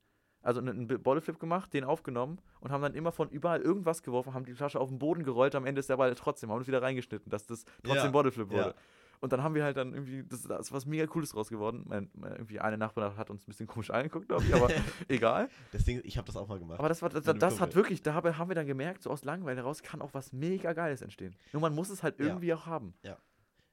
also 0.42 0.60
einen 0.60 0.86
Bottleflip 0.86 1.38
gemacht, 1.38 1.72
den 1.74 1.84
aufgenommen 1.84 2.38
und 2.60 2.70
haben 2.70 2.82
dann 2.82 2.94
immer 2.94 3.12
von 3.12 3.28
überall 3.28 3.60
irgendwas 3.60 4.02
geworfen, 4.02 4.32
haben 4.32 4.44
die 4.46 4.54
Flasche 4.54 4.80
auf 4.80 4.88
den 4.88 4.98
Boden 4.98 5.22
gerollt, 5.24 5.54
am 5.54 5.66
Ende 5.66 5.80
ist 5.80 5.90
der 5.90 5.96
Ball 5.98 6.14
trotzdem, 6.14 6.50
haben 6.50 6.62
es 6.62 6.66
wieder 6.68 6.80
reingeschnitten, 6.80 7.28
dass 7.30 7.44
das 7.46 7.64
trotzdem 7.82 8.06
Ja, 8.06 8.10
Bottleflip 8.10 8.48
wurde. 8.50 8.60
ja. 8.68 8.74
Und 9.20 9.32
dann 9.34 9.42
haben 9.42 9.54
wir 9.54 9.64
halt 9.64 9.76
dann 9.76 9.92
irgendwie, 9.92 10.24
das, 10.24 10.42
das 10.42 10.66
ist 10.68 10.72
was 10.72 10.86
mega 10.86 11.06
Cooles 11.06 11.30
draus 11.30 11.48
geworden. 11.50 11.84
Mein, 11.86 12.10
mein, 12.14 12.32
irgendwie 12.32 12.58
eine 12.58 12.78
Nachbarin 12.78 13.16
hat 13.18 13.28
uns 13.28 13.42
ein 13.42 13.46
bisschen 13.46 13.66
komisch 13.66 13.90
angeguckt, 13.90 14.28
glaube 14.28 14.44
ich, 14.44 14.54
aber 14.54 14.68
egal. 15.08 15.48
Das 15.72 15.84
Ding, 15.84 16.00
ich 16.04 16.16
habe 16.16 16.26
das 16.26 16.36
auch 16.36 16.48
mal 16.48 16.58
gemacht. 16.58 16.78
Aber 16.78 16.88
das, 16.88 17.02
war, 17.02 17.10
das, 17.10 17.24
das 17.24 17.60
hat 17.60 17.74
wirklich, 17.74 18.02
da 18.02 18.14
habe- 18.14 18.38
haben 18.38 18.48
wir 18.48 18.54
dann 18.54 18.66
gemerkt, 18.66 19.02
so 19.02 19.10
aus 19.10 19.22
Langeweile 19.24 19.60
raus 19.60 19.82
kann 19.82 20.00
auch 20.00 20.14
was 20.14 20.32
mega 20.32 20.72
Geiles 20.72 21.02
entstehen. 21.02 21.36
Nur 21.52 21.60
man 21.60 21.74
muss 21.74 21.90
es 21.90 22.02
halt 22.02 22.18
Ja. 22.18 22.26
irgendwie 22.26 22.54
auch 22.54 22.64
haben. 22.66 22.94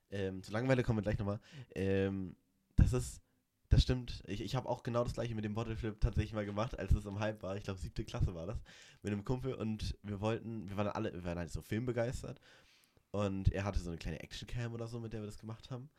Ähm, 0.10 0.42
zu 0.44 0.52
Langeweile 0.52 0.84
kommen 0.84 0.98
wir 1.00 1.04
gleich 1.04 1.18
nochmal. 1.18 1.40
Ähm, 1.76 2.36
das 2.76 2.94
ist, 2.94 3.22
das 3.70 3.82
stimmt. 3.84 4.24
Ich, 4.28 4.42
ich 4.42 4.56
habe 4.56 4.68
auch 4.70 4.84
genau 4.84 5.04
das 5.04 5.14
gleiche 5.14 5.36
mit 5.36 5.44
dem 5.44 5.54
Bottleflip 5.54 6.00
tatsächlich 6.00 6.34
mal 6.34 6.46
gemacht, 6.46 6.78
als 6.80 6.94
es 6.94 7.06
im 7.06 7.20
Hype 7.20 7.44
war. 7.44 7.58
Ich 7.58 7.64
glaube, 7.64 7.80
siebte 7.80 8.06
Klasse 8.06 8.34
war 8.34 8.48
das. 8.48 8.58
Mit 9.02 9.12
einem 9.12 9.26
Kumpel 9.26 9.54
und 9.54 9.98
wir 10.04 10.22
wollten, 10.22 10.70
wir 10.70 10.78
waren 10.78 10.88
alle, 10.88 11.14
wir 11.14 11.24
waren 11.26 11.38
halt 11.38 11.52
so 11.52 11.62
filmbegeistert. 11.62 12.40
Und 13.12 13.52
er 13.54 13.64
hatte 13.64 13.80
so 13.80 13.90
eine 13.90 13.98
kleine 13.98 14.20
Actioncam 14.20 14.74
oder 14.74 14.88
so, 14.88 15.00
mit 15.00 15.14
der 15.14 15.22
wir 15.22 15.28
das 15.28 15.40
gemacht 15.40 15.72
haben. 15.72 15.90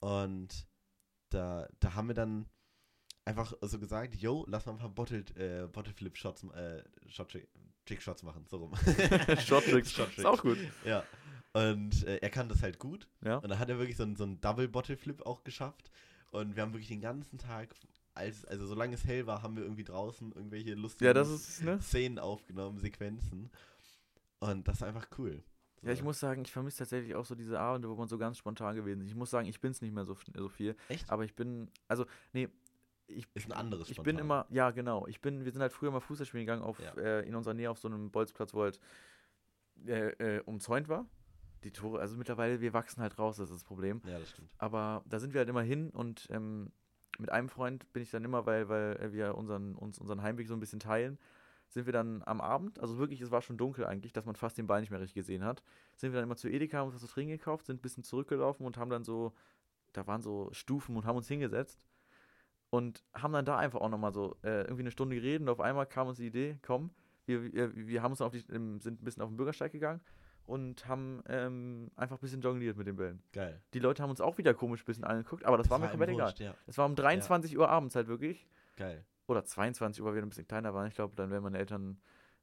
Und 0.00 0.66
da, 1.30 1.68
da 1.80 1.94
haben 1.94 2.08
wir 2.08 2.14
dann 2.14 2.46
einfach 3.24 3.52
so 3.60 3.78
gesagt, 3.78 4.14
yo, 4.14 4.44
lass 4.48 4.66
mal 4.66 4.72
ein 4.72 4.78
paar 4.78 4.90
Bottle, 4.90 5.24
äh, 5.34 5.66
Bottleflip-Shots, 5.66 6.44
äh, 6.54 6.82
Shot 7.08 7.36
Trick-Shots 7.84 8.22
machen, 8.22 8.44
so 8.48 8.58
rum. 8.58 8.74
Shot-Tricks. 9.46 9.92
Shot-Tricks. 9.92 10.18
Ist 10.18 10.26
auch 10.26 10.42
gut. 10.42 10.58
Ja. 10.84 11.04
Und 11.52 12.04
äh, 12.04 12.18
er 12.18 12.30
kann 12.30 12.48
das 12.48 12.62
halt 12.62 12.78
gut. 12.78 13.08
Ja. 13.24 13.36
Und 13.38 13.48
dann 13.48 13.58
hat 13.58 13.68
er 13.68 13.78
wirklich 13.78 13.96
so 13.96 14.02
einen, 14.02 14.16
so 14.16 14.24
einen 14.24 14.40
Double-Bottle-Flip 14.40 15.24
auch 15.24 15.44
geschafft. 15.44 15.90
Und 16.30 16.56
wir 16.56 16.62
haben 16.62 16.72
wirklich 16.72 16.88
den 16.88 17.00
ganzen 17.00 17.38
Tag, 17.38 17.74
als, 18.14 18.44
also 18.44 18.66
solange 18.66 18.94
es 18.94 19.04
hell 19.04 19.26
war, 19.26 19.42
haben 19.42 19.56
wir 19.56 19.62
irgendwie 19.62 19.84
draußen 19.84 20.32
irgendwelche 20.32 20.74
lustigen 20.74 21.14
Ja, 21.14 21.22
ist, 21.22 21.62
ne? 21.62 21.80
Szenen 21.80 22.18
aufgenommen, 22.18 22.78
Sequenzen. 22.78 23.50
Und 24.40 24.68
das 24.68 24.76
ist 24.76 24.82
einfach 24.82 25.06
cool. 25.18 25.42
Ja, 25.86 25.92
ich 25.92 26.02
muss 26.02 26.18
sagen, 26.20 26.42
ich 26.42 26.52
vermisse 26.52 26.78
tatsächlich 26.78 27.14
auch 27.14 27.24
so 27.24 27.34
diese 27.34 27.58
Abende, 27.58 27.88
wo 27.88 27.94
man 27.96 28.08
so 28.08 28.18
ganz 28.18 28.38
spontan 28.38 28.74
gewesen 28.76 29.00
ist. 29.02 29.08
Ich 29.08 29.14
muss 29.14 29.30
sagen, 29.30 29.48
ich 29.48 29.60
bin 29.60 29.70
es 29.70 29.80
nicht 29.80 29.94
mehr 29.94 30.04
so, 30.04 30.16
so 30.36 30.48
viel. 30.48 30.76
Echt? 30.88 31.08
Aber 31.10 31.24
ich 31.24 31.34
bin, 31.34 31.70
also, 31.88 32.04
nee, 32.32 32.48
ich, 33.08 33.26
Ist 33.34 33.46
ein 33.46 33.52
anderes 33.52 33.88
ich 33.88 33.96
bin 33.98 34.16
spontan. 34.16 34.20
immer, 34.20 34.46
ja, 34.50 34.70
genau. 34.72 35.06
Ich 35.06 35.20
bin, 35.20 35.44
wir 35.44 35.52
sind 35.52 35.62
halt 35.62 35.72
früher 35.72 35.90
mal 35.92 36.00
Fußball 36.00 36.26
spielen 36.26 36.42
gegangen 36.44 36.62
auf, 36.62 36.80
Ja. 36.80 36.92
äh, 36.94 37.26
in 37.28 37.34
unserer 37.36 37.54
Nähe 37.54 37.70
auf 37.70 37.78
so 37.78 37.86
einem 37.88 38.10
Bolzplatz, 38.10 38.52
wo 38.52 38.62
halt 38.62 38.80
äh, 39.86 40.08
äh, 40.36 40.40
umzäunt 40.42 40.88
war. 40.88 41.06
Die 41.64 41.70
Tore, 41.70 42.00
also 42.00 42.16
mittlerweile, 42.16 42.60
wir 42.60 42.72
wachsen 42.72 43.00
halt 43.02 43.18
raus, 43.18 43.36
das 43.36 43.48
ist 43.50 43.54
das 43.56 43.64
Problem. 43.64 44.00
Ja, 44.06 44.18
das 44.18 44.30
stimmt. 44.30 44.50
Aber 44.58 45.02
da 45.06 45.18
sind 45.18 45.34
wir 45.34 45.38
halt 45.40 45.48
immer 45.48 45.62
hin 45.62 45.90
und 45.90 46.26
ähm, 46.30 46.70
mit 47.18 47.30
einem 47.30 47.48
Freund 47.48 47.90
bin 47.92 48.02
ich 48.02 48.10
dann 48.10 48.24
immer, 48.24 48.44
weil, 48.46 48.68
weil 48.68 49.12
wir 49.12 49.36
unseren, 49.36 49.74
uns 49.74 49.98
unseren 49.98 50.22
Heimweg 50.22 50.48
so 50.48 50.54
ein 50.54 50.60
bisschen 50.60 50.80
teilen, 50.80 51.18
sind 51.68 51.86
wir 51.86 51.92
dann 51.92 52.22
am 52.24 52.40
Abend, 52.40 52.78
also 52.78 52.98
wirklich, 52.98 53.20
es 53.20 53.30
war 53.30 53.42
schon 53.42 53.58
dunkel 53.58 53.84
eigentlich, 53.84 54.12
dass 54.12 54.24
man 54.24 54.36
fast 54.36 54.56
den 54.56 54.66
Ball 54.66 54.80
nicht 54.80 54.90
mehr 54.90 55.00
richtig 55.00 55.14
gesehen 55.14 55.44
hat, 55.44 55.62
sind 55.96 56.12
wir 56.12 56.20
dann 56.20 56.28
immer 56.28 56.36
zu 56.36 56.48
Edeka, 56.48 56.78
haben 56.78 56.86
uns 56.86 56.94
was 56.94 57.02
zu 57.02 57.08
trinken 57.08 57.32
gekauft, 57.32 57.66
sind 57.66 57.78
ein 57.78 57.82
bisschen 57.82 58.04
zurückgelaufen 58.04 58.64
und 58.64 58.76
haben 58.76 58.90
dann 58.90 59.04
so, 59.04 59.32
da 59.92 60.06
waren 60.06 60.22
so 60.22 60.48
Stufen 60.52 60.96
und 60.96 61.04
haben 61.04 61.16
uns 61.16 61.28
hingesetzt 61.28 61.84
und 62.70 63.04
haben 63.14 63.32
dann 63.32 63.44
da 63.44 63.56
einfach 63.58 63.80
auch 63.80 63.88
nochmal 63.88 64.12
so 64.12 64.36
äh, 64.42 64.62
irgendwie 64.62 64.82
eine 64.82 64.90
Stunde 64.90 65.16
geredet 65.16 65.42
und 65.42 65.48
auf 65.48 65.60
einmal 65.60 65.86
kam 65.86 66.08
uns 66.08 66.18
die 66.18 66.26
Idee, 66.26 66.58
komm, 66.62 66.90
wir, 67.26 67.52
wir, 67.52 67.74
wir 67.74 68.02
haben 68.02 68.12
uns 68.12 68.20
auf 68.20 68.32
die, 68.32 68.40
sind 68.40 68.86
ein 68.86 68.96
bisschen 68.98 69.22
auf 69.22 69.28
den 69.30 69.36
Bürgersteig 69.36 69.72
gegangen 69.72 70.00
und 70.46 70.86
haben 70.86 71.22
ähm, 71.28 71.90
einfach 71.96 72.16
ein 72.16 72.20
bisschen 72.20 72.40
jongliert 72.40 72.76
mit 72.76 72.86
den 72.86 72.96
Bällen. 72.96 73.22
Geil. 73.32 73.60
Die 73.74 73.80
Leute 73.80 74.02
haben 74.02 74.10
uns 74.10 74.20
auch 74.20 74.38
wieder 74.38 74.54
komisch 74.54 74.82
ein 74.82 74.86
bisschen 74.86 75.04
angeguckt, 75.04 75.44
aber 75.44 75.58
das, 75.58 75.68
war 75.68 75.78
mir 75.78 75.88
komplett 75.88 76.10
egal. 76.10 76.34
Ja, 76.38 76.54
Es 76.66 76.78
war 76.78 76.86
um 76.86 76.94
23 76.94 77.58
Uhr 77.58 77.68
abends 77.68 77.96
halt 77.96 78.06
wirklich. 78.06 78.46
geil. 78.76 79.04
Oder 79.28 79.44
22 79.44 80.00
Uhr, 80.02 80.08
weil 80.08 80.14
wir 80.16 80.22
ein 80.22 80.28
bisschen 80.28 80.46
kleiner 80.46 80.72
waren. 80.74 80.86
Ich 80.88 80.94
glaube, 80.94 81.14
dann 81.16 81.30
wären 81.30 81.42
meine 81.42 81.58
Eltern 81.58 81.98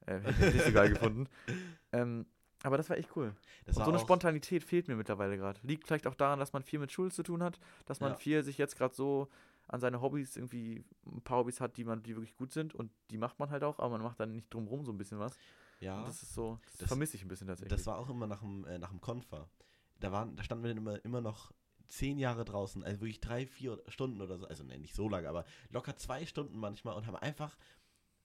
äh, 0.05 0.19
nicht 0.19 0.65
so 0.65 0.71
geil 0.71 0.89
gefunden. 0.93 1.27
Ähm, 1.95 2.25
aber 2.63 2.77
das 2.77 2.89
war 2.89 2.97
echt 2.97 3.15
cool. 3.15 3.35
War 3.67 3.85
so 3.85 3.91
eine 3.91 3.99
Spontanität 3.99 4.63
fehlt 4.63 4.87
mir 4.87 4.95
mittlerweile 4.95 5.37
gerade. 5.37 5.59
Liegt 5.61 5.85
vielleicht 5.85 6.07
auch 6.07 6.15
daran, 6.15 6.39
dass 6.39 6.53
man 6.53 6.63
viel 6.63 6.79
mit 6.79 6.91
Schule 6.91 7.11
zu 7.11 7.21
tun 7.21 7.43
hat, 7.43 7.59
dass 7.85 7.99
man 7.99 8.13
Ja. 8.13 8.17
viel 8.17 8.41
sich 8.43 8.57
jetzt 8.57 8.77
gerade 8.77 8.95
so 8.95 9.27
an 9.67 9.79
seine 9.79 10.01
Hobbys 10.01 10.35
irgendwie 10.37 10.83
ein 11.05 11.21
paar 11.21 11.37
Hobbys 11.37 11.61
hat, 11.61 11.77
die 11.77 11.83
man, 11.83 12.01
die 12.01 12.15
wirklich 12.15 12.35
gut 12.35 12.51
sind 12.51 12.73
und 12.73 12.91
die 13.11 13.19
macht 13.19 13.37
man 13.37 13.51
halt 13.51 13.63
auch, 13.63 13.77
aber 13.77 13.89
man 13.89 14.01
macht 14.01 14.19
dann 14.19 14.31
nicht 14.31 14.51
drumrum 14.51 14.85
so 14.85 14.91
ein 14.91 14.97
bisschen 14.97 15.19
was. 15.19 15.37
Ja. 15.81 15.99
Und 15.99 16.07
das 16.07 16.23
ist 16.23 16.33
so, 16.33 16.57
das, 16.65 16.77
Das- 16.79 16.87
vermisse 16.87 17.15
ich 17.15 17.21
ein 17.23 17.27
bisschen 17.27 17.45
tatsächlich. 17.47 17.77
Das 17.77 17.85
war 17.85 17.99
auch 17.99 18.09
immer 18.09 18.25
nach 18.25 18.39
dem, 18.41 18.65
äh, 18.65 18.79
nach 18.79 18.89
dem 18.89 19.01
Konfa. 19.01 19.47
Da, 19.99 20.11
waren, 20.11 20.35
da 20.35 20.43
standen 20.43 20.63
wir 20.63 20.69
dann 20.69 20.77
immer, 20.79 21.05
immer 21.05 21.21
noch 21.21 21.51
zehn 21.87 22.17
Jahre 22.17 22.45
draußen, 22.45 22.83
also 22.83 23.01
wirklich 23.01 23.19
drei, 23.21 23.45
vier 23.45 23.81
Stunden 23.87 24.21
oder 24.21 24.37
so, 24.37 24.45
also 24.47 24.63
nee, 24.63 24.77
nicht 24.77 24.95
so 24.95 25.07
lange, 25.09 25.29
aber 25.29 25.45
locker 25.69 25.95
zwei 25.97 26.25
Stunden 26.25 26.57
manchmal 26.57 26.95
und 26.95 27.05
haben 27.07 27.15
einfach, 27.17 27.57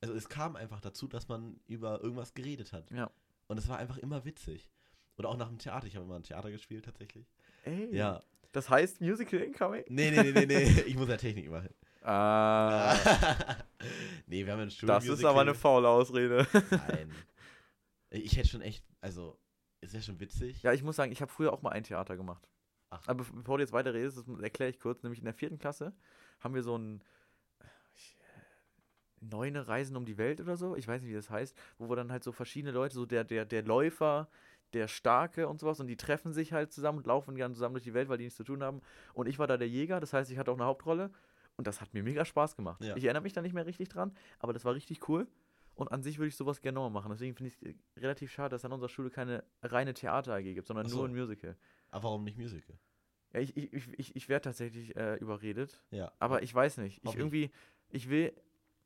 also 0.01 0.15
es 0.15 0.29
kam 0.29 0.57
einfach 0.57 0.81
dazu, 0.81 1.07
dass 1.09 1.29
man 1.29 1.61
über 1.67 2.01
irgendwas 2.03 2.35
geredet 2.35 2.73
hat. 2.73 2.91
Ja. 2.91 3.11
Und 3.47 3.59
es 3.59 3.69
war 3.69 3.79
einfach 3.79 3.99
immer 3.99 4.25
witzig. 4.25 4.71
Oder 5.17 5.31
auch 5.31 5.37
nach 5.37 5.49
dem 5.49 5.59
Theater, 5.59 5.87
ich 5.87 5.97
habe 5.97 6.05
immer 6.05 6.17
ein 6.17 6.23
Theater 6.23 6.51
gespielt 6.51 6.85
tatsächlich. 6.85 7.27
Ey, 7.65 7.95
Ja. 7.95 8.23
das 8.53 8.71
heißt 8.71 9.01
Musical 9.01 9.41
Incoming? 9.41 9.85
Nee, 9.89 10.11
nee, 10.11 10.23
nee, 10.23 10.33
nee, 10.33 10.47
nee, 10.47 10.81
ich 10.87 10.95
muss 10.97 11.09
ja 11.09 11.17
Technik 11.17 11.51
machen. 11.51 11.71
Ah, 12.03 12.95
nee, 14.27 14.47
wir 14.47 14.53
haben 14.53 14.61
ein 14.61 14.71
Studio. 14.71 14.95
das 14.95 15.07
ist 15.07 15.25
aber 15.25 15.41
eine 15.41 15.55
faule 15.55 15.89
Ausrede. 15.89 16.47
Nein. 16.71 17.13
Ich 18.11 18.37
hätte 18.37 18.49
schon 18.49 18.63
echt, 18.63 18.85
also, 19.01 19.39
ist 19.81 19.93
ja 19.95 20.01
schon 20.01 20.19
witzig. 20.21 20.63
Ja, 20.63 20.73
ich 20.73 20.83
muss 20.83 20.97
sagen, 20.97 21.13
ich 21.13 21.21
habe 21.21 21.31
früher 21.31 21.53
auch 21.53 21.61
mal 21.63 21.71
ein 21.71 21.83
Theater 21.85 22.17
gemacht. 22.17 22.49
Ach. 22.91 23.07
Aber 23.07 23.23
bev- 23.23 23.35
bevor 23.35 23.59
du 23.59 23.63
jetzt 23.63 23.73
weiter 23.73 23.95
redest, 23.95 24.19
das 24.19 24.27
erkläre 24.41 24.71
ich 24.71 24.81
kurz. 24.81 25.03
Nämlich 25.03 25.19
in 25.21 25.25
der 25.25 25.35
vierten 25.35 25.59
Klasse 25.59 25.93
haben 26.41 26.55
wir 26.55 26.63
so 26.63 26.77
ein 26.77 27.03
äh, 27.61 27.65
Neune 29.21 29.67
Reisen 29.67 29.97
um 29.97 30.05
die 30.05 30.17
Welt 30.19 30.41
oder 30.41 30.57
so, 30.57 30.77
ich 30.77 30.87
weiß 30.87 31.03
nicht, 31.03 31.11
wie 31.11 31.15
das 31.15 31.31
heißt, 31.31 31.57
wo 31.79 31.89
wir 31.89 31.97
dann 31.97 32.13
halt 32.13 32.23
so 32.23 32.33
verschiedene 32.33 32.73
Leute, 32.73 32.95
so 32.95 33.05
der, 33.05 33.25
der, 33.25 33.45
der 33.45 33.63
Läufer, 33.63 34.29
der 34.75 34.87
Starke 34.87 35.49
und 35.49 35.59
sowas, 35.61 35.81
und 35.81 35.87
die 35.89 35.97
treffen 35.97 36.33
sich 36.33 36.53
halt 36.53 36.73
zusammen 36.73 36.99
und 36.99 37.07
laufen 37.07 37.35
gerne 37.35 37.55
zusammen 37.55 37.75
durch 37.75 37.85
die 37.85 37.95
Welt, 37.95 38.09
weil 38.09 38.19
die 38.19 38.25
nichts 38.25 38.37
zu 38.37 38.45
tun 38.45 38.63
haben. 38.63 38.81
Und 39.15 39.27
ich 39.27 39.39
war 39.39 39.47
da 39.47 39.57
der 39.57 39.69
Jäger, 39.69 39.99
das 39.99 40.13
heißt, 40.13 40.31
ich 40.31 40.39
hatte 40.39 40.51
auch 40.51 40.57
eine 40.57 40.67
Hauptrolle. 40.67 41.11
Und 41.57 41.67
das 41.67 41.81
hat 41.81 41.93
mir 41.93 42.05
mega 42.05 42.25
Spaß 42.25 42.55
gemacht. 42.55 42.81
Ja. 42.85 42.95
Ich 42.97 43.03
erinnere 43.03 43.25
mich 43.25 43.33
da 43.33 43.43
nicht 43.43 43.53
mehr 43.53 43.67
richtig 43.67 43.89
dran, 43.89 44.15
aber 44.39 44.53
das 44.53 44.65
war 44.65 44.75
richtig 44.75 45.09
cool. 45.09 45.27
Und 45.79 45.93
an 45.93 46.03
sich 46.03 46.19
würde 46.19 46.29
ich 46.29 46.37
sowas 46.37 46.61
gerne 46.61 46.75
nochmal 46.75 46.91
machen. 46.91 47.11
Deswegen 47.13 47.37
finde 47.37 47.53
ich 47.53 47.77
es 47.97 48.03
relativ 48.03 48.33
schade, 48.33 48.51
dass 48.51 48.63
es 48.63 48.65
an 48.65 48.73
unserer 48.73 48.89
Schule 48.89 49.11
keine 49.11 49.45
reine 49.63 49.95
Theater-AG 49.95 50.43
gibt, 50.43 50.67
sondern 50.67 50.89
so. 50.89 50.99
nur 50.99 51.09
ein 51.09 51.15
Musical. 51.15 51.57
Aber 51.91 52.05
warum 52.05 52.25
nicht 52.25 52.37
Musical? 52.37 52.77
Ja, 53.33 53.41
ich, 53.41 53.57
ich, 53.57 53.73
ich, 53.73 53.89
ich, 53.99 54.17
ich 54.17 54.29
werde 54.29 54.43
tatsächlich 54.43 54.97
äh, 54.97 55.15
überredet, 55.17 55.81
Ja. 55.93 56.11
aber 56.19 56.43
ich 56.43 56.53
weiß 56.53 56.79
nicht. 56.79 57.01
Ich 57.05 57.15
irgendwie, 57.15 57.53
ich 57.91 58.11
will, 58.11 58.33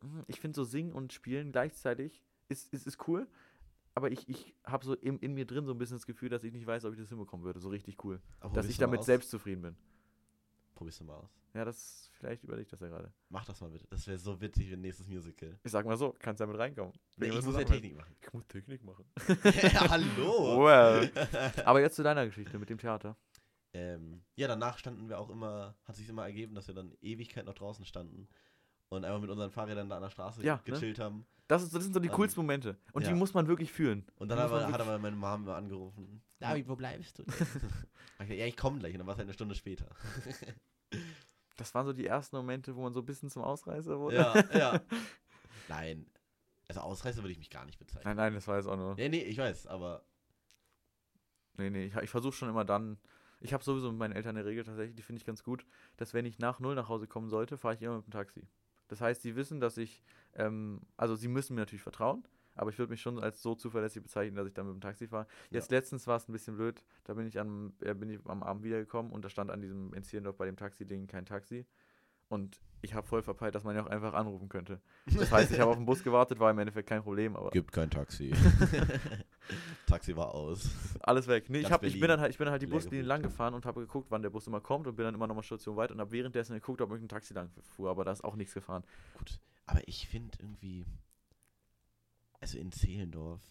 hm, 0.02 0.24
ich 0.26 0.38
finde 0.38 0.54
so 0.54 0.64
singen 0.64 0.92
und 0.92 1.14
spielen 1.14 1.50
gleichzeitig 1.50 2.22
ist, 2.48 2.70
ist, 2.74 2.86
ist 2.86 3.08
cool, 3.08 3.26
aber 3.94 4.10
ich, 4.10 4.28
ich 4.28 4.54
habe 4.64 4.84
so 4.84 4.94
in, 4.94 5.18
in 5.20 5.32
mir 5.32 5.46
drin 5.46 5.64
so 5.64 5.72
ein 5.72 5.78
bisschen 5.78 5.96
das 5.96 6.06
Gefühl, 6.06 6.28
dass 6.28 6.44
ich 6.44 6.52
nicht 6.52 6.66
weiß, 6.66 6.84
ob 6.84 6.92
ich 6.92 6.98
das 6.98 7.08
hinbekommen 7.08 7.44
würde. 7.46 7.60
So 7.60 7.70
richtig 7.70 8.04
cool. 8.04 8.20
Aber 8.40 8.52
dass 8.54 8.68
ich 8.68 8.76
damit 8.76 9.04
selbst 9.04 9.30
zufrieden 9.30 9.62
bin. 9.62 9.76
Probier's 10.74 10.98
doch 10.98 11.06
mal 11.06 11.16
aus. 11.16 11.30
Ja, 11.54 11.64
das, 11.64 12.10
vielleicht 12.14 12.44
überlege 12.44 12.62
ich 12.62 12.70
das 12.70 12.80
ja 12.80 12.88
gerade. 12.88 13.12
Mach 13.28 13.44
das 13.44 13.60
mal 13.60 13.70
bitte. 13.70 13.86
Das 13.90 14.06
wäre 14.06 14.18
so 14.18 14.40
witzig 14.40 14.68
für 14.68 14.74
ein 14.74 14.80
nächstes 14.80 15.06
Musical. 15.06 15.58
Ich 15.62 15.70
sag 15.70 15.84
mal 15.84 15.96
so, 15.96 16.14
kannst 16.18 16.40
damit 16.40 16.58
reinkommen. 16.58 16.94
Nee, 17.16 17.28
ich 17.28 17.42
muss 17.42 17.54
ja. 17.54 17.64
Technik 17.64 17.96
machen. 17.96 18.16
Ich 18.20 18.32
muss 18.32 18.46
Technik 18.46 18.82
machen. 18.82 19.04
Hallo! 19.90 20.64
Well. 20.64 21.12
Aber 21.64 21.80
jetzt 21.80 21.96
zu 21.96 22.02
deiner 22.02 22.24
Geschichte 22.26 22.58
mit 22.58 22.70
dem 22.70 22.78
Theater. 22.78 23.16
Ähm, 23.74 24.22
ja, 24.34 24.48
danach 24.48 24.78
standen 24.78 25.08
wir 25.08 25.18
auch 25.18 25.30
immer, 25.30 25.76
hat 25.84 25.96
sich 25.96 26.08
immer 26.08 26.24
ergeben, 26.24 26.54
dass 26.54 26.68
wir 26.68 26.74
dann 26.74 26.94
Ewigkeit 27.00 27.44
noch 27.44 27.54
draußen 27.54 27.84
standen 27.84 28.28
und 28.92 29.04
einfach 29.04 29.20
mit 29.20 29.30
unseren 29.30 29.50
Fahrrädern 29.50 29.88
da 29.88 29.96
an 29.96 30.02
der 30.02 30.10
Straße 30.10 30.44
Ja, 30.44 30.56
ne? 30.56 30.62
gechillt 30.64 30.98
haben. 30.98 31.24
Das, 31.48 31.62
ist, 31.62 31.74
das 31.74 31.82
sind 31.82 31.92
so 31.92 32.00
die 32.00 32.08
Ähm, 32.08 32.14
coolsten 32.14 32.40
Momente. 32.40 32.76
Und 32.92 33.02
ja. 33.02 33.08
die 33.08 33.14
muss 33.14 33.34
man 33.34 33.46
wirklich 33.46 33.72
fühlen. 33.72 34.06
Und 34.16 34.28
dann 34.28 34.38
aber, 34.38 34.66
hat 34.66 34.80
aber 34.80 34.98
meine 34.98 35.16
Mom 35.16 35.42
immer 35.42 35.56
angerufen. 35.56 36.22
David, 36.38 36.68
wo 36.68 36.76
bleibst 36.76 37.18
du? 37.18 37.24
Ich 38.22 38.28
dachte, 38.28 38.34
ja, 38.34 38.46
ich 38.46 38.56
komme 38.56 38.78
gleich. 38.78 38.92
Und 38.92 38.98
dann 39.00 39.06
war 39.08 39.14
es 39.14 39.18
halt 39.18 39.26
eine 39.26 39.34
Stunde 39.34 39.54
später. 39.54 39.86
Das 41.58 41.74
waren 41.74 41.84
so 41.84 41.92
die 41.92 42.06
ersten 42.06 42.34
Momente, 42.36 42.74
wo 42.74 42.82
man 42.82 42.94
so 42.94 43.00
ein 43.00 43.04
bisschen 43.06 43.28
zum 43.28 43.42
Ausreißer 43.42 43.98
wurde. 44.00 44.16
ja, 44.16 44.58
ja. 44.58 44.80
Nein. 45.68 46.06
Also 46.66 46.80
Ausreißer 46.80 47.22
würde 47.22 47.32
ich 47.32 47.38
mich 47.38 47.50
gar 47.50 47.66
nicht 47.66 47.78
bezeichnen. 47.78 48.04
Nein, 48.04 48.16
nein, 48.16 48.34
das 48.34 48.48
war 48.48 48.56
jetzt 48.56 48.66
auch 48.66 48.76
nur. 48.76 48.94
Nee, 48.94 49.10
nee, 49.10 49.22
ich 49.22 49.36
weiß, 49.36 49.66
aber 49.66 50.02
Nee, 51.58 51.70
nee, 51.70 51.84
ich, 51.84 51.94
ich 51.96 52.10
versuche 52.10 52.32
schon 52.32 52.48
immer 52.48 52.64
dann. 52.64 52.98
Ich 53.40 53.52
habe 53.52 53.62
sowieso 53.62 53.90
mit 53.90 53.98
meinen 53.98 54.12
Eltern 54.12 54.36
eine 54.36 54.46
Regel 54.46 54.64
tatsächlich, 54.64 54.96
die 54.96 55.02
finde 55.02 55.18
ich 55.18 55.26
ganz 55.26 55.42
gut, 55.42 55.66
dass 55.98 56.14
wenn 56.14 56.24
ich 56.24 56.38
nach 56.38 56.58
null 56.58 56.74
nach 56.74 56.88
Hause 56.88 57.06
kommen 57.06 57.28
sollte, 57.28 57.58
fahre 57.58 57.74
ich 57.74 57.82
immer 57.82 57.96
mit 57.96 58.06
dem 58.06 58.12
Taxi. 58.12 58.46
Das 58.92 59.00
heißt, 59.00 59.22
sie 59.22 59.36
wissen, 59.36 59.58
dass 59.58 59.78
ich, 59.78 60.02
ähm, 60.34 60.82
also 60.98 61.16
sie 61.16 61.28
müssen 61.28 61.54
mir 61.54 61.62
natürlich 61.62 61.80
vertrauen, 61.80 62.28
aber 62.54 62.68
ich 62.68 62.78
würde 62.78 62.90
mich 62.90 63.00
schon 63.00 63.18
als 63.18 63.40
so 63.40 63.54
zuverlässig 63.54 64.02
bezeichnen, 64.02 64.36
dass 64.36 64.46
ich 64.46 64.52
dann 64.52 64.66
mit 64.66 64.74
dem 64.74 64.82
Taxi 64.82 65.08
fahre. 65.08 65.26
Jetzt 65.48 65.70
letztens 65.70 66.06
war 66.06 66.18
es 66.18 66.28
ein 66.28 66.32
bisschen 66.32 66.56
blöd, 66.56 66.84
da 67.04 67.14
bin 67.14 67.26
ich, 67.26 67.40
am, 67.40 67.72
äh, 67.80 67.94
bin 67.94 68.10
ich 68.10 68.20
am 68.26 68.42
Abend 68.42 68.64
wiedergekommen 68.64 69.10
und 69.10 69.24
da 69.24 69.30
stand 69.30 69.50
an 69.50 69.62
diesem 69.62 69.94
in 69.94 70.02
Zierendorf 70.04 70.36
bei 70.36 70.44
dem 70.44 70.56
Taxi-Ding 70.56 71.06
kein 71.06 71.24
Taxi. 71.24 71.64
Und 72.32 72.62
ich 72.80 72.94
habe 72.94 73.06
voll 73.06 73.22
verpeilt, 73.22 73.54
dass 73.54 73.62
man 73.62 73.76
ja 73.76 73.84
auch 73.84 73.90
einfach 73.90 74.14
anrufen 74.14 74.48
könnte. 74.48 74.80
Das 75.04 75.30
heißt, 75.30 75.52
ich 75.52 75.60
habe 75.60 75.70
auf 75.70 75.76
den 75.76 75.84
Bus 75.84 76.02
gewartet, 76.02 76.40
war 76.40 76.50
im 76.50 76.58
Endeffekt 76.58 76.88
kein 76.88 77.02
Problem, 77.02 77.36
aber 77.36 77.50
gibt 77.50 77.72
kein 77.72 77.90
Taxi. 77.90 78.32
Taxi 79.86 80.16
war 80.16 80.34
aus. 80.34 80.70
alles 81.00 81.26
weg. 81.26 81.50
Nee, 81.50 81.58
ich, 81.58 81.70
hab, 81.70 81.82
ich, 81.82 82.00
bin 82.00 82.08
dann 82.08 82.20
halt, 82.20 82.30
ich 82.30 82.38
bin 82.38 82.46
dann 82.46 82.52
halt 82.52 82.62
die 82.62 82.66
Buslinie 82.66 83.04
lang 83.04 83.20
gefahren 83.20 83.52
und 83.52 83.66
habe 83.66 83.82
geguckt, 83.82 84.10
wann 84.10 84.22
der 84.22 84.30
Bus 84.30 84.46
immer 84.46 84.62
kommt 84.62 84.86
und 84.86 84.96
bin 84.96 85.04
dann 85.04 85.14
immer 85.14 85.26
noch 85.26 85.34
mal 85.34 85.42
Station 85.42 85.76
weit 85.76 85.92
und 85.92 86.00
habe 86.00 86.10
währenddessen 86.10 86.54
geguckt, 86.54 86.80
ob 86.80 86.88
irgendein 86.88 87.10
Taxi 87.10 87.34
lang 87.34 87.50
fuhr, 87.76 87.90
aber 87.90 88.02
da 88.02 88.12
ist 88.12 88.24
auch 88.24 88.34
nichts 88.34 88.54
gefahren. 88.54 88.82
Gut, 89.18 89.38
aber 89.66 89.86
ich 89.86 90.08
finde 90.08 90.38
irgendwie, 90.40 90.86
also 92.40 92.56
in 92.56 92.72
Zehlendorf 92.72 93.42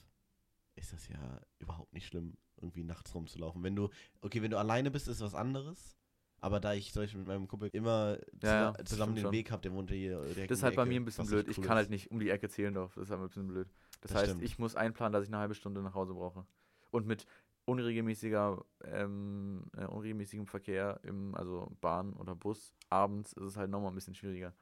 ist 0.74 0.92
das 0.92 1.08
ja 1.08 1.40
überhaupt 1.60 1.94
nicht 1.94 2.08
schlimm, 2.08 2.34
irgendwie 2.60 2.84
nachts 2.84 3.14
rumzulaufen. 3.14 3.62
Wenn 3.62 3.76
du, 3.76 3.90
okay, 4.22 4.42
wenn 4.42 4.50
du 4.50 4.58
alleine 4.58 4.90
bist, 4.90 5.08
ist 5.08 5.22
was 5.22 5.36
anderes. 5.36 6.01
Aber 6.44 6.60
da 6.60 6.74
ich 6.74 6.92
zum 6.92 7.04
Beispiel 7.04 7.20
mit 7.20 7.28
meinem 7.28 7.48
Kumpel 7.48 7.70
immer 7.72 8.18
ja, 8.42 8.74
zusammen 8.84 9.12
stimmt 9.14 9.18
den 9.18 9.22
schon. 9.26 9.32
Weg 9.32 9.52
habe, 9.52 9.62
der 9.62 9.74
wohnt 9.74 9.92
hier 9.92 10.22
direkt 10.22 10.50
Das 10.50 10.58
ist 10.58 10.64
halt 10.64 10.76
bei 10.76 10.86
mir 10.86 11.00
ein 11.00 11.06
bisschen 11.06 11.28
blöd. 11.28 11.42
echt 11.48 11.52
Ich 11.52 11.58
cool 11.60 11.64
kann 11.68 11.78
ist. 11.78 11.82
halt 11.84 11.90
nicht 11.92 12.10
um 12.10 12.20
die 12.20 12.30
Ecke 12.32 12.50
Zehlendorf. 12.50 12.96
Das 12.96 13.04
ist 13.04 13.12
halt 13.12 13.22
ein 13.22 13.28
bisschen 13.28 13.48
blöd. 13.48 13.68
Das, 14.02 14.12
Das 14.12 14.16
heißt, 14.16 14.30
stimmt. 14.32 14.44
ich 14.44 14.58
muss 14.58 14.76
einplanen, 14.76 15.14
dass 15.14 15.24
ich 15.24 15.30
eine 15.30 15.38
halbe 15.38 15.54
Stunde 15.54 15.82
nach 15.84 15.94
Hause 15.94 16.16
brauche. 16.16 16.46
Und 16.90 17.06
mit 17.06 17.28
unregelmäßiger, 17.66 18.66
ähm, 18.86 19.66
äh, 19.78 19.86
unregelmäßigem 19.86 20.48
Verkehr, 20.48 21.00
im, 21.04 21.36
also 21.36 21.72
Bahn 21.80 22.14
oder 22.14 22.36
Bus, 22.36 22.74
abends 22.90 23.34
ist 23.34 23.44
es 23.44 23.56
halt 23.58 23.70
nochmal 23.70 23.92
ein 23.92 23.96
bisschen 23.96 24.16
schwieriger. 24.16 24.54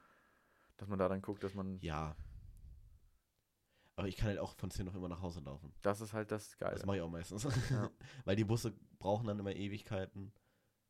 Dass 0.76 0.90
man 0.90 1.00
da 1.00 1.08
dann 1.08 1.22
guckt, 1.22 1.44
dass 1.44 1.54
man. 1.56 1.80
Ja. 1.80 2.14
Aber 3.96 4.08
ich 4.08 4.18
kann 4.18 4.28
halt 4.28 4.40
auch 4.40 4.54
von 4.56 4.70
Zehlendorf 4.72 4.96
immer 4.98 5.10
nach 5.10 5.22
Hause 5.22 5.42
laufen. 5.42 5.74
Das 5.82 6.00
ist 6.02 6.14
halt 6.14 6.32
das 6.32 6.58
Geile. 6.58 6.74
Das 6.76 6.86
mache 6.86 6.98
ich 6.98 7.02
auch 7.02 7.10
meistens. 7.10 7.44
Ja. 7.70 7.90
Weil 8.26 8.36
die 8.36 8.46
Busse 8.46 8.74
brauchen 8.98 9.28
dann 9.28 9.40
immer 9.40 9.54
Ewigkeiten, 9.54 10.32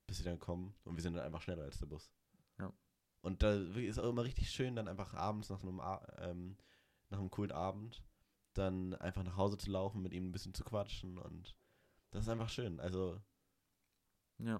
bis 0.10 0.18
sie 0.18 0.24
dann 0.26 0.40
kommen. 0.40 0.74
Und 0.84 0.96
wir 0.96 1.02
sind 1.02 1.14
dann 1.14 1.24
einfach 1.24 1.42
schneller 1.42 1.64
als 1.64 1.80
der 1.80 1.86
Bus. 1.86 2.12
Ja. 2.60 2.74
Und 3.22 3.42
da 3.44 3.54
ist 3.54 4.00
auch 4.00 4.10
immer 4.10 4.24
richtig 4.24 4.50
schön, 4.52 4.76
dann 4.76 4.88
einfach 4.88 5.14
abends 5.14 5.50
nach 5.50 5.62
einem, 5.62 5.80
ähm, 6.20 6.58
nach 7.10 7.20
einem 7.20 7.30
coolen 7.30 7.52
Abend, 7.52 8.04
dann 8.54 8.94
einfach 8.96 9.24
nach 9.24 9.38
Hause 9.38 9.58
zu 9.58 9.70
laufen, 9.72 10.02
mit 10.02 10.14
ihm 10.14 10.28
ein 10.28 10.32
bisschen 10.32 10.54
zu 10.54 10.64
quatschen. 10.64 11.18
Und 11.18 11.56
das 12.12 12.24
ist 12.24 12.30
einfach 12.30 12.50
schön. 12.50 12.80
Also, 12.80 13.22
Ja. 14.40 14.60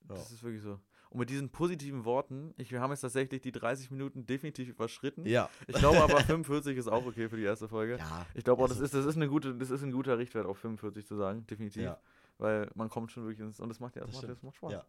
Das 0.00 0.30
ist 0.32 0.42
wirklich 0.42 0.62
so. 0.62 0.80
Und 1.10 1.20
mit 1.20 1.30
diesen 1.30 1.50
positiven 1.50 2.04
Worten, 2.04 2.54
ich, 2.56 2.70
wir 2.70 2.80
haben 2.80 2.90
jetzt 2.90 3.00
tatsächlich 3.00 3.40
die 3.42 3.52
30 3.52 3.90
Minuten 3.90 4.26
definitiv 4.26 4.68
überschritten. 4.68 5.26
Ja. 5.26 5.48
Ich 5.66 5.76
glaube 5.76 6.02
aber 6.02 6.20
45 6.24 6.76
ist 6.76 6.88
auch 6.88 7.04
okay 7.06 7.28
für 7.28 7.36
die 7.36 7.42
erste 7.44 7.68
Folge. 7.68 7.96
ja. 7.98 8.26
Ich 8.34 8.44
glaube 8.44 8.62
auch, 8.62 8.68
das 8.68 8.78
Also- 8.80 8.84
ist, 8.84 8.94
das, 8.94 9.06
ist 9.06 9.16
eine 9.16 9.28
gute, 9.28 9.54
das 9.56 9.70
ist 9.70 9.82
ein 9.82 9.92
guter 9.92 10.18
Richtwert 10.18 10.46
auf 10.46 10.58
45 10.58 11.06
zu 11.06 11.16
sagen, 11.16 11.46
definitiv. 11.46 11.82
Ja. 11.82 12.00
Weil 12.38 12.70
man 12.74 12.88
kommt 12.88 13.12
schon 13.12 13.24
wirklich 13.24 13.40
ins. 13.40 13.60
Und 13.60 13.68
das 13.68 13.80
macht 13.80 13.96
ja 13.96 14.04
das, 14.04 14.14
macht, 14.14 14.28
das 14.28 14.42
macht 14.42 14.56
Spaß. 14.56 14.72
Ja. 14.72 14.84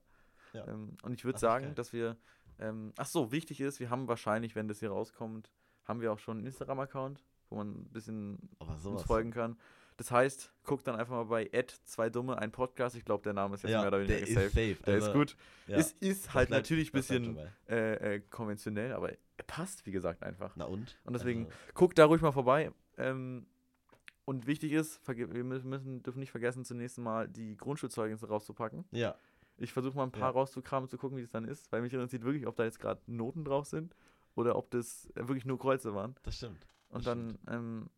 Ja. 0.54 0.68
Ähm, 0.68 0.98
und 1.04 1.14
ich 1.14 1.24
würde 1.26 1.34
Das 1.34 1.42
sagen, 1.42 1.76
dass 1.76 1.94
wir. 1.94 2.18
Ähm, 2.60 2.94
ach 2.98 3.06
so, 3.06 3.32
wichtig 3.32 3.62
ist, 3.62 3.80
wir 3.80 3.90
haben 3.90 4.08
wahrscheinlich, 4.08 4.56
wenn 4.56 4.68
das 4.68 4.80
hier 4.80 4.90
rauskommt, 4.90 5.50
haben 5.86 6.02
wir 6.02 6.12
auch 6.12 6.20
schon 6.20 6.38
einen 6.38 6.46
Instagram-Account, 6.48 7.24
wo 7.50 7.56
man 7.56 7.70
ein 7.72 7.90
bisschen 7.92 8.38
uns 8.84 9.04
folgen 9.04 9.32
kann. 9.32 9.58
Das 9.96 10.12
heißt, 10.12 10.54
guckt 10.64 10.88
dann 10.88 10.96
einfach 10.96 11.14
mal 11.14 11.26
bei 11.26 11.50
zwei 11.84 12.10
Dumme, 12.10 12.38
ein 12.38 12.52
Podcast. 12.52 12.96
Ich 12.96 13.04
glaube, 13.04 13.24
der 13.24 13.34
Name 13.34 13.56
ist 13.56 13.64
jetzt 13.64 13.72
Ja, 13.72 13.80
mehr 13.80 13.88
oder 13.90 14.00
weniger 14.00 14.16
der 14.16 14.28
ist 14.28 14.34
safe. 14.34 14.48
safe. 14.50 14.76
Der 14.86 14.94
also, 14.94 15.08
ist 15.08 15.14
gut. 15.14 15.36
Ja. 15.68 15.78
Es 15.78 15.92
ist 15.94 16.34
halt 16.34 16.50
bleibt- 16.50 16.64
natürlich 16.64 16.90
ein 16.90 16.98
bisschen 16.98 17.38
äh, 17.68 18.16
äh, 18.16 18.20
konventionell, 18.30 18.94
aber 18.94 19.12
er 19.12 19.44
passt, 19.46 19.86
wie 19.86 19.92
gesagt, 19.92 20.24
einfach. 20.24 20.56
Na 20.56 20.66
und? 20.66 20.98
Und 21.04 21.14
deswegen- 21.14 21.46
Also, 21.46 21.58
Guckt 21.74 21.98
da 21.98 22.06
ruhig 22.06 22.22
mal 22.22 22.32
vorbei. 22.32 22.72
Ähm, 22.98 23.46
und 24.30 24.46
wichtig 24.48 24.72
ist, 24.74 25.02
wir 25.08 25.44
müssen, 25.44 26.04
dürfen 26.04 26.20
nicht 26.20 26.32
vergessen, 26.32 26.64
zunächst 26.66 26.98
mal 27.00 27.28
die 27.28 27.58
Grundschulzeugnisse 27.58 28.28
rauszupacken. 28.28 28.86
ja. 28.92 29.16
Ich 29.62 29.74
versuche 29.74 29.98
mal 29.98 30.04
ein 30.04 30.12
paar 30.12 30.22
Ja. 30.22 30.30
rauszukramen, 30.30 30.88
zu 30.88 30.98
gucken, 30.98 31.18
wie 31.18 31.22
es 31.22 31.32
dann 31.32 31.44
ist, 31.44 31.70
weil 31.72 31.82
mich 31.82 31.92
interessiert 31.94 32.24
wirklich, 32.24 32.48
ob 32.48 32.56
da 32.56 32.64
jetzt 32.64 32.80
gerade 32.80 33.02
Noten 33.08 33.44
drauf 33.44 33.66
sind 33.66 33.94
oder 34.36 34.56
ob 34.56 34.72
das 34.72 35.12
wirklich 35.16 35.44
nur 35.44 35.60
Kreuze 35.60 35.94
waren. 35.94 36.16
Das 36.24 36.38
stimmt. 36.38 36.66
Und 36.88 37.06
Das 37.06 37.14
dann 37.14 37.38
ähm, 37.50 37.90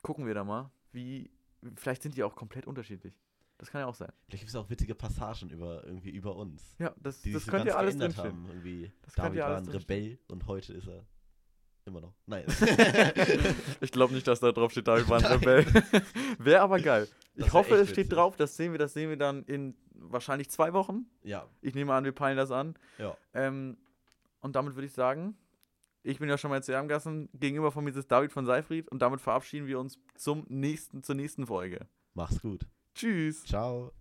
gucken 0.00 0.26
wir 0.26 0.32
da 0.34 0.44
mal, 0.44 0.70
wie. 0.92 1.30
Vielleicht 1.74 2.02
sind 2.02 2.16
die 2.16 2.22
auch 2.22 2.34
komplett 2.34 2.66
unterschiedlich. 2.66 3.12
Das 3.58 3.70
kann 3.70 3.80
ja 3.82 3.86
auch 3.88 3.94
sein. 3.94 4.10
Vielleicht 4.26 4.42
gibt 4.44 4.48
es 4.50 4.56
auch 4.56 4.70
witzige 4.70 4.94
Passagen 4.94 5.50
über 5.50 5.84
irgendwie 5.84 6.10
über 6.10 6.34
uns. 6.36 6.76
Ja, 6.78 6.94
das, 6.96 7.20
Die 7.20 7.32
das 7.32 7.42
sich 7.42 7.46
so 7.46 7.50
könnt 7.50 7.64
ganz 7.66 7.74
ihr 7.74 7.78
alles 7.78 7.98
drinstehen. 7.98 8.26
haben. 8.28 8.46
Irgendwie 8.46 8.92
Das 9.02 9.14
David 9.14 9.40
war 9.40 9.56
ein. 9.58 9.68
Rebell 9.68 10.18
und 10.28 10.46
heute 10.46 10.72
ist 10.72 10.86
er 10.88 11.04
immer 11.88 12.00
noch. 12.00 12.14
Nein. 12.26 12.44
Ich 13.80 13.92
glaube 13.92 14.14
nicht, 14.14 14.26
dass 14.26 14.40
da 14.40 14.52
drauf 14.52 14.72
steht, 14.72 14.88
David 14.88 15.08
war 15.08 15.18
ein. 15.18 15.24
Rebell. 15.26 15.66
Wäre 16.38 16.62
aber 16.62 16.80
geil. 16.80 17.08
Ich 17.34 17.44
wär 17.46 17.52
hoffe, 17.52 17.74
es 17.76 17.88
steht 17.88 18.06
witzig. 18.06 18.10
drauf. 18.14 18.36
Das 18.36 18.56
sehen 18.56 18.72
wir, 18.72 18.78
das 18.78 18.92
sehen 18.92 19.10
wir 19.10 19.16
dann 19.16 19.44
in 19.44 19.76
wahrscheinlich 19.92 20.50
zwei 20.50 20.72
Wochen. 20.72 21.06
ja. 21.22 21.46
Ich 21.60 21.74
nehme 21.74 21.92
an, 21.94 22.04
wir 22.04 22.12
peilen 22.12 22.36
das 22.36 22.50
an. 22.50 22.74
Ja. 22.98 23.16
Ähm, 23.34 23.76
und 24.40 24.56
damit 24.56 24.74
würde 24.74 24.86
ich 24.86 24.92
sagen, 24.92 25.36
ich 26.02 26.18
bin 26.18 26.28
ja 26.28 26.38
schon 26.38 26.50
mal 26.50 26.56
jetzt 26.56 26.68
Gassen. 26.68 27.28
Gegenüber 27.34 27.72
von 27.72 27.84
mir 27.84 27.90
ist 27.94 28.10
David 28.10 28.32
von 28.32 28.46
Seifried 28.46 28.88
und 28.88 29.02
damit 29.02 29.20
verabschieden 29.20 29.66
wir 29.66 29.78
uns 29.78 29.98
zum 30.14 30.46
nächsten, 30.48 31.02
zur 31.02 31.14
nächsten 31.14 31.46
Folge. 31.46 31.86
Mach's 32.14 32.40
gut. 32.40 32.66
Tschüss. 32.94 33.44
Ciao. 33.44 33.92